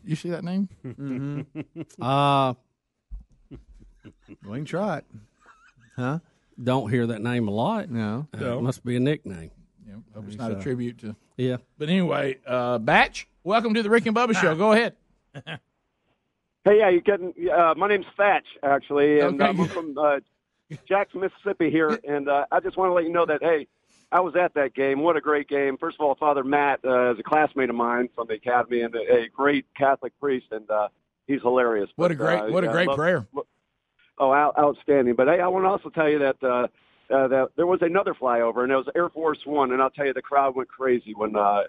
[0.03, 0.69] Uh, you see that name?
[0.85, 2.03] Mm-hmm.
[2.03, 2.55] Uh,
[4.45, 5.05] we can try it.
[5.97, 6.19] Huh?
[6.63, 7.91] Don't hear that name a lot.
[7.91, 8.27] No.
[8.35, 8.59] Uh, No.
[8.59, 9.51] it must be a nickname.
[9.87, 11.17] Yeah, hope it's not a tribute to.
[11.37, 11.57] Yeah.
[11.79, 14.55] But anyway, uh, Batch, welcome to the Rick and Bubba Show.
[14.55, 14.95] Go ahead.
[16.65, 17.35] Hey, yeah, you getting?
[17.53, 19.51] Uh, my name's Thatch, actually, and Okay.
[19.51, 20.21] I'm from uh,
[20.89, 23.67] Jackson, Mississippi here, and uh, I just want to let you know that hey,
[24.13, 25.01] I was at that game.
[25.01, 25.77] What a great game!
[25.79, 28.95] First of all, Father Matt uh, is a classmate of mine from the academy and
[28.95, 30.89] a, a great Catholic priest, and uh,
[31.27, 31.89] he's hilarious.
[31.97, 33.27] What a great, uh, what a great love- prayer.
[34.19, 35.15] Oh, out, outstanding!
[35.17, 36.37] But hey, I want to also tell you that.
[36.43, 36.69] Uh,
[37.11, 40.07] uh, that there was another flyover, and it was Air Force One, and I'll tell
[40.07, 41.65] you, the crowd went crazy when uh,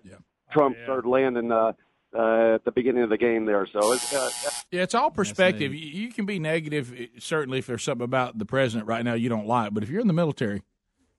[0.54, 1.74] Trump started landing uh,
[2.18, 3.68] uh, at the beginning of the game there.
[3.68, 4.30] So it's, uh,
[4.72, 5.74] Yeah, it's all perspective.
[5.74, 9.16] You, you can be negative, eh, certainly, if there's something about the president right now
[9.16, 9.74] you don't like.
[9.74, 10.62] But if you're in the military,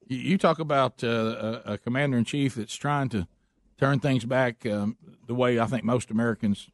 [0.07, 1.09] you, you talk about uh,
[1.67, 3.27] a, a commander in chief that's trying to
[3.79, 6.69] turn things back um, the way I think most Americans,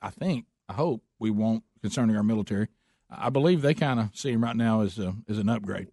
[0.00, 2.68] I think, I hope we want concerning our military.
[3.10, 5.88] I believe they kind of see him right now as a, as an upgrade,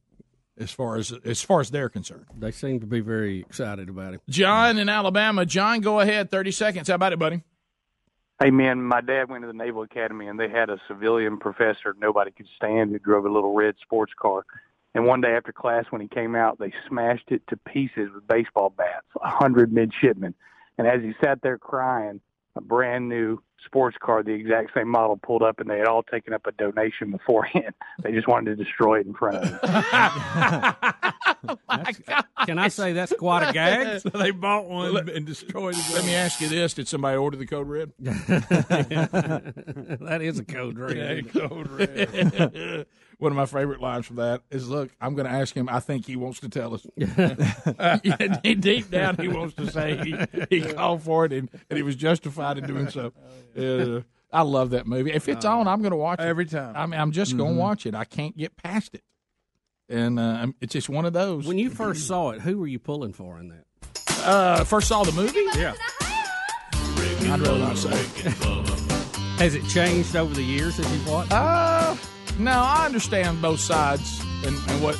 [0.58, 2.26] as far as as far as they're concerned.
[2.38, 4.22] They seem to be very excited about him.
[4.30, 5.46] John in Alabama.
[5.46, 6.32] John, go ahead.
[6.32, 6.88] Thirty seconds.
[6.88, 7.44] How about it, buddy?
[8.42, 11.94] Hey man, my dad went to the Naval Academy and they had a civilian professor
[12.00, 14.46] nobody could stand who drove a little red sports car.
[14.96, 18.28] And one day after class when he came out, they smashed it to pieces with
[18.28, 20.34] baseball bats, a hundred midshipmen.
[20.78, 22.22] And as he sat there crying,
[22.56, 26.04] a brand new sports car, the exact same model, pulled up and they had all
[26.04, 27.74] taken up a donation beforehand.
[28.02, 29.60] They just wanted to destroy it in front of him.
[32.46, 34.00] Can I say that's quite a gag?
[34.02, 35.84] so they bought one Let- and destroyed it.
[35.94, 37.92] Let me ask you this: Did somebody order the code red?
[38.00, 38.14] that
[40.22, 40.98] is a code red.
[40.98, 42.86] Yeah, code red.
[43.18, 45.68] One of my favorite lines from that is, "Look, I'm going to ask him.
[45.68, 46.88] I think he wants to tell us.
[46.96, 47.36] yeah,
[48.42, 50.16] deep down, he wants to say he,
[50.50, 53.12] he called for it and, and he was justified in doing so.
[53.58, 54.02] Uh,
[54.32, 55.12] I love that movie.
[55.12, 56.76] If it's on, I'm going to watch it Every time.
[56.76, 57.96] I mean, I'm just going to watch it.
[57.96, 59.04] I can't get past it,
[59.90, 61.48] and uh, it's just one of those.
[61.48, 63.66] When you first saw it, who were you pulling for in that?
[64.24, 65.74] uh, first saw the movie, Yeah.
[67.32, 67.90] I'd rather not say.
[69.40, 71.32] Has it changed over the years that you've watched?
[71.32, 71.96] Uh,
[72.38, 75.00] no, I understand both sides and, and what.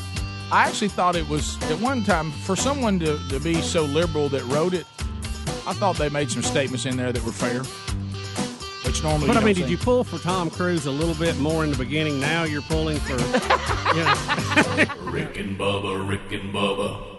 [0.52, 4.30] I actually thought it was at one time for someone to, to be so liberal
[4.30, 4.86] that wrote it.
[5.68, 7.62] I thought they made some statements in there that were fair,
[8.90, 9.28] which normally.
[9.28, 9.72] But I mean, don't did see.
[9.72, 12.20] you pull for Tom Cruise a little bit more in the beginning?
[12.20, 13.12] Now you're pulling for,
[13.96, 15.12] you know.
[15.12, 17.19] Rick and Bubba, Rick and Bubba.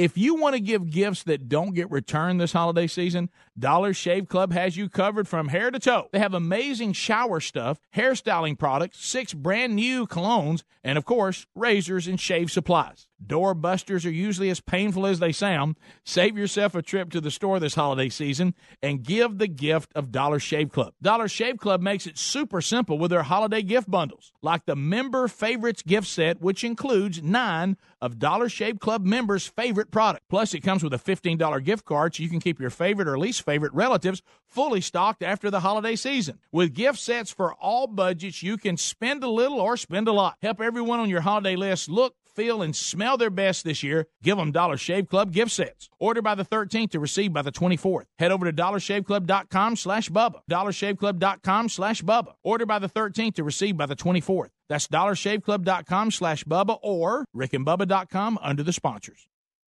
[0.00, 3.28] If you want to give gifts that don't get returned this holiday season,
[3.58, 6.08] Dollar Shave Club has you covered from hair to toe.
[6.10, 12.06] They have amazing shower stuff, hairstyling products, six brand new colognes, and of course, razors
[12.06, 13.08] and shave supplies.
[13.24, 15.76] Door busters are usually as painful as they sound.
[16.04, 20.10] Save yourself a trip to the store this holiday season and give the gift of
[20.10, 20.94] Dollar Shave Club.
[21.02, 25.28] Dollar Shave Club makes it super simple with their holiday gift bundles, like the Member
[25.28, 30.24] Favorites gift set, which includes nine of Dollar Shave Club members' favorite product.
[30.30, 33.18] Plus, it comes with a $15 gift card so you can keep your favorite or
[33.18, 36.38] least favorite relatives fully stocked after the holiday season.
[36.50, 40.36] With gift sets for all budgets, you can spend a little or spend a lot.
[40.42, 44.38] Help everyone on your holiday list look feel, and smell their best this year, give
[44.38, 45.88] them Dollar Shave Club gift sets.
[45.98, 48.04] Order by the 13th to receive by the 24th.
[48.18, 50.40] Head over to dollarshaveclub.com slash Bubba.
[50.50, 52.34] dollarshaveclub.com slash Bubba.
[52.42, 54.50] Order by the 13th to receive by the 24th.
[54.68, 59.26] That's dollarshaveclub.com slash Bubba or rickandbubba.com under the sponsors.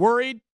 [0.00, 0.40] Worried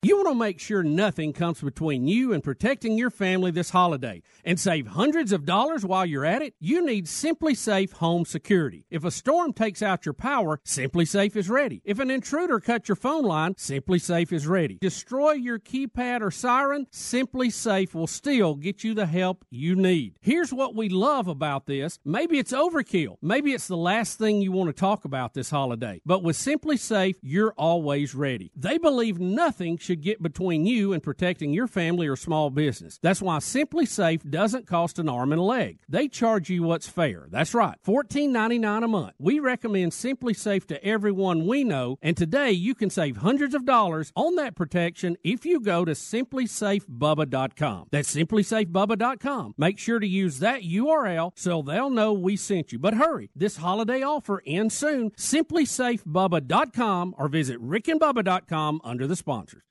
[0.00, 4.22] You want to make sure nothing comes between you and protecting your family this holiday
[4.44, 6.54] and save hundreds of dollars while you're at it?
[6.60, 8.86] You need SimpliSafe Home Security.
[8.90, 11.82] If a storm takes out your power, SimpliSafe is ready.
[11.84, 14.78] If an intruder cuts your phone line, SimpliSafe is ready.
[14.80, 20.14] Destroy your keypad or siren, SimpliSafe will still get you the help you need.
[20.20, 21.98] Here's what we love about this.
[22.04, 23.16] Maybe it's overkill.
[23.20, 26.00] Maybe it's the last thing you want to talk about this holiday.
[26.06, 28.52] But with SimpliSafe, you're always ready.
[28.54, 32.98] They believe nothing should get between you and protecting your family or small business.
[33.02, 35.78] That's why SimpliSafe doesn't cost an arm and a leg.
[35.88, 37.26] They charge you what's fair.
[37.30, 39.14] That's right, $14.99 a month.
[39.18, 44.12] We recommend SimpliSafe to everyone we know, and today you can save hundreds of dollars
[44.14, 47.86] on that protection if you go to simplisafebubba.com.
[47.90, 49.54] That's simplisafebubba.com.
[49.56, 52.78] Make sure to use that URL so they'll know we sent you.
[52.78, 55.12] But hurry, this holiday offer ends soon.
[55.12, 59.62] Simplisafebubba.com or visit rickandbubba.com under the sponsors.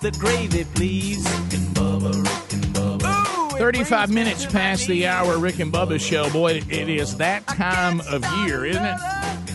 [0.00, 1.22] The gravy, please.
[3.58, 6.30] 35 minutes past the hour, Rick and Bubba's show.
[6.30, 8.98] Boy, it, it is that time of year, isn't it?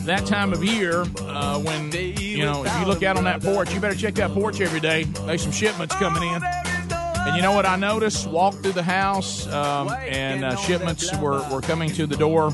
[0.06, 3.74] That time of year uh, when, you know, if you look out on that porch,
[3.74, 5.06] you better check that porch every day.
[5.06, 6.44] There's some shipments coming in.
[6.44, 8.28] And you know what I noticed?
[8.28, 12.52] Walked through the house, um, and uh, shipments were, were coming to the door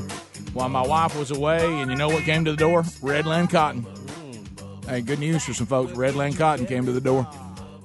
[0.54, 1.82] while my wife was away.
[1.82, 2.84] And you know what came to the door?
[3.02, 3.86] Redland Cotton.
[4.86, 5.92] Hey, good news for some folks.
[5.92, 7.26] Redland Cotton came to the door.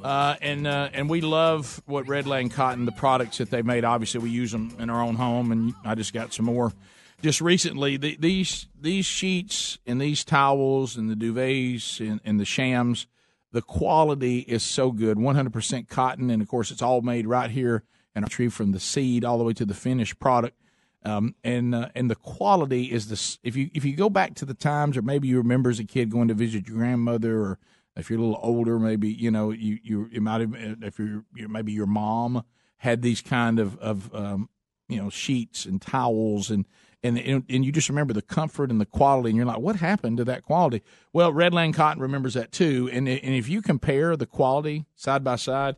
[0.04, 3.86] Uh, and uh, and we love what Redland Cotton, the products that they made.
[3.86, 6.74] Obviously, we use them in our own home, and I just got some more
[7.22, 7.98] just recently.
[7.98, 13.08] The, these these sheets and these towels and the duvets and, and the shams,
[13.52, 15.20] the quality is so good.
[15.20, 17.84] One hundred percent cotton, and of course, it's all made right here
[18.24, 20.58] our tree from the seed all the way to the finished product.
[21.08, 23.40] Um, and uh, and the quality is this.
[23.42, 25.86] If you if you go back to the times, or maybe you remember as a
[25.86, 27.60] kid going to visit your grandmother, or
[27.96, 29.80] if you're a little older, maybe you know you
[30.12, 30.54] you might have
[30.84, 32.44] if you're, you maybe your mom
[32.78, 34.50] had these kind of of um,
[34.90, 36.66] you know sheets and towels and.
[37.04, 39.76] And, and and you just remember the comfort and the quality, and you're like, what
[39.76, 40.82] happened to that quality?
[41.14, 42.90] Well, Redland Cotton remembers that too.
[42.92, 45.76] And and if you compare the quality side by side,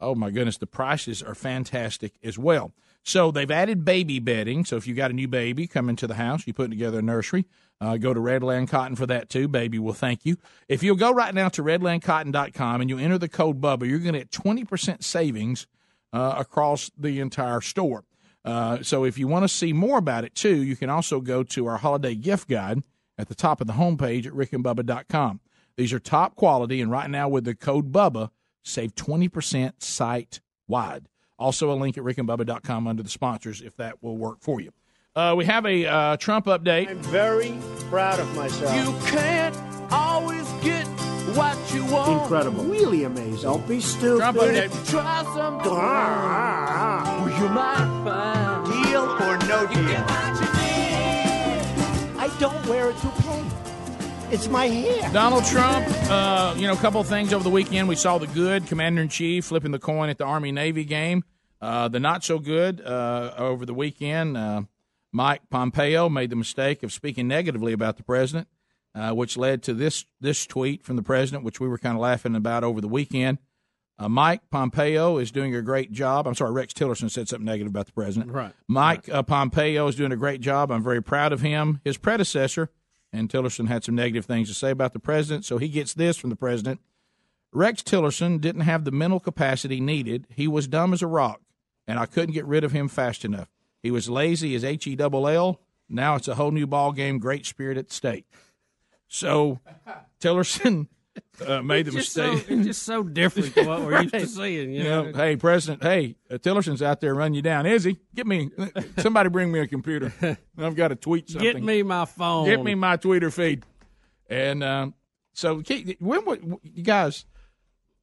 [0.00, 2.72] oh my goodness, the prices are fantastic as well.
[3.06, 4.64] So they've added baby bedding.
[4.64, 7.02] So if you got a new baby coming to the house, you put together a
[7.02, 7.46] nursery.
[7.80, 9.46] Uh, go to Redland Cotton for that too.
[9.46, 10.38] Baby will thank you.
[10.68, 14.14] If you'll go right now to redlandcotton.com and you enter the code Bubba, you're going
[14.14, 15.68] to get 20% savings
[16.12, 18.02] uh, across the entire store.
[18.44, 21.44] Uh, so if you want to see more about it too, you can also go
[21.44, 22.82] to our holiday gift guide
[23.16, 25.38] at the top of the homepage at rickandbubba.com.
[25.76, 28.30] These are top quality, and right now with the code Bubba,
[28.64, 31.08] save 20% site wide.
[31.38, 34.72] Also, a link at rickandbubba.com under the sponsors if that will work for you.
[35.14, 36.88] Uh, we have a uh, Trump update.
[36.90, 37.56] I'm very
[37.90, 38.74] proud of myself.
[38.74, 39.56] You can't
[39.92, 40.86] always get
[41.36, 42.22] what you want.
[42.22, 42.64] Incredible.
[42.64, 43.42] Really amazing.
[43.42, 44.18] Don't be stupid.
[44.20, 44.90] Trump update.
[44.90, 45.56] Try some.
[47.22, 48.66] Or you might find.
[48.84, 49.84] Deal or no You deal.
[49.88, 52.18] get what you need.
[52.18, 53.25] I don't wear a toupee.
[54.28, 55.08] It's my hair.
[55.12, 57.86] Donald Trump, uh, you know, a couple of things over the weekend.
[57.86, 61.22] We saw the good, Commander in Chief flipping the coin at the Army Navy game.
[61.60, 64.62] Uh, the not so good uh, over the weekend, uh,
[65.12, 68.48] Mike Pompeo made the mistake of speaking negatively about the president,
[68.96, 72.00] uh, which led to this this tweet from the president, which we were kind of
[72.00, 73.38] laughing about over the weekend.
[73.96, 76.26] Uh, Mike Pompeo is doing a great job.
[76.26, 78.32] I'm sorry, Rex Tillerson said something negative about the president.
[78.32, 78.52] Right.
[78.66, 80.72] Mike uh, Pompeo is doing a great job.
[80.72, 81.80] I'm very proud of him.
[81.84, 82.70] His predecessor,
[83.12, 86.16] and Tillerson had some negative things to say about the president, so he gets this
[86.16, 86.80] from the president.
[87.52, 90.26] Rex Tillerson didn't have the mental capacity needed.
[90.28, 91.40] He was dumb as a rock,
[91.86, 93.48] and I couldn't get rid of him fast enough.
[93.82, 95.60] He was lazy as H E double L.
[95.88, 97.18] Now it's a whole new ball game.
[97.18, 98.26] Great spirit at stake.
[99.08, 99.60] So
[100.20, 100.88] Tillerson
[101.46, 102.46] uh, made the It's just mistake.
[102.48, 104.28] So, it's just so different from what we're used to Right.
[104.28, 104.72] seeing.
[104.72, 107.66] You You know, know, hey, President, hey, uh, Tillerson's out there running you down.
[107.66, 107.98] Is he?
[108.14, 108.50] Get me,
[108.98, 110.12] somebody bring me a computer.
[110.58, 111.52] I've got to tweet something.
[111.52, 112.46] get me my phone.
[112.46, 113.64] Get me my Twitter feed.
[114.28, 114.94] And um,
[115.32, 115.62] so,
[116.00, 117.24] when would you guys?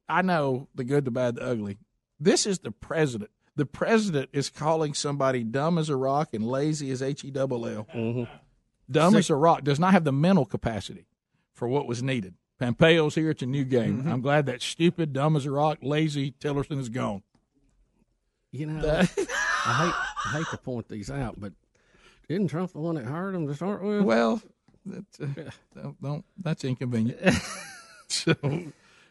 [0.07, 1.77] I know the good, the bad, the ugly.
[2.19, 3.31] This is the president.
[3.56, 7.65] The president is calling somebody dumb as a rock and lazy as H E double
[7.68, 8.27] L.
[8.90, 11.07] Dumb See- as a rock does not have the mental capacity
[11.53, 12.34] for what was needed.
[12.64, 13.31] Pompeo's here.
[13.31, 13.99] It's a new game.
[13.99, 14.11] Mm-hmm.
[14.11, 17.23] I'm glad that stupid, dumb as a rock, lazy Tillerson is gone.
[18.52, 19.27] You know, I hate
[19.65, 21.53] I hate to point these out, but
[22.30, 24.02] isn't Trump the one that hired him to start with?
[24.02, 24.41] Well,
[24.85, 27.19] that's, uh, don't, don't, that's inconvenient.
[28.07, 28.35] so,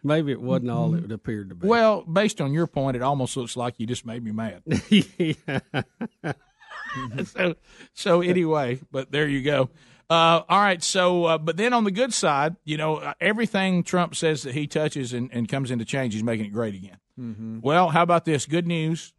[0.05, 1.67] Maybe it wasn't all it appeared to be.
[1.67, 4.63] well, based on your point, it almost looks like you just made me mad.
[7.25, 7.55] so,
[7.95, 9.71] so anyway, but there you go.
[10.13, 10.83] Uh, all right.
[10.83, 14.53] So, uh, but then on the good side, you know, uh, everything Trump says that
[14.55, 16.99] he touches and, and comes into change, he's making it great again.
[17.19, 17.61] Mm-hmm.
[17.63, 18.45] Well, how about this?
[18.45, 19.13] Good news.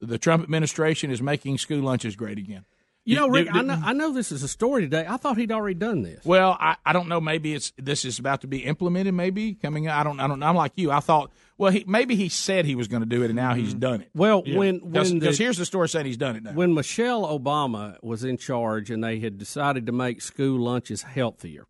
[0.00, 2.64] The Trump administration is making school lunches great again.
[3.04, 5.04] you know, Rick, do- I know, I know this is a story today.
[5.08, 6.24] I thought he'd already done this.
[6.24, 7.20] Well, I, I don't know.
[7.20, 9.14] Maybe it's this is about to be implemented.
[9.14, 9.88] Maybe coming.
[9.88, 10.18] I don't.
[10.18, 10.38] I don't.
[10.40, 10.90] Know, I'm like you.
[10.90, 11.30] I thought.
[11.60, 14.00] Well, he, maybe he said he was going to do it, and now he's done
[14.00, 14.08] it.
[14.14, 14.56] Well, Yeah.
[14.58, 16.52] when when because here's the story saying he's done it now.
[16.52, 21.66] when Michelle Obama was in charge and they had decided to make school lunches healthier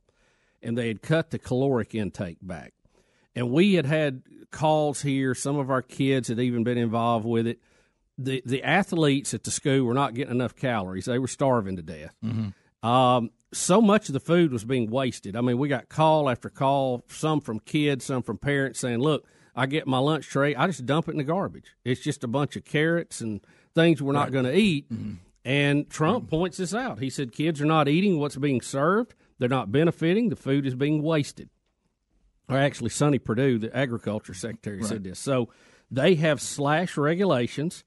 [0.62, 2.72] and they had cut the caloric intake back.
[3.34, 4.22] And we had had
[4.52, 7.58] calls here, some of our kids had even been involved with it.
[8.16, 11.06] The the athletes at the school were not getting enough calories.
[11.06, 12.14] They were starving to death.
[12.82, 15.34] Um, so much of the food was being wasted.
[15.34, 19.26] I mean, we got call after call, some from kids, some from parents saying, "Look,
[19.54, 21.74] I get my lunch tray, I just dump it in the garbage.
[21.84, 23.40] It's just a bunch of carrots and
[23.74, 24.86] things we're not going to eat."
[25.44, 26.98] And Trump points this out.
[26.98, 29.14] He said, "Kids are not eating what's being served.
[29.38, 30.28] They're not benefiting.
[30.28, 31.48] The food is being wasted."
[32.48, 34.86] or actually Sonny Perdue, the agriculture secretary, Right.
[34.86, 35.20] said this.
[35.20, 35.50] So
[35.88, 37.84] they have slashed regulations,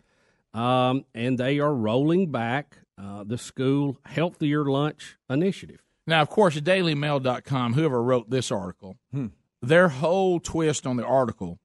[0.53, 5.83] um, and they are rolling back uh, the school healthier lunch initiative.
[6.07, 9.27] Now, of course, DailyMail.com, whoever wrote this article, Hmm.
[9.63, 11.57] Their whole twist on the article,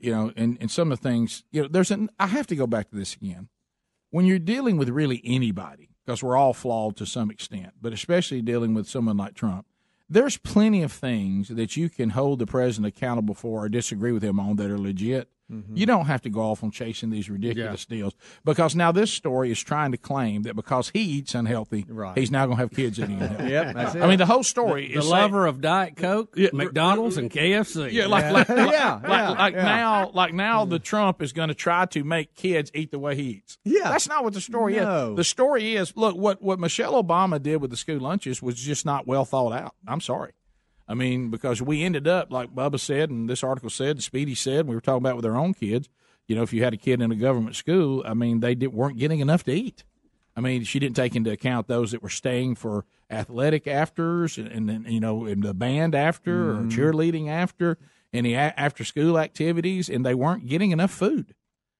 [0.00, 2.56] you know, and, and some of the things, you know, there's an, I have to
[2.56, 3.48] go back to this again.
[4.10, 8.42] When you're dealing with really anybody, because we're all flawed to some extent, but especially
[8.42, 9.66] dealing with someone like Trump,
[10.08, 14.24] there's plenty of things that you can hold the president accountable for or disagree with
[14.24, 15.28] him on that are legit.
[15.50, 15.76] Mm-hmm.
[15.76, 18.14] You don't have to go off on chasing these ridiculous deals
[18.44, 22.46] because now this story is trying to claim that because he eats unhealthy, he's now
[22.46, 23.50] going to have kids eating unhealthy.
[23.50, 24.02] Yep, that's it.
[24.02, 27.92] I mean, the whole story The is lover of Diet Coke, McDonald's, and KFC.
[27.92, 29.62] yeah, like like, like, Yeah, like, yeah, like yeah.
[29.64, 30.70] now, like now, mm-hmm.
[30.70, 33.58] the Trump is going to try to make kids eat the way he eats.
[33.64, 33.90] Yeah.
[33.90, 35.10] that's not what the story No.
[35.12, 35.16] is.
[35.16, 38.86] The story is, look, what what Michelle Obama did with the school lunches was just
[38.86, 39.74] not well thought out.
[39.86, 40.32] I'm sorry.
[40.90, 44.34] I mean, because we ended up like Bubba said, and this article said, and Speedy
[44.34, 45.88] said, we were talking about with our own kids.
[46.26, 48.72] You know, if you had a kid in a government school, I mean, they did,
[48.72, 49.84] weren't getting enough to eat.
[50.36, 54.48] I mean, she didn't take into account those that were staying for athletic afters and,
[54.48, 57.78] and then, you know, in the band after or cheerleading after,
[58.12, 61.34] any after school activities, and they weren't getting enough food.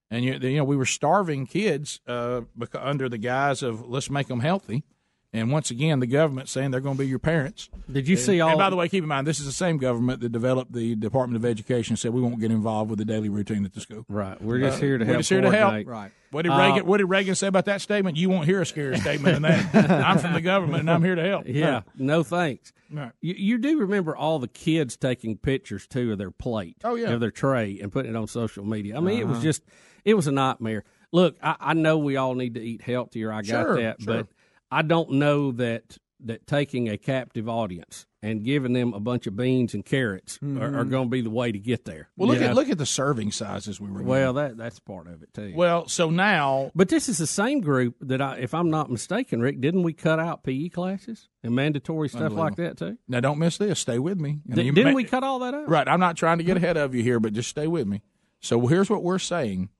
[0.09, 2.43] And you, you know, we were starving kids uh,
[2.75, 4.85] under the guise of let's make them healthy.
[5.33, 7.69] And once again, the government saying they're going to be your parents.
[7.91, 8.51] Did you And- see all?
[8.51, 10.97] And by the way, keep in mind this is the same government that developed the
[10.97, 11.95] Department of Education.
[11.97, 14.05] Said we won't get involved with the daily routine at the school.
[14.09, 15.15] right, we're just Uh, here to help.
[15.15, 15.61] we're just here to help.
[15.71, 15.87] coordinate.
[15.87, 16.11] Right.
[16.33, 16.87] What did Uh, Reagan?
[16.87, 18.17] What did Reagan say about that statement?
[18.17, 19.43] You won't hear a scary statement than
[19.73, 19.91] that.
[20.05, 21.45] I'm from the government and I'm here to help.
[21.47, 22.73] Yeah, no thanks.
[22.93, 23.13] Right.
[23.21, 27.11] You, you do remember all the kids taking pictures too of their plate, Oh, yeah.
[27.11, 28.97] of their tray, and putting it on social media.
[28.97, 29.45] I mean, it was Uh-huh.
[29.45, 29.63] just,
[30.05, 30.83] it was a nightmare.
[31.13, 33.33] Look, I, I know we all need to eat healthier.
[33.33, 34.15] I got Sure, that, sure.
[34.25, 34.27] but
[34.71, 39.35] I don't know that that taking a captive audience and giving them a bunch of
[39.35, 40.47] beans and carrots are,
[40.81, 40.91] are Mhm.
[40.91, 42.11] going to be the way to get there.
[42.15, 44.03] Well, look at look at the serving sizes we were.
[44.03, 45.55] Well, that that's part of it too.
[45.57, 49.41] well, so now But this is the same group that I, if I'm not mistaken,
[49.41, 52.99] Rick, didn't we cut out PE classes and mandatory stuff like that too?
[53.09, 53.81] now don't miss this.
[53.81, 54.41] Stay with me.
[54.47, 55.71] You didn't may- we cut all that out?
[55.71, 55.89] Right.
[55.89, 58.03] I'm not trying to get ahead of you here, but just stay with me.
[58.41, 59.71] So here's what we're saying.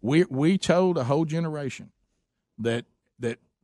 [0.00, 1.90] We we told a whole generation
[2.58, 2.84] that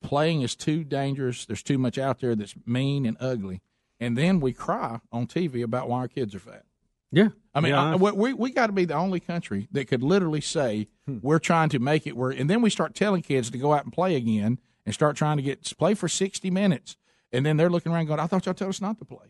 [0.04, 1.44] playing is too dangerous.
[1.44, 3.60] There's too much out there that's mean and ugly.
[3.98, 6.64] And then we cry on TV about why our kids are fat.
[7.10, 7.28] Yeah.
[7.54, 10.40] I mean, Yeah, I, we we, got to be the only country that could literally
[10.40, 11.18] say hmm.
[11.22, 13.84] we're trying to make it work, and then we start telling kids to go out
[13.84, 16.96] and play again and start trying to get play for sixty minutes,
[17.32, 19.26] and then they're looking around going, "I thought y'all told us not to play."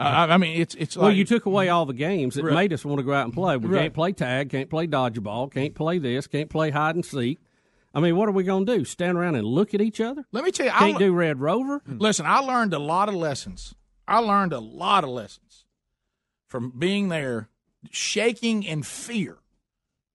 [0.00, 2.54] I, I mean, it's it's like well, you took away all the games that Right.
[2.54, 3.56] made us want to go out and play.
[3.56, 3.82] We Right.
[3.82, 7.38] can't play tag, can't play dodgeball, can't play this, can't play hide and seek.
[7.94, 8.84] I mean, what are we going to do?
[8.84, 10.26] Stand around and look at each other?
[10.32, 11.78] Let me tell you, can't I, do Red Rover.
[11.78, 11.98] Hmm.
[11.98, 13.74] Listen, I learned a lot of lessons.
[14.06, 15.64] I learned a lot of lessons
[16.46, 17.48] from being there,
[17.90, 19.38] shaking in fear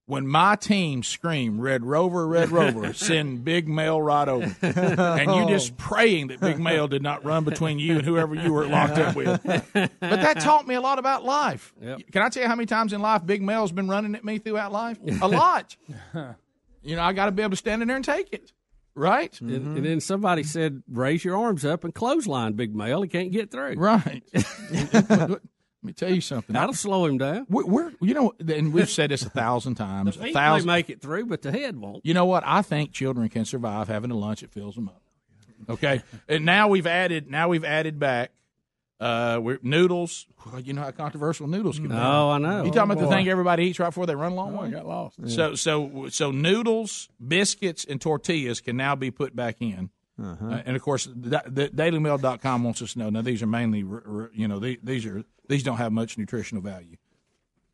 [0.06, 5.44] when my team screamed "Red Rover, Red Rover," send Big Mail right over, and you
[5.44, 5.50] oh.
[5.50, 8.98] just praying that Big Mail did not run between you and whoever you were locked
[8.98, 9.41] up with.
[9.44, 11.74] But that taught me a lot about life.
[11.82, 12.12] Yep.
[12.12, 14.40] Can I tell you how many times in life Big Mail's been running at me
[14.40, 14.98] throughout life?
[15.22, 15.76] A lot.
[16.84, 18.52] You know, I got to be able to stand in there and take it.
[18.96, 19.40] Right?
[19.42, 23.02] And, and then somebody said, "Raise your arms up and clothesline, big male.
[23.02, 24.24] He can't get through." Right.
[25.84, 26.54] Let me tell you something.
[26.54, 27.46] That'll slow him down.
[27.50, 30.16] We're, we're you know, and we've said this a thousand times.
[30.16, 30.68] The a feet thousand.
[30.68, 32.06] may make it through, but the head won't.
[32.06, 32.44] You know what?
[32.46, 35.02] I think children can survive having a lunch that fills them up.
[35.68, 37.30] Okay, and now we've added.
[37.30, 38.32] Now we've added back.
[38.99, 40.28] Uh, we're noodles.
[40.45, 41.95] Well, you know how controversial noodles can be.
[41.95, 42.64] Oh, I know.
[42.64, 44.64] You talking about the thing everybody eats right before they run a long Oh, I
[44.65, 44.72] way?
[44.72, 45.18] got lost.
[45.30, 49.90] So, so, so noodles, biscuits, and tortillas can now be put back in.
[50.22, 50.45] Uh-huh.
[50.45, 53.10] Uh, and of course, the, the DailyMail.com wants us to know.
[53.10, 56.18] Now, these are mainly, r- r- you know, the- these are these don't have much
[56.18, 56.95] nutritional value.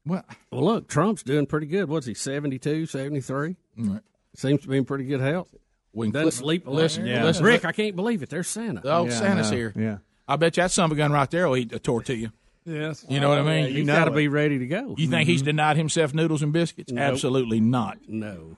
[0.05, 1.89] Well, Well, look, Trump's doing pretty good.
[1.89, 3.55] What's he, 72, 73?
[3.77, 4.01] Right.
[4.35, 5.53] Seems to be in pretty good health.
[5.93, 7.23] We can Doesn't flip- sleep a listen, Yeah.
[7.25, 8.29] listen, Rick, I can't believe it.
[8.29, 8.81] There's Santa.
[8.85, 9.73] oh, Yeah, Santa's here.
[9.75, 9.97] Yeah.
[10.29, 12.31] I bet you that son of a gun right there will eat a tortilla.
[12.63, 13.03] Yes.
[13.09, 13.75] You know what I mean?
[13.75, 14.93] He's got to be ready to go.
[14.95, 15.47] You think he's mm-hmm.
[15.47, 16.91] denied himself noodles and biscuits?
[16.91, 17.03] Nope.
[17.03, 17.97] Absolutely not.
[18.07, 18.57] No.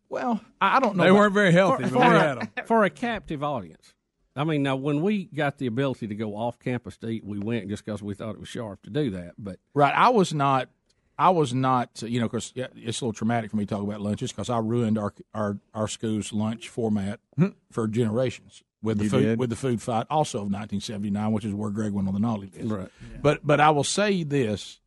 [0.10, 1.04] well, I I don't know.
[1.04, 2.50] They about- weren't very healthy, For, but we for had them.
[2.66, 3.94] for a captive audience.
[4.40, 7.40] I mean, now, when we got the ability to go off campus to eat, we
[7.40, 9.34] went just because we thought it was sharp to do that.
[9.38, 9.94] But Right.
[9.94, 10.70] I was not.
[11.18, 14.00] I was not, you know, because it's a little traumatic for me to talk about
[14.00, 17.48] lunches because I ruined our our our school's lunch format hmm.
[17.70, 19.40] for generations with the You food did?
[19.40, 22.50] with the food fight, also of 1979, which is where Greg went on the naughty
[22.56, 22.72] list.
[22.72, 22.88] Right.
[23.22, 24.80] But but I will say this: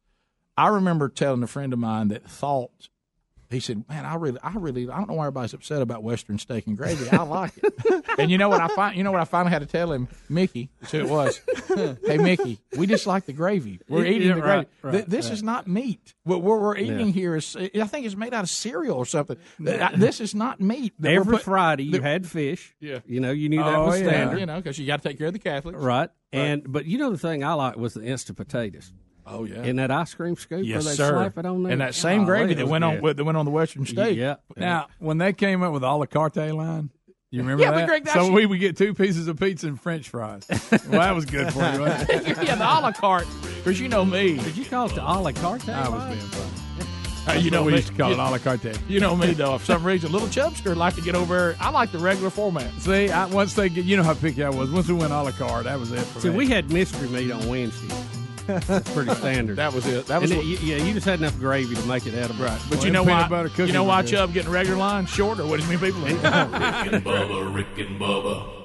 [0.57, 2.89] I remember telling a friend of mine that thought.
[3.53, 6.39] He said, "Man, I really, I really, I don't know why everybody's upset about Western
[6.39, 7.09] steak and gravy.
[7.11, 8.97] I like it." and you know what I find?
[8.97, 11.41] You know what I finally had to tell him, Mickey, who it was.
[12.07, 13.81] hey, Mickey, we just like the gravy.
[13.89, 14.69] We're Yeah, eating the right, gravy.
[14.83, 15.35] right, Th- this right.
[15.35, 16.15] is not meat.
[16.25, 17.13] What we're, we're eating Yeah.
[17.13, 19.37] here is, I think it's made out of cereal or something.
[19.59, 20.95] This is not meat.
[21.05, 22.75] Every put- Friday you that- had fish.
[22.81, 23.01] Yeah.
[23.07, 24.09] You know, you knew that Oh, was yeah.
[24.09, 24.41] standard.
[24.41, 25.79] You know, because you got to take care of the Catholics.
[25.79, 26.11] Right.
[26.33, 28.93] And but you know the thing I like was the instant potatoes.
[29.27, 29.63] Oh yeah.
[29.63, 31.11] In that ice cream scoop Yes, where they sir.
[31.13, 31.73] slap it on there.
[31.73, 33.03] And that same Golly, gravy that went on good.
[33.03, 34.17] with, that went on the Western steak.
[34.17, 34.37] Yeah.
[34.57, 36.91] Now, when they came up with the a la carte line,
[37.31, 37.89] you remember Yeah, but that?
[37.89, 40.47] Greg, that's- so we would get two pieces of pizza and French fries.
[40.51, 41.85] well, that was good for you.
[41.87, 42.27] It?
[42.45, 43.27] yeah, the a la carte.
[43.57, 44.37] Because you know me.
[44.39, 45.69] Did you call it the a la carte?
[45.69, 46.49] I was being funny.
[47.25, 47.79] Uh, you know what we me.
[47.79, 48.77] used to call you, it a la carte.
[48.89, 49.57] You know me though.
[49.57, 51.55] For some reason, little Chubster like to get over.
[51.61, 52.69] I like the regular format.
[52.81, 54.71] See, I, once they get, you know how picky I was.
[54.73, 56.35] Once we went a la carte, that was it for See, me.
[56.37, 57.95] we had mystery meat on Wednesday.
[58.47, 59.57] That's pretty standard.
[59.57, 60.07] That was it.
[60.07, 60.77] That was it- yeah.
[60.77, 62.45] You just had enough gravy to make it edible.
[62.45, 62.61] Right.
[62.71, 63.29] But you know why?
[63.57, 65.47] You know why Chubb getting regular line shorter?
[65.47, 66.01] what do you mean people?
[66.03, 68.59] Rick and Bubba, Rick and Bubba.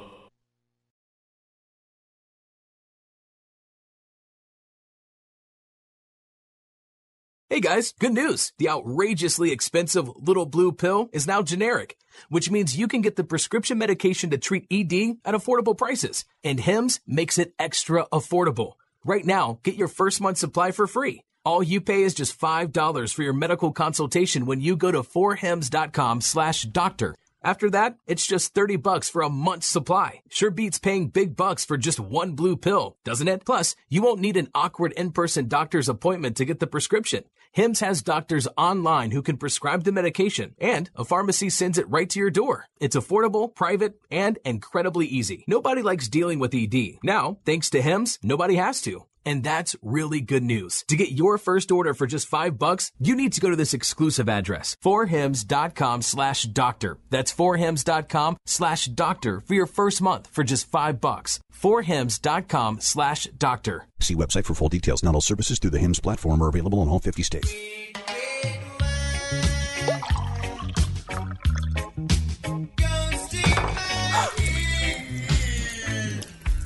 [7.49, 8.51] Hey guys, good news.
[8.57, 11.97] The outrageously expensive little blue pill is now generic,
[12.29, 16.25] which means you can get the prescription medication to treat ED at affordable prices.
[16.43, 18.73] And Hims makes it extra affordable.
[19.07, 21.21] Right now, get your first month supply for free.
[21.45, 26.19] All you pay is just $5 for your medical consultation when you go to 4hims.com
[26.19, 27.15] slash doctor.
[27.41, 30.19] After that, it's just 30 bucks for a month's supply.
[30.27, 33.45] Sure beats paying big bucks for just one blue pill, doesn't it?
[33.45, 37.23] Plus, you won't need an awkward in-person doctor's appointment to get the prescription.
[37.57, 42.07] Hims has doctors online who can prescribe the medication, and a pharmacy sends it right
[42.07, 42.67] to your door.
[42.79, 45.43] It's affordable, private, and incredibly easy.
[45.47, 46.99] Nobody likes dealing with ED.
[47.01, 49.05] Now, thanks to Hims, nobody has to.
[49.27, 50.85] And that's really good news.
[50.87, 53.73] To get your first order for just five bucks, you need to go to this
[53.73, 56.97] exclusive address, forhims.com slash doctor.
[57.09, 61.41] That's forhims.com slash doctor for your first month for just five bucks.
[61.53, 63.87] forhims.com slash doctor.
[63.99, 65.03] See website for full details.
[65.03, 67.53] Not all services through the HIMS platform are available in all 50 states.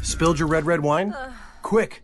[0.03, 1.15] Spilled your red, red wine?
[1.63, 2.03] Quick,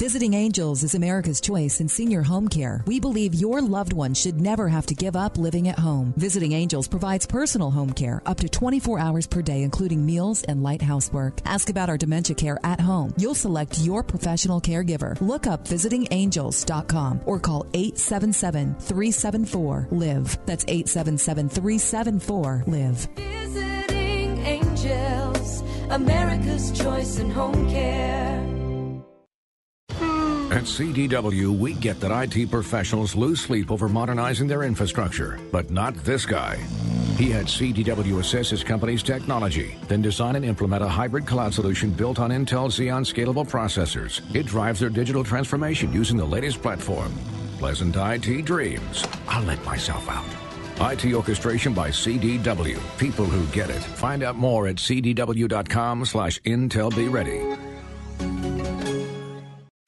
[0.00, 2.82] Visiting Angels is America's choice in senior home care.
[2.86, 6.14] We believe your loved one should never have to give up living at home.
[6.16, 10.62] Visiting Angels provides personal home care up to 24 hours per day, including meals and
[10.62, 11.38] light housework.
[11.44, 13.12] Ask about our dementia care at home.
[13.18, 15.20] You'll select your professional caregiver.
[15.20, 20.38] Look up visitingangels.com or call 877 374 LIVE.
[20.46, 23.08] That's 877 374 LIVE.
[23.16, 28.59] Visiting Angels, America's choice in home care.
[30.50, 35.94] At CDW, we get that IT professionals lose sleep over modernizing their infrastructure, but not
[36.02, 36.56] this guy.
[37.16, 41.90] He had CDW assess his company's technology, then design and implement a hybrid cloud solution
[41.90, 44.22] built on Intel Xeon scalable processors.
[44.34, 47.12] It drives their digital transformation using the latest platform.
[47.58, 49.06] Pleasant IT dreams.
[49.28, 50.92] I'll let myself out.
[50.92, 52.80] IT orchestration by CDW.
[52.98, 53.82] People who get it.
[53.82, 57.40] Find out more at cdw.com slash Intel Be Ready.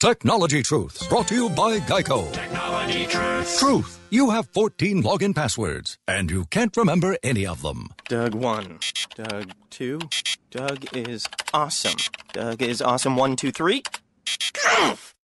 [0.03, 2.33] Technology Truths, brought to you by Geico.
[2.33, 3.61] Technology Truths.
[3.61, 4.01] Truth.
[4.11, 7.87] You have 14 login passwords, and you can't remember any of them.
[8.09, 8.81] Doug 1.
[9.15, 10.01] Doug 2.
[10.51, 11.95] Doug is awesome.
[12.33, 13.85] Doug is awesome 1, 2, 3.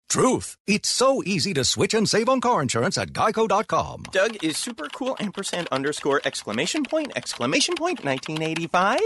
[0.09, 0.57] Truth.
[0.67, 4.03] It's so easy to switch and save on car insurance at geico.com.
[4.11, 8.99] Doug is super cool ampersand underscore exclamation point exclamation point 1985.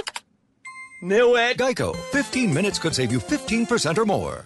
[1.04, 1.60] Knew it.
[1.60, 1.96] Geico.
[1.96, 4.46] 15 minutes could save you 15% or more.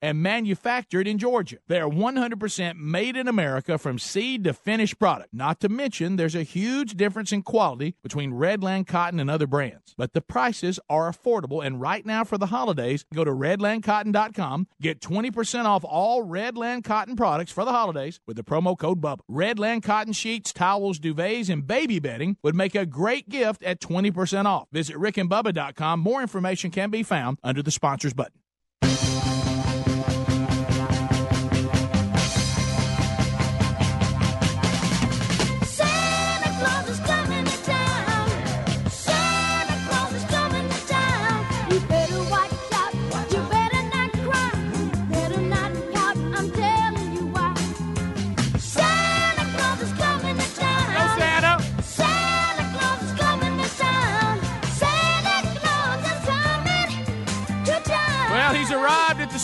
[0.00, 1.58] and manufactured in Georgia.
[1.68, 5.30] They are 100% made in America from seed to finished product.
[5.32, 9.94] Not to mention, there's a huge difference in quality between Redland Cotton and other brands.
[9.96, 15.00] But the prices are affordable, and right now for the holidays, go to redlandcotton.com, get
[15.00, 19.20] 20% off all Redland Cotton products for the holidays with the promo code BUBBA.
[19.30, 24.46] Redland Cotton sheets, towels, duvets, and baby bedding would make a great gift at 20%
[24.46, 24.68] off.
[24.72, 26.00] Visit rickandbubba.com.
[26.00, 28.43] More information can be found under the sponsors button.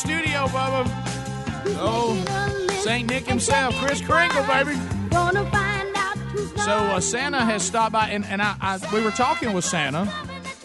[0.01, 0.87] Studio, Bubba.
[1.79, 2.17] Oh,
[2.83, 3.09] St.
[3.09, 4.75] Nick himself, Kris Kringle, baby.
[5.11, 9.03] Gonna find out who's So uh, Santa has stopped by, and, and I, I we
[9.03, 10.11] were talking with Santa,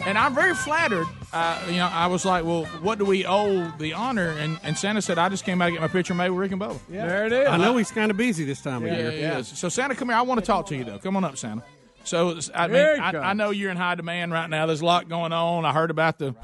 [0.06, 1.06] and I'm very flattered.
[1.34, 4.78] Uh, you know, I was like, "Well, what do we owe the honor?" And, and
[4.78, 6.80] Santa said, "I just came out to get my picture made with Rick and Bubba."
[6.90, 7.06] Yeah.
[7.06, 7.48] There it is.
[7.50, 9.12] I know he's kind of busy this time of Yeah, year.
[9.12, 9.50] he is.
[9.50, 10.18] So Santa, come here.
[10.18, 10.98] I want to talk to you though.
[11.00, 11.62] Come on up, Santa.
[12.06, 13.18] So I mean, I.
[13.18, 14.66] I know you're in high demand right now.
[14.66, 15.66] There's a lot going on.
[15.66, 16.36] I heard about the,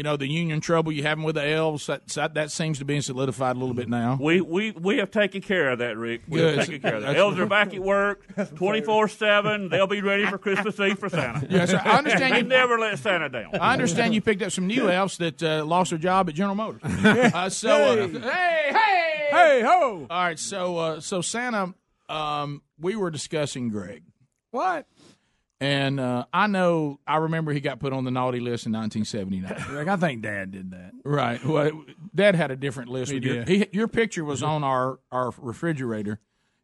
[0.00, 1.84] you know, the union trouble you having with the elves.
[1.84, 4.16] That that, that seems to be solidified a little bit now.
[4.18, 6.22] We, we we have taken care of that, Rick.
[6.26, 6.56] We Good.
[6.56, 7.16] have taken care of that.
[7.18, 8.24] Elves are back at work,
[8.54, 9.68] twenty four seven.
[9.68, 11.46] They'll be ready for Christmas Eve for Santa.
[11.50, 11.82] Yes, sir.
[11.84, 13.54] I understand We you- never let Santa down.
[13.60, 16.54] I understand you picked up some new elves that uh, lost their job at General
[16.54, 16.80] Motors.
[16.82, 20.06] Uh, so, uh, hey, hey, hey, ho!
[20.08, 21.74] All right, so uh, so Santa,
[22.08, 24.02] um, we were discussing Greg.
[24.50, 24.86] What?
[25.62, 29.76] And uh, I know, I remember he got put on the naughty list in 1979.
[29.76, 30.92] Rick, I think Dad did that.
[31.04, 31.44] Right.
[31.44, 31.84] Well,
[32.14, 33.10] Dad had a different list.
[33.12, 33.48] He with your, did.
[33.48, 36.18] he, your picture was on our, our refrigerator,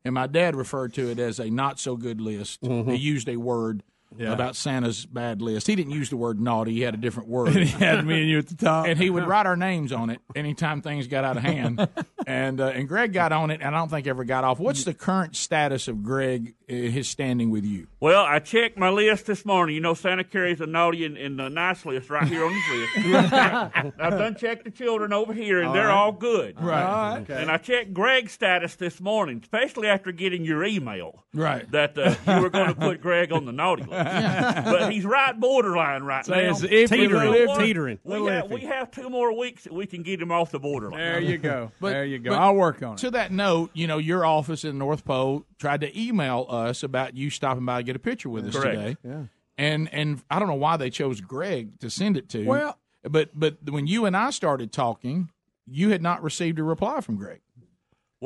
[0.05, 2.63] and my dad referred to it as a not so good list.
[2.63, 2.91] Mhm.
[2.91, 3.83] He used a word
[4.17, 4.33] Yeah.
[4.33, 5.67] about Santa's bad list.
[5.67, 6.73] He didn't use the word naughty.
[6.73, 7.49] He had a different word.
[7.49, 8.87] And he had me and you at the top.
[8.87, 11.87] And he would write our names on it anytime things got out of hand.
[12.27, 14.59] and uh, and Greg got on it, and I don't think ever got off.
[14.59, 17.87] What's the current status of Greg, his standing with you?
[18.01, 19.75] Well, I checked my list this morning.
[19.77, 23.07] You know, Santa carries a naughty and, and a nice list right here on his
[23.07, 23.33] list.
[23.33, 25.95] I've done checked the children over here, and All they're right.
[25.95, 26.61] all good.
[26.61, 26.83] Right.
[26.83, 27.23] All right.
[27.23, 27.41] Okay.
[27.41, 31.25] And I checked Greg's status this morning, especially after getting your email.
[31.33, 31.71] Right.
[31.71, 33.93] That uh, you were going to put Greg on the naughty list.
[34.65, 36.51] but he's right borderline right So now.
[36.61, 37.31] it's Teetering.
[37.31, 37.57] little.
[37.57, 37.99] Teetering.
[38.05, 40.59] We Little have, we have two more weeks that we can get him off the
[40.59, 40.99] borderline.
[41.01, 41.71] There you go.
[41.81, 42.31] But- there you go.
[42.31, 42.99] but I'll work on it.
[42.99, 47.17] To that note, you know, your office in North Pole tried to email us about
[47.17, 48.77] you stopping by to get a picture with us Correct.
[48.77, 48.97] today.
[49.05, 49.23] Yeah.
[49.59, 52.45] And and I don't know why they chose Greg to send it to.
[52.45, 52.79] Well-
[53.09, 55.31] but but when you and I started talking,
[55.67, 57.41] you had not received a reply from Greg.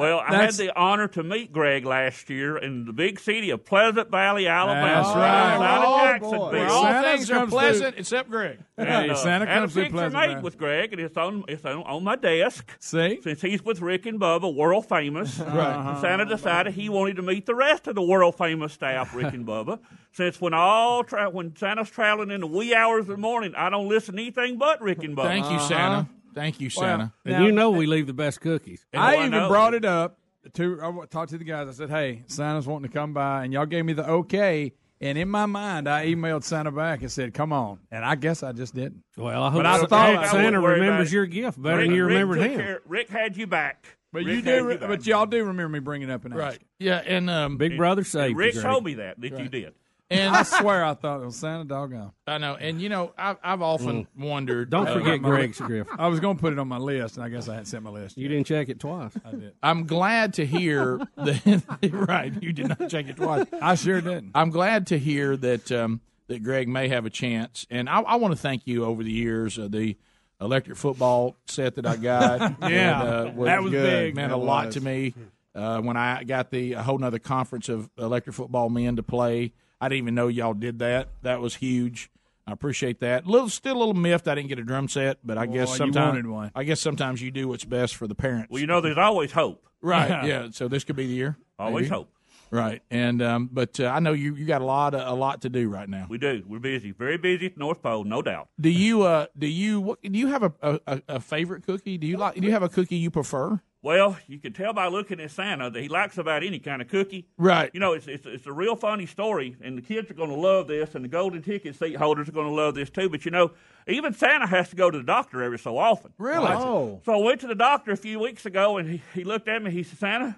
[0.00, 3.64] Well, I had the honor to meet Greg last year in the big city of
[3.64, 4.86] Pleasant Valley, Alabama.
[5.02, 5.54] That's right.
[5.54, 6.04] Outside Oh, of boy.
[6.04, 6.50] Jacksonville.
[6.52, 8.00] Where All Santa things are pleasant through.
[8.00, 8.58] except Greg.
[8.78, 10.42] And, uh, Santa had a comes through picture Pleasant made Valley.
[10.42, 12.76] with Greg, and it's on it's on, on my desk.
[12.80, 13.20] See?
[13.22, 15.90] Since he's with Rick and Bubba, world famous, Right.
[15.90, 19.34] and Santa decided he wanted to meet the rest of the world famous staff, Rick
[19.34, 19.78] and Bubba.
[20.12, 23.70] Since when all tra- when Santa's traveling in the wee hours of the morning, I
[23.70, 25.24] don't listen to anything but Rick and Bubba.
[25.24, 26.08] Thank you, Santa.
[26.34, 27.12] Thank you, Well, Santa.
[27.24, 28.84] And Now- you know we leave the best cookies.
[28.94, 29.48] I I even know.
[29.48, 30.18] brought it up
[30.54, 31.68] to I talked to the guys.
[31.68, 34.72] I said, "Hey, Santa's wanting to come by," and y'all gave me the okay.
[35.02, 38.42] And in my mind, I emailed Santa back and said, "Come on." And I guess
[38.42, 39.02] I just didn't.
[39.16, 41.60] Well, I hope But I I thought- thought Santa Don't worry about remembers your gift
[41.60, 42.58] better Rick, than you Rick remembered him.
[42.60, 43.96] care- Rick had you back.
[44.12, 44.88] But Rick you do, back.
[44.88, 46.58] but y'all do remember me bringing it up and Right.
[46.78, 49.72] Yeah, and um, Big brother And saved Rick told me that that you did.
[50.10, 52.12] And I swear I thought it was Santa doggone.
[52.26, 54.70] I know, and you know, I've, I've often wondered.
[54.70, 55.90] Don't uh, forget my- Greg's gift.
[55.98, 57.84] I was going to put it on my list, and I guess I hadn't sent
[57.84, 58.16] my list.
[58.18, 59.12] You didn't check it twice.
[59.24, 59.52] I did.
[59.62, 61.62] I'm glad to hear that.
[61.92, 63.46] right, you did not check it twice.
[63.60, 64.32] I sure didn't.
[64.34, 68.16] I'm glad to hear that um, that Greg may have a chance, and I, I
[68.16, 69.58] want to thank you over the years.
[69.58, 69.96] Uh, the
[70.40, 73.82] electric football set that I got, Yeah, and, uh, that was good.
[73.84, 74.14] big.
[74.16, 74.74] meant That a lot was.
[74.76, 75.14] to me.
[75.54, 79.52] Uh, when I got the a whole nother conference of electric football men to play,
[79.80, 81.08] I didn't even know y'all did that.
[81.22, 82.10] That was huge.
[82.46, 83.26] I appreciate that.
[83.26, 85.72] Little, still a little miffed I didn't get a drum set, but I guess Boy,
[85.72, 86.50] you sometimes one.
[86.54, 88.50] I guess sometimes you do what's best for the parents.
[88.50, 89.66] Well, you know, there's always hope.
[89.82, 90.10] Right.
[90.10, 90.24] Yeah.
[90.26, 90.48] Yeah.
[90.52, 91.38] So this could be the year.
[91.58, 91.94] Always maybe.
[91.94, 92.12] hope.
[92.50, 92.82] Right.
[92.90, 95.48] And um, but uh, I know you you got a lot of, a lot to
[95.48, 96.06] do right now.
[96.06, 96.42] We do.
[96.46, 96.90] We're busy.
[96.90, 98.48] Very busy North Pole, no doubt.
[98.60, 101.96] Do you uh do you what, do you have a, a, a favorite cookie?
[101.96, 103.60] Do you like do you have a cookie you prefer?
[103.82, 106.88] Well, you can tell by looking at Santa that he likes about any kind of
[106.88, 107.28] cookie.
[107.38, 107.70] Right.
[107.72, 110.36] You know, it's it's, it's a real funny story, and the kids are going to
[110.36, 113.08] love this, and the golden ticket seat holders are going to love this too.
[113.08, 113.52] But you know,
[113.86, 116.12] even Santa has to go to the doctor every so often.
[116.18, 116.48] Really?
[116.50, 119.48] Oh, So I went to the doctor a few weeks ago, and he, he looked
[119.48, 119.70] at me.
[119.70, 120.36] He said, "Santa,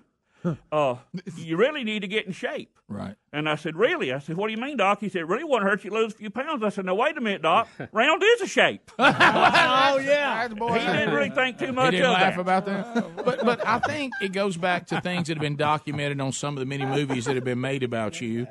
[0.73, 0.97] uh,
[1.37, 3.17] you really need to get in shape." Right.
[3.33, 5.63] And I said, "Really?" I said, "What do you mean, doc?" He said, "Really want
[5.65, 7.69] to hurt you lose a few pounds." I said, "No, wait a minute, doc.
[7.93, 10.49] Round is a shape." oh yeah.
[10.49, 12.41] he didn't really think too much He much didn't of laugh that.
[12.41, 13.25] about that.
[13.25, 16.55] But but I think it goes back to things that have been documented on some
[16.57, 18.47] of the many movies that have been made about you.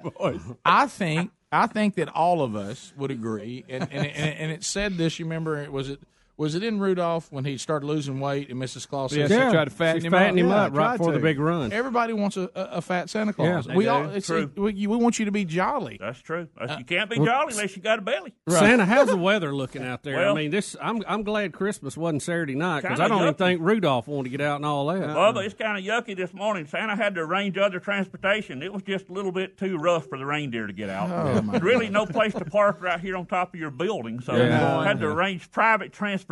[0.66, 4.64] I think I think that all of us would agree, and and, and, and it
[4.64, 5.20] said this.
[5.20, 5.70] You remember?
[5.70, 6.00] Was it
[6.42, 8.88] was it in Rudolph when he started losing weight and Mrs.
[8.88, 10.50] Claus Yeah, said, she tried to fatten she's him fattening up.
[10.52, 11.72] him Yeah, up right tried before the big run.
[11.72, 13.68] Everybody wants a, a, a fat Santa Claus.
[13.68, 14.52] Yeah, we all it's, True.
[14.56, 15.98] we, we want you to be jolly.
[16.02, 16.48] That's true.
[16.58, 18.34] That's- Uh, you can't be jolly unless you got a belly.
[18.50, 20.28] Santa, how's the weather looking out there?
[20.30, 20.76] I mean, this.
[20.82, 24.38] I'm I'm glad Christmas wasn't Saturday night because I don't even think Rudolph wanted to
[24.38, 25.02] get out and all that.
[25.02, 26.66] Bubba, it's kind of yucky this morning.
[26.66, 28.64] Santa had to arrange other transportation.
[28.64, 31.10] It was just a little bit too rough for the reindeer to get out.
[31.12, 34.20] Oh, my There's really no place to park right here on top of your building,
[34.22, 34.84] so Yeah.
[34.84, 36.31] had to arrange private transportation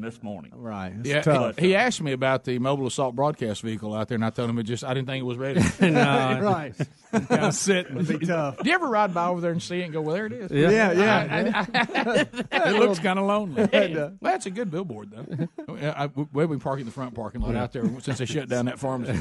[0.00, 0.52] this morning.
[0.54, 0.92] Right.
[1.00, 1.58] It's Yeah, tough.
[1.58, 4.50] he, he asked me about the mobile assault broadcast vehicle out there, and I told
[4.50, 5.60] him it just I didn't think it was ready.
[5.80, 6.38] No.
[6.42, 6.74] right.
[7.28, 7.96] kind of sitting.
[7.98, 8.58] It'd be tough.
[8.58, 10.32] Do you ever ride by over there and see it and go, "Well, there it
[10.32, 10.50] is"?
[10.50, 10.70] Yeah.
[10.92, 12.24] Yeah, yeah.
[12.66, 13.68] It looks kind of lonely.
[13.72, 15.48] well, that's a good billboard, though.
[15.74, 18.66] I, I, we've been parking the front parking lot out there since they shut down
[18.66, 19.12] that pharmacy.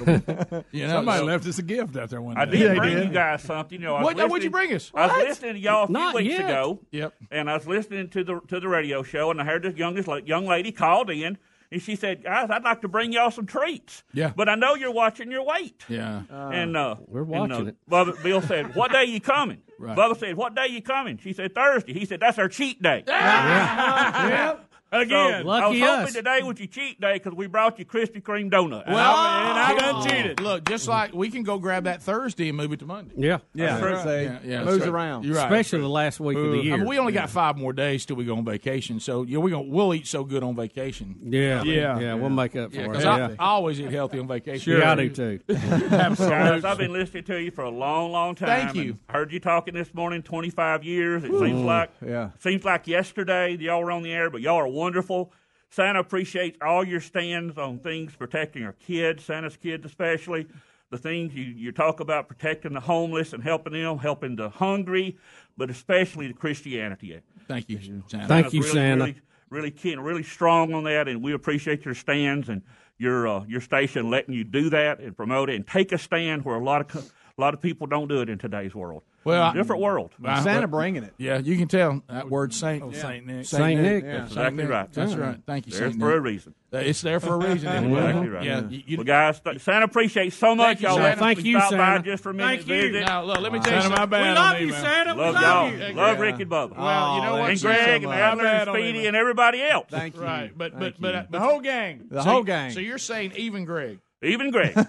[0.71, 2.41] You know, Somebody so- left us a gift out there one day.
[2.41, 3.07] I did Yeah, bring did.
[3.07, 3.79] you guys something.
[3.79, 4.91] You know, What- what'd you bring us?
[4.93, 5.27] I was What?
[5.27, 6.41] listening to y'all a few Not weeks yet.
[6.45, 6.79] ago.
[6.91, 7.13] Yep.
[7.31, 10.09] And I was listening to the to the radio show, and I heard this youngest
[10.25, 11.37] young lady called in,
[11.71, 14.31] and she said, "Guys, I'd like to bring y'all some treats." Yeah.
[14.35, 15.83] But I know you're watching your weight.
[15.89, 16.23] Yeah.
[16.29, 17.75] and uh, we're and, watching uh, it.
[17.89, 19.97] Bubba, Bill said, "What day you coming?" Right.
[19.97, 23.03] Bubba said, "What day you coming?" She said, "Thursday." He said, "That's our cheat day."
[23.07, 24.55] yeah.
[25.01, 25.09] Again.
[25.09, 26.13] So, I was Lucky hoping us.
[26.13, 28.87] today was your cheat day because we brought you Krispy Kreme donuts.
[28.87, 30.39] Well, and I done oh, cheated.
[30.39, 33.13] Look, just like we can go grab that Thursday and move it to Monday.
[33.17, 33.39] Yeah.
[33.53, 33.79] Yeah.
[33.79, 33.97] true.
[34.03, 34.89] Say, Yeah, yeah, moves right.
[34.89, 35.25] around.
[35.25, 35.45] You're right.
[35.45, 36.77] Especially the last week of the I year.
[36.77, 39.51] mean, we only got five more days till we go on vacation, so yeah, we
[39.51, 41.15] gonna we'll eat so good on vacation.
[41.21, 41.63] yeah.
[41.63, 41.99] Yeah.
[41.99, 42.13] Yeah.
[42.15, 42.93] We'll make up for Yeah, it.
[42.93, 43.29] 'cause Yeah.
[43.39, 44.59] I, I always eat healthy on vacation.
[44.73, 45.39] Sure, I do too.
[45.47, 48.47] Guys, I've been listening to you for a long, long time.
[48.65, 48.91] Thank you.
[48.91, 50.21] and Heard you talking this morning.
[50.21, 51.23] Twenty five years.
[51.23, 52.29] It seems like Yeah.
[52.39, 55.33] seems like yesterday y'all were on the air, but y'all are wonderful.
[55.71, 60.47] Santa appreciates all your stands on things protecting our kids, Santa's kids especially.
[60.91, 65.17] The things you, you talk about protecting the homeless and helping them, helping the hungry,
[65.57, 67.19] but especially the Christianity.
[67.47, 68.27] Thank you, Santa.
[68.27, 69.03] Thank you, really, Santa.
[69.05, 72.61] Really, really, keen, really strong on that, and we appreciate your stands and
[72.99, 76.45] your uh, your station letting you do that and promote it and take a stand
[76.45, 79.01] where a lot of a lot of people don't do it in today's world.
[79.25, 80.11] Well, I- different world.
[80.23, 81.13] I- Santa bringing it.
[81.17, 82.83] Yeah, you can tell that word Saint.
[82.83, 83.45] Oh, Saint Nick.
[83.45, 84.03] Saint Nick.
[84.03, 84.11] Yeah.
[84.19, 84.71] That's exactly Nick.
[84.71, 84.93] right.
[84.93, 85.37] That's right.
[85.45, 86.53] Thank you, There's Saint for a reason.
[86.71, 87.63] It's there for a reason.
[87.69, 87.99] That's anyway.
[88.01, 88.43] exactly right.
[88.43, 90.65] Yeah, you, you, well, guys, th- Santa appreciates so much.
[90.65, 91.07] Thank you, y'all Santa.
[91.07, 92.03] let Thank me you, stop by Santa.
[92.03, 92.81] just for a minute Thank you.
[92.91, 93.05] visit.
[93.05, 94.09] now look, let me tell you Santa, my something.
[94.09, 94.29] bad.
[94.29, 94.71] We love you.
[94.73, 95.13] Santa.
[95.15, 95.95] We Love love y'all.
[95.95, 96.21] Love Yeah.
[96.21, 96.77] Rick and Bubba.
[96.77, 97.49] Well, you know what?
[97.51, 98.17] and Greg and much.
[98.17, 99.85] Adler and Speedy and everybody else.
[99.89, 100.21] Thank you.
[100.21, 102.01] Right, but but but, The whole gang.
[102.11, 102.71] The whole gang.
[102.71, 103.99] So you're saying even Greg?
[104.21, 104.75] Even Greg.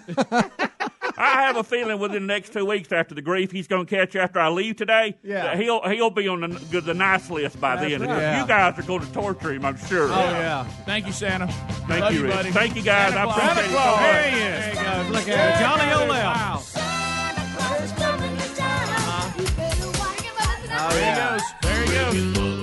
[1.17, 3.95] I have a feeling within the next two weeks after the grief he's going to
[3.95, 5.43] catch after I leave today, Yeah.
[5.43, 8.01] that he'll he'll be on the, the nice list by then.
[8.01, 8.09] right.
[8.09, 8.41] Yeah.
[8.41, 10.03] You guys are going to torture him, I'm sure.
[10.11, 10.63] Oh yeah.
[10.85, 11.47] Thank you, Santa.
[11.87, 12.33] Thank Love you, you, Rick.
[12.35, 12.51] buddy.
[12.51, 13.13] Thank you, guys.
[13.13, 13.51] Santa I Claus.
[13.51, 13.99] appreciate Santa it so Claus.
[13.99, 14.43] There he is.
[14.43, 15.09] Oh, there he goes.
[15.15, 15.63] Look at it.
[15.63, 16.57] Johnny O'Lell.
[16.57, 19.33] Who's coming to town?
[19.37, 20.21] You better watch
[20.93, 21.43] There he goes.
[21.61, 21.83] There
[22.13, 22.56] he goes.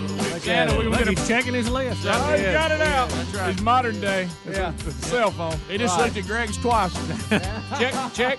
[0.44, 0.88] Santa, we it.
[0.90, 2.00] were gonna- He's checking his list.
[2.04, 2.52] Oh, right he there.
[2.52, 3.08] got it out.
[3.10, 3.52] That's right.
[3.52, 4.28] He's modern day.
[4.46, 4.72] It's Yeah.
[4.86, 5.56] a, a cell phone.
[5.68, 6.04] He just Right.
[6.06, 6.92] looked at Greg's twice.
[7.78, 8.38] check, check.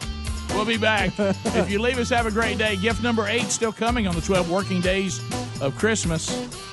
[0.54, 1.12] We'll be back.
[1.20, 2.76] if you leave us, have a great day.
[2.78, 5.20] Gift number eight still coming on the 12 working days
[5.60, 6.24] of Christmas.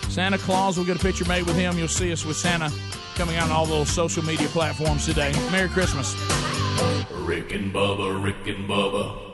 [0.08, 1.76] Santa Claus, we'll get a picture made with him.
[1.78, 2.70] You'll see us with Santa
[3.16, 5.32] coming out on all those social media platforms today.
[5.50, 6.14] Merry Christmas.
[7.10, 9.31] Rick and Bubba, Rick and Bubba.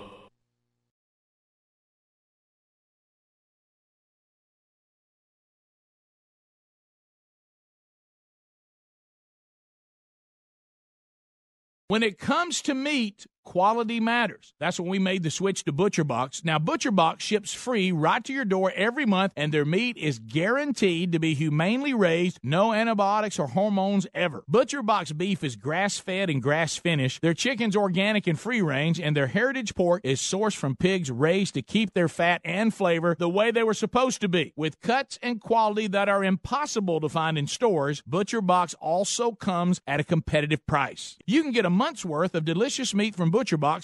[11.88, 14.52] When it comes to meat, quality matters.
[14.60, 16.44] That's when we made the switch to ButcherBox.
[16.44, 21.12] Now, ButcherBox ships free right to your door every month, and their meat is guaranteed
[21.12, 24.44] to be humanely raised, no antibiotics or hormones ever.
[24.52, 27.22] ButcherBox beef is grass fed and grass finished.
[27.22, 31.54] Their chicken's organic and free range, and their heritage pork is sourced from pigs raised
[31.54, 34.52] to keep their fat and flavor the way they were supposed to be.
[34.56, 40.00] With cuts and quality that are impossible to find in stores, ButcherBox also comes at
[40.00, 41.16] a competitive price.
[41.24, 43.37] You can get a month's worth of delicious meat from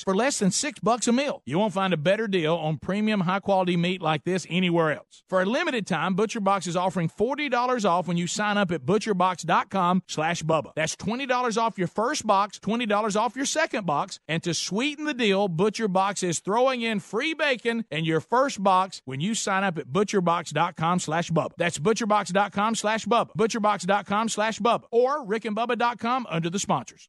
[0.05, 1.43] for less than six bucks a meal.
[1.47, 5.23] You won't find a better deal on premium high quality meat like this anywhere else.
[5.29, 10.03] For a limited time, ButcherBox is offering $40 off when you sign up at butcherbox.com
[10.09, 10.73] slash Bubba.
[10.75, 15.15] That's $20 off your first box, $20 off your second box, and to sweeten the
[15.15, 19.79] deal, ButcherBox is throwing in free bacon in your first box when you sign up
[19.79, 21.51] at butcherbox.com slash Bubba.
[21.57, 23.31] That's butcherbox.com slash Bubba.
[23.37, 24.85] Butcherbox.com slash Bubba.
[24.91, 27.09] Or rickandbubba.com under the sponsors.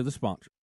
[0.03, 0.51] the sponsor.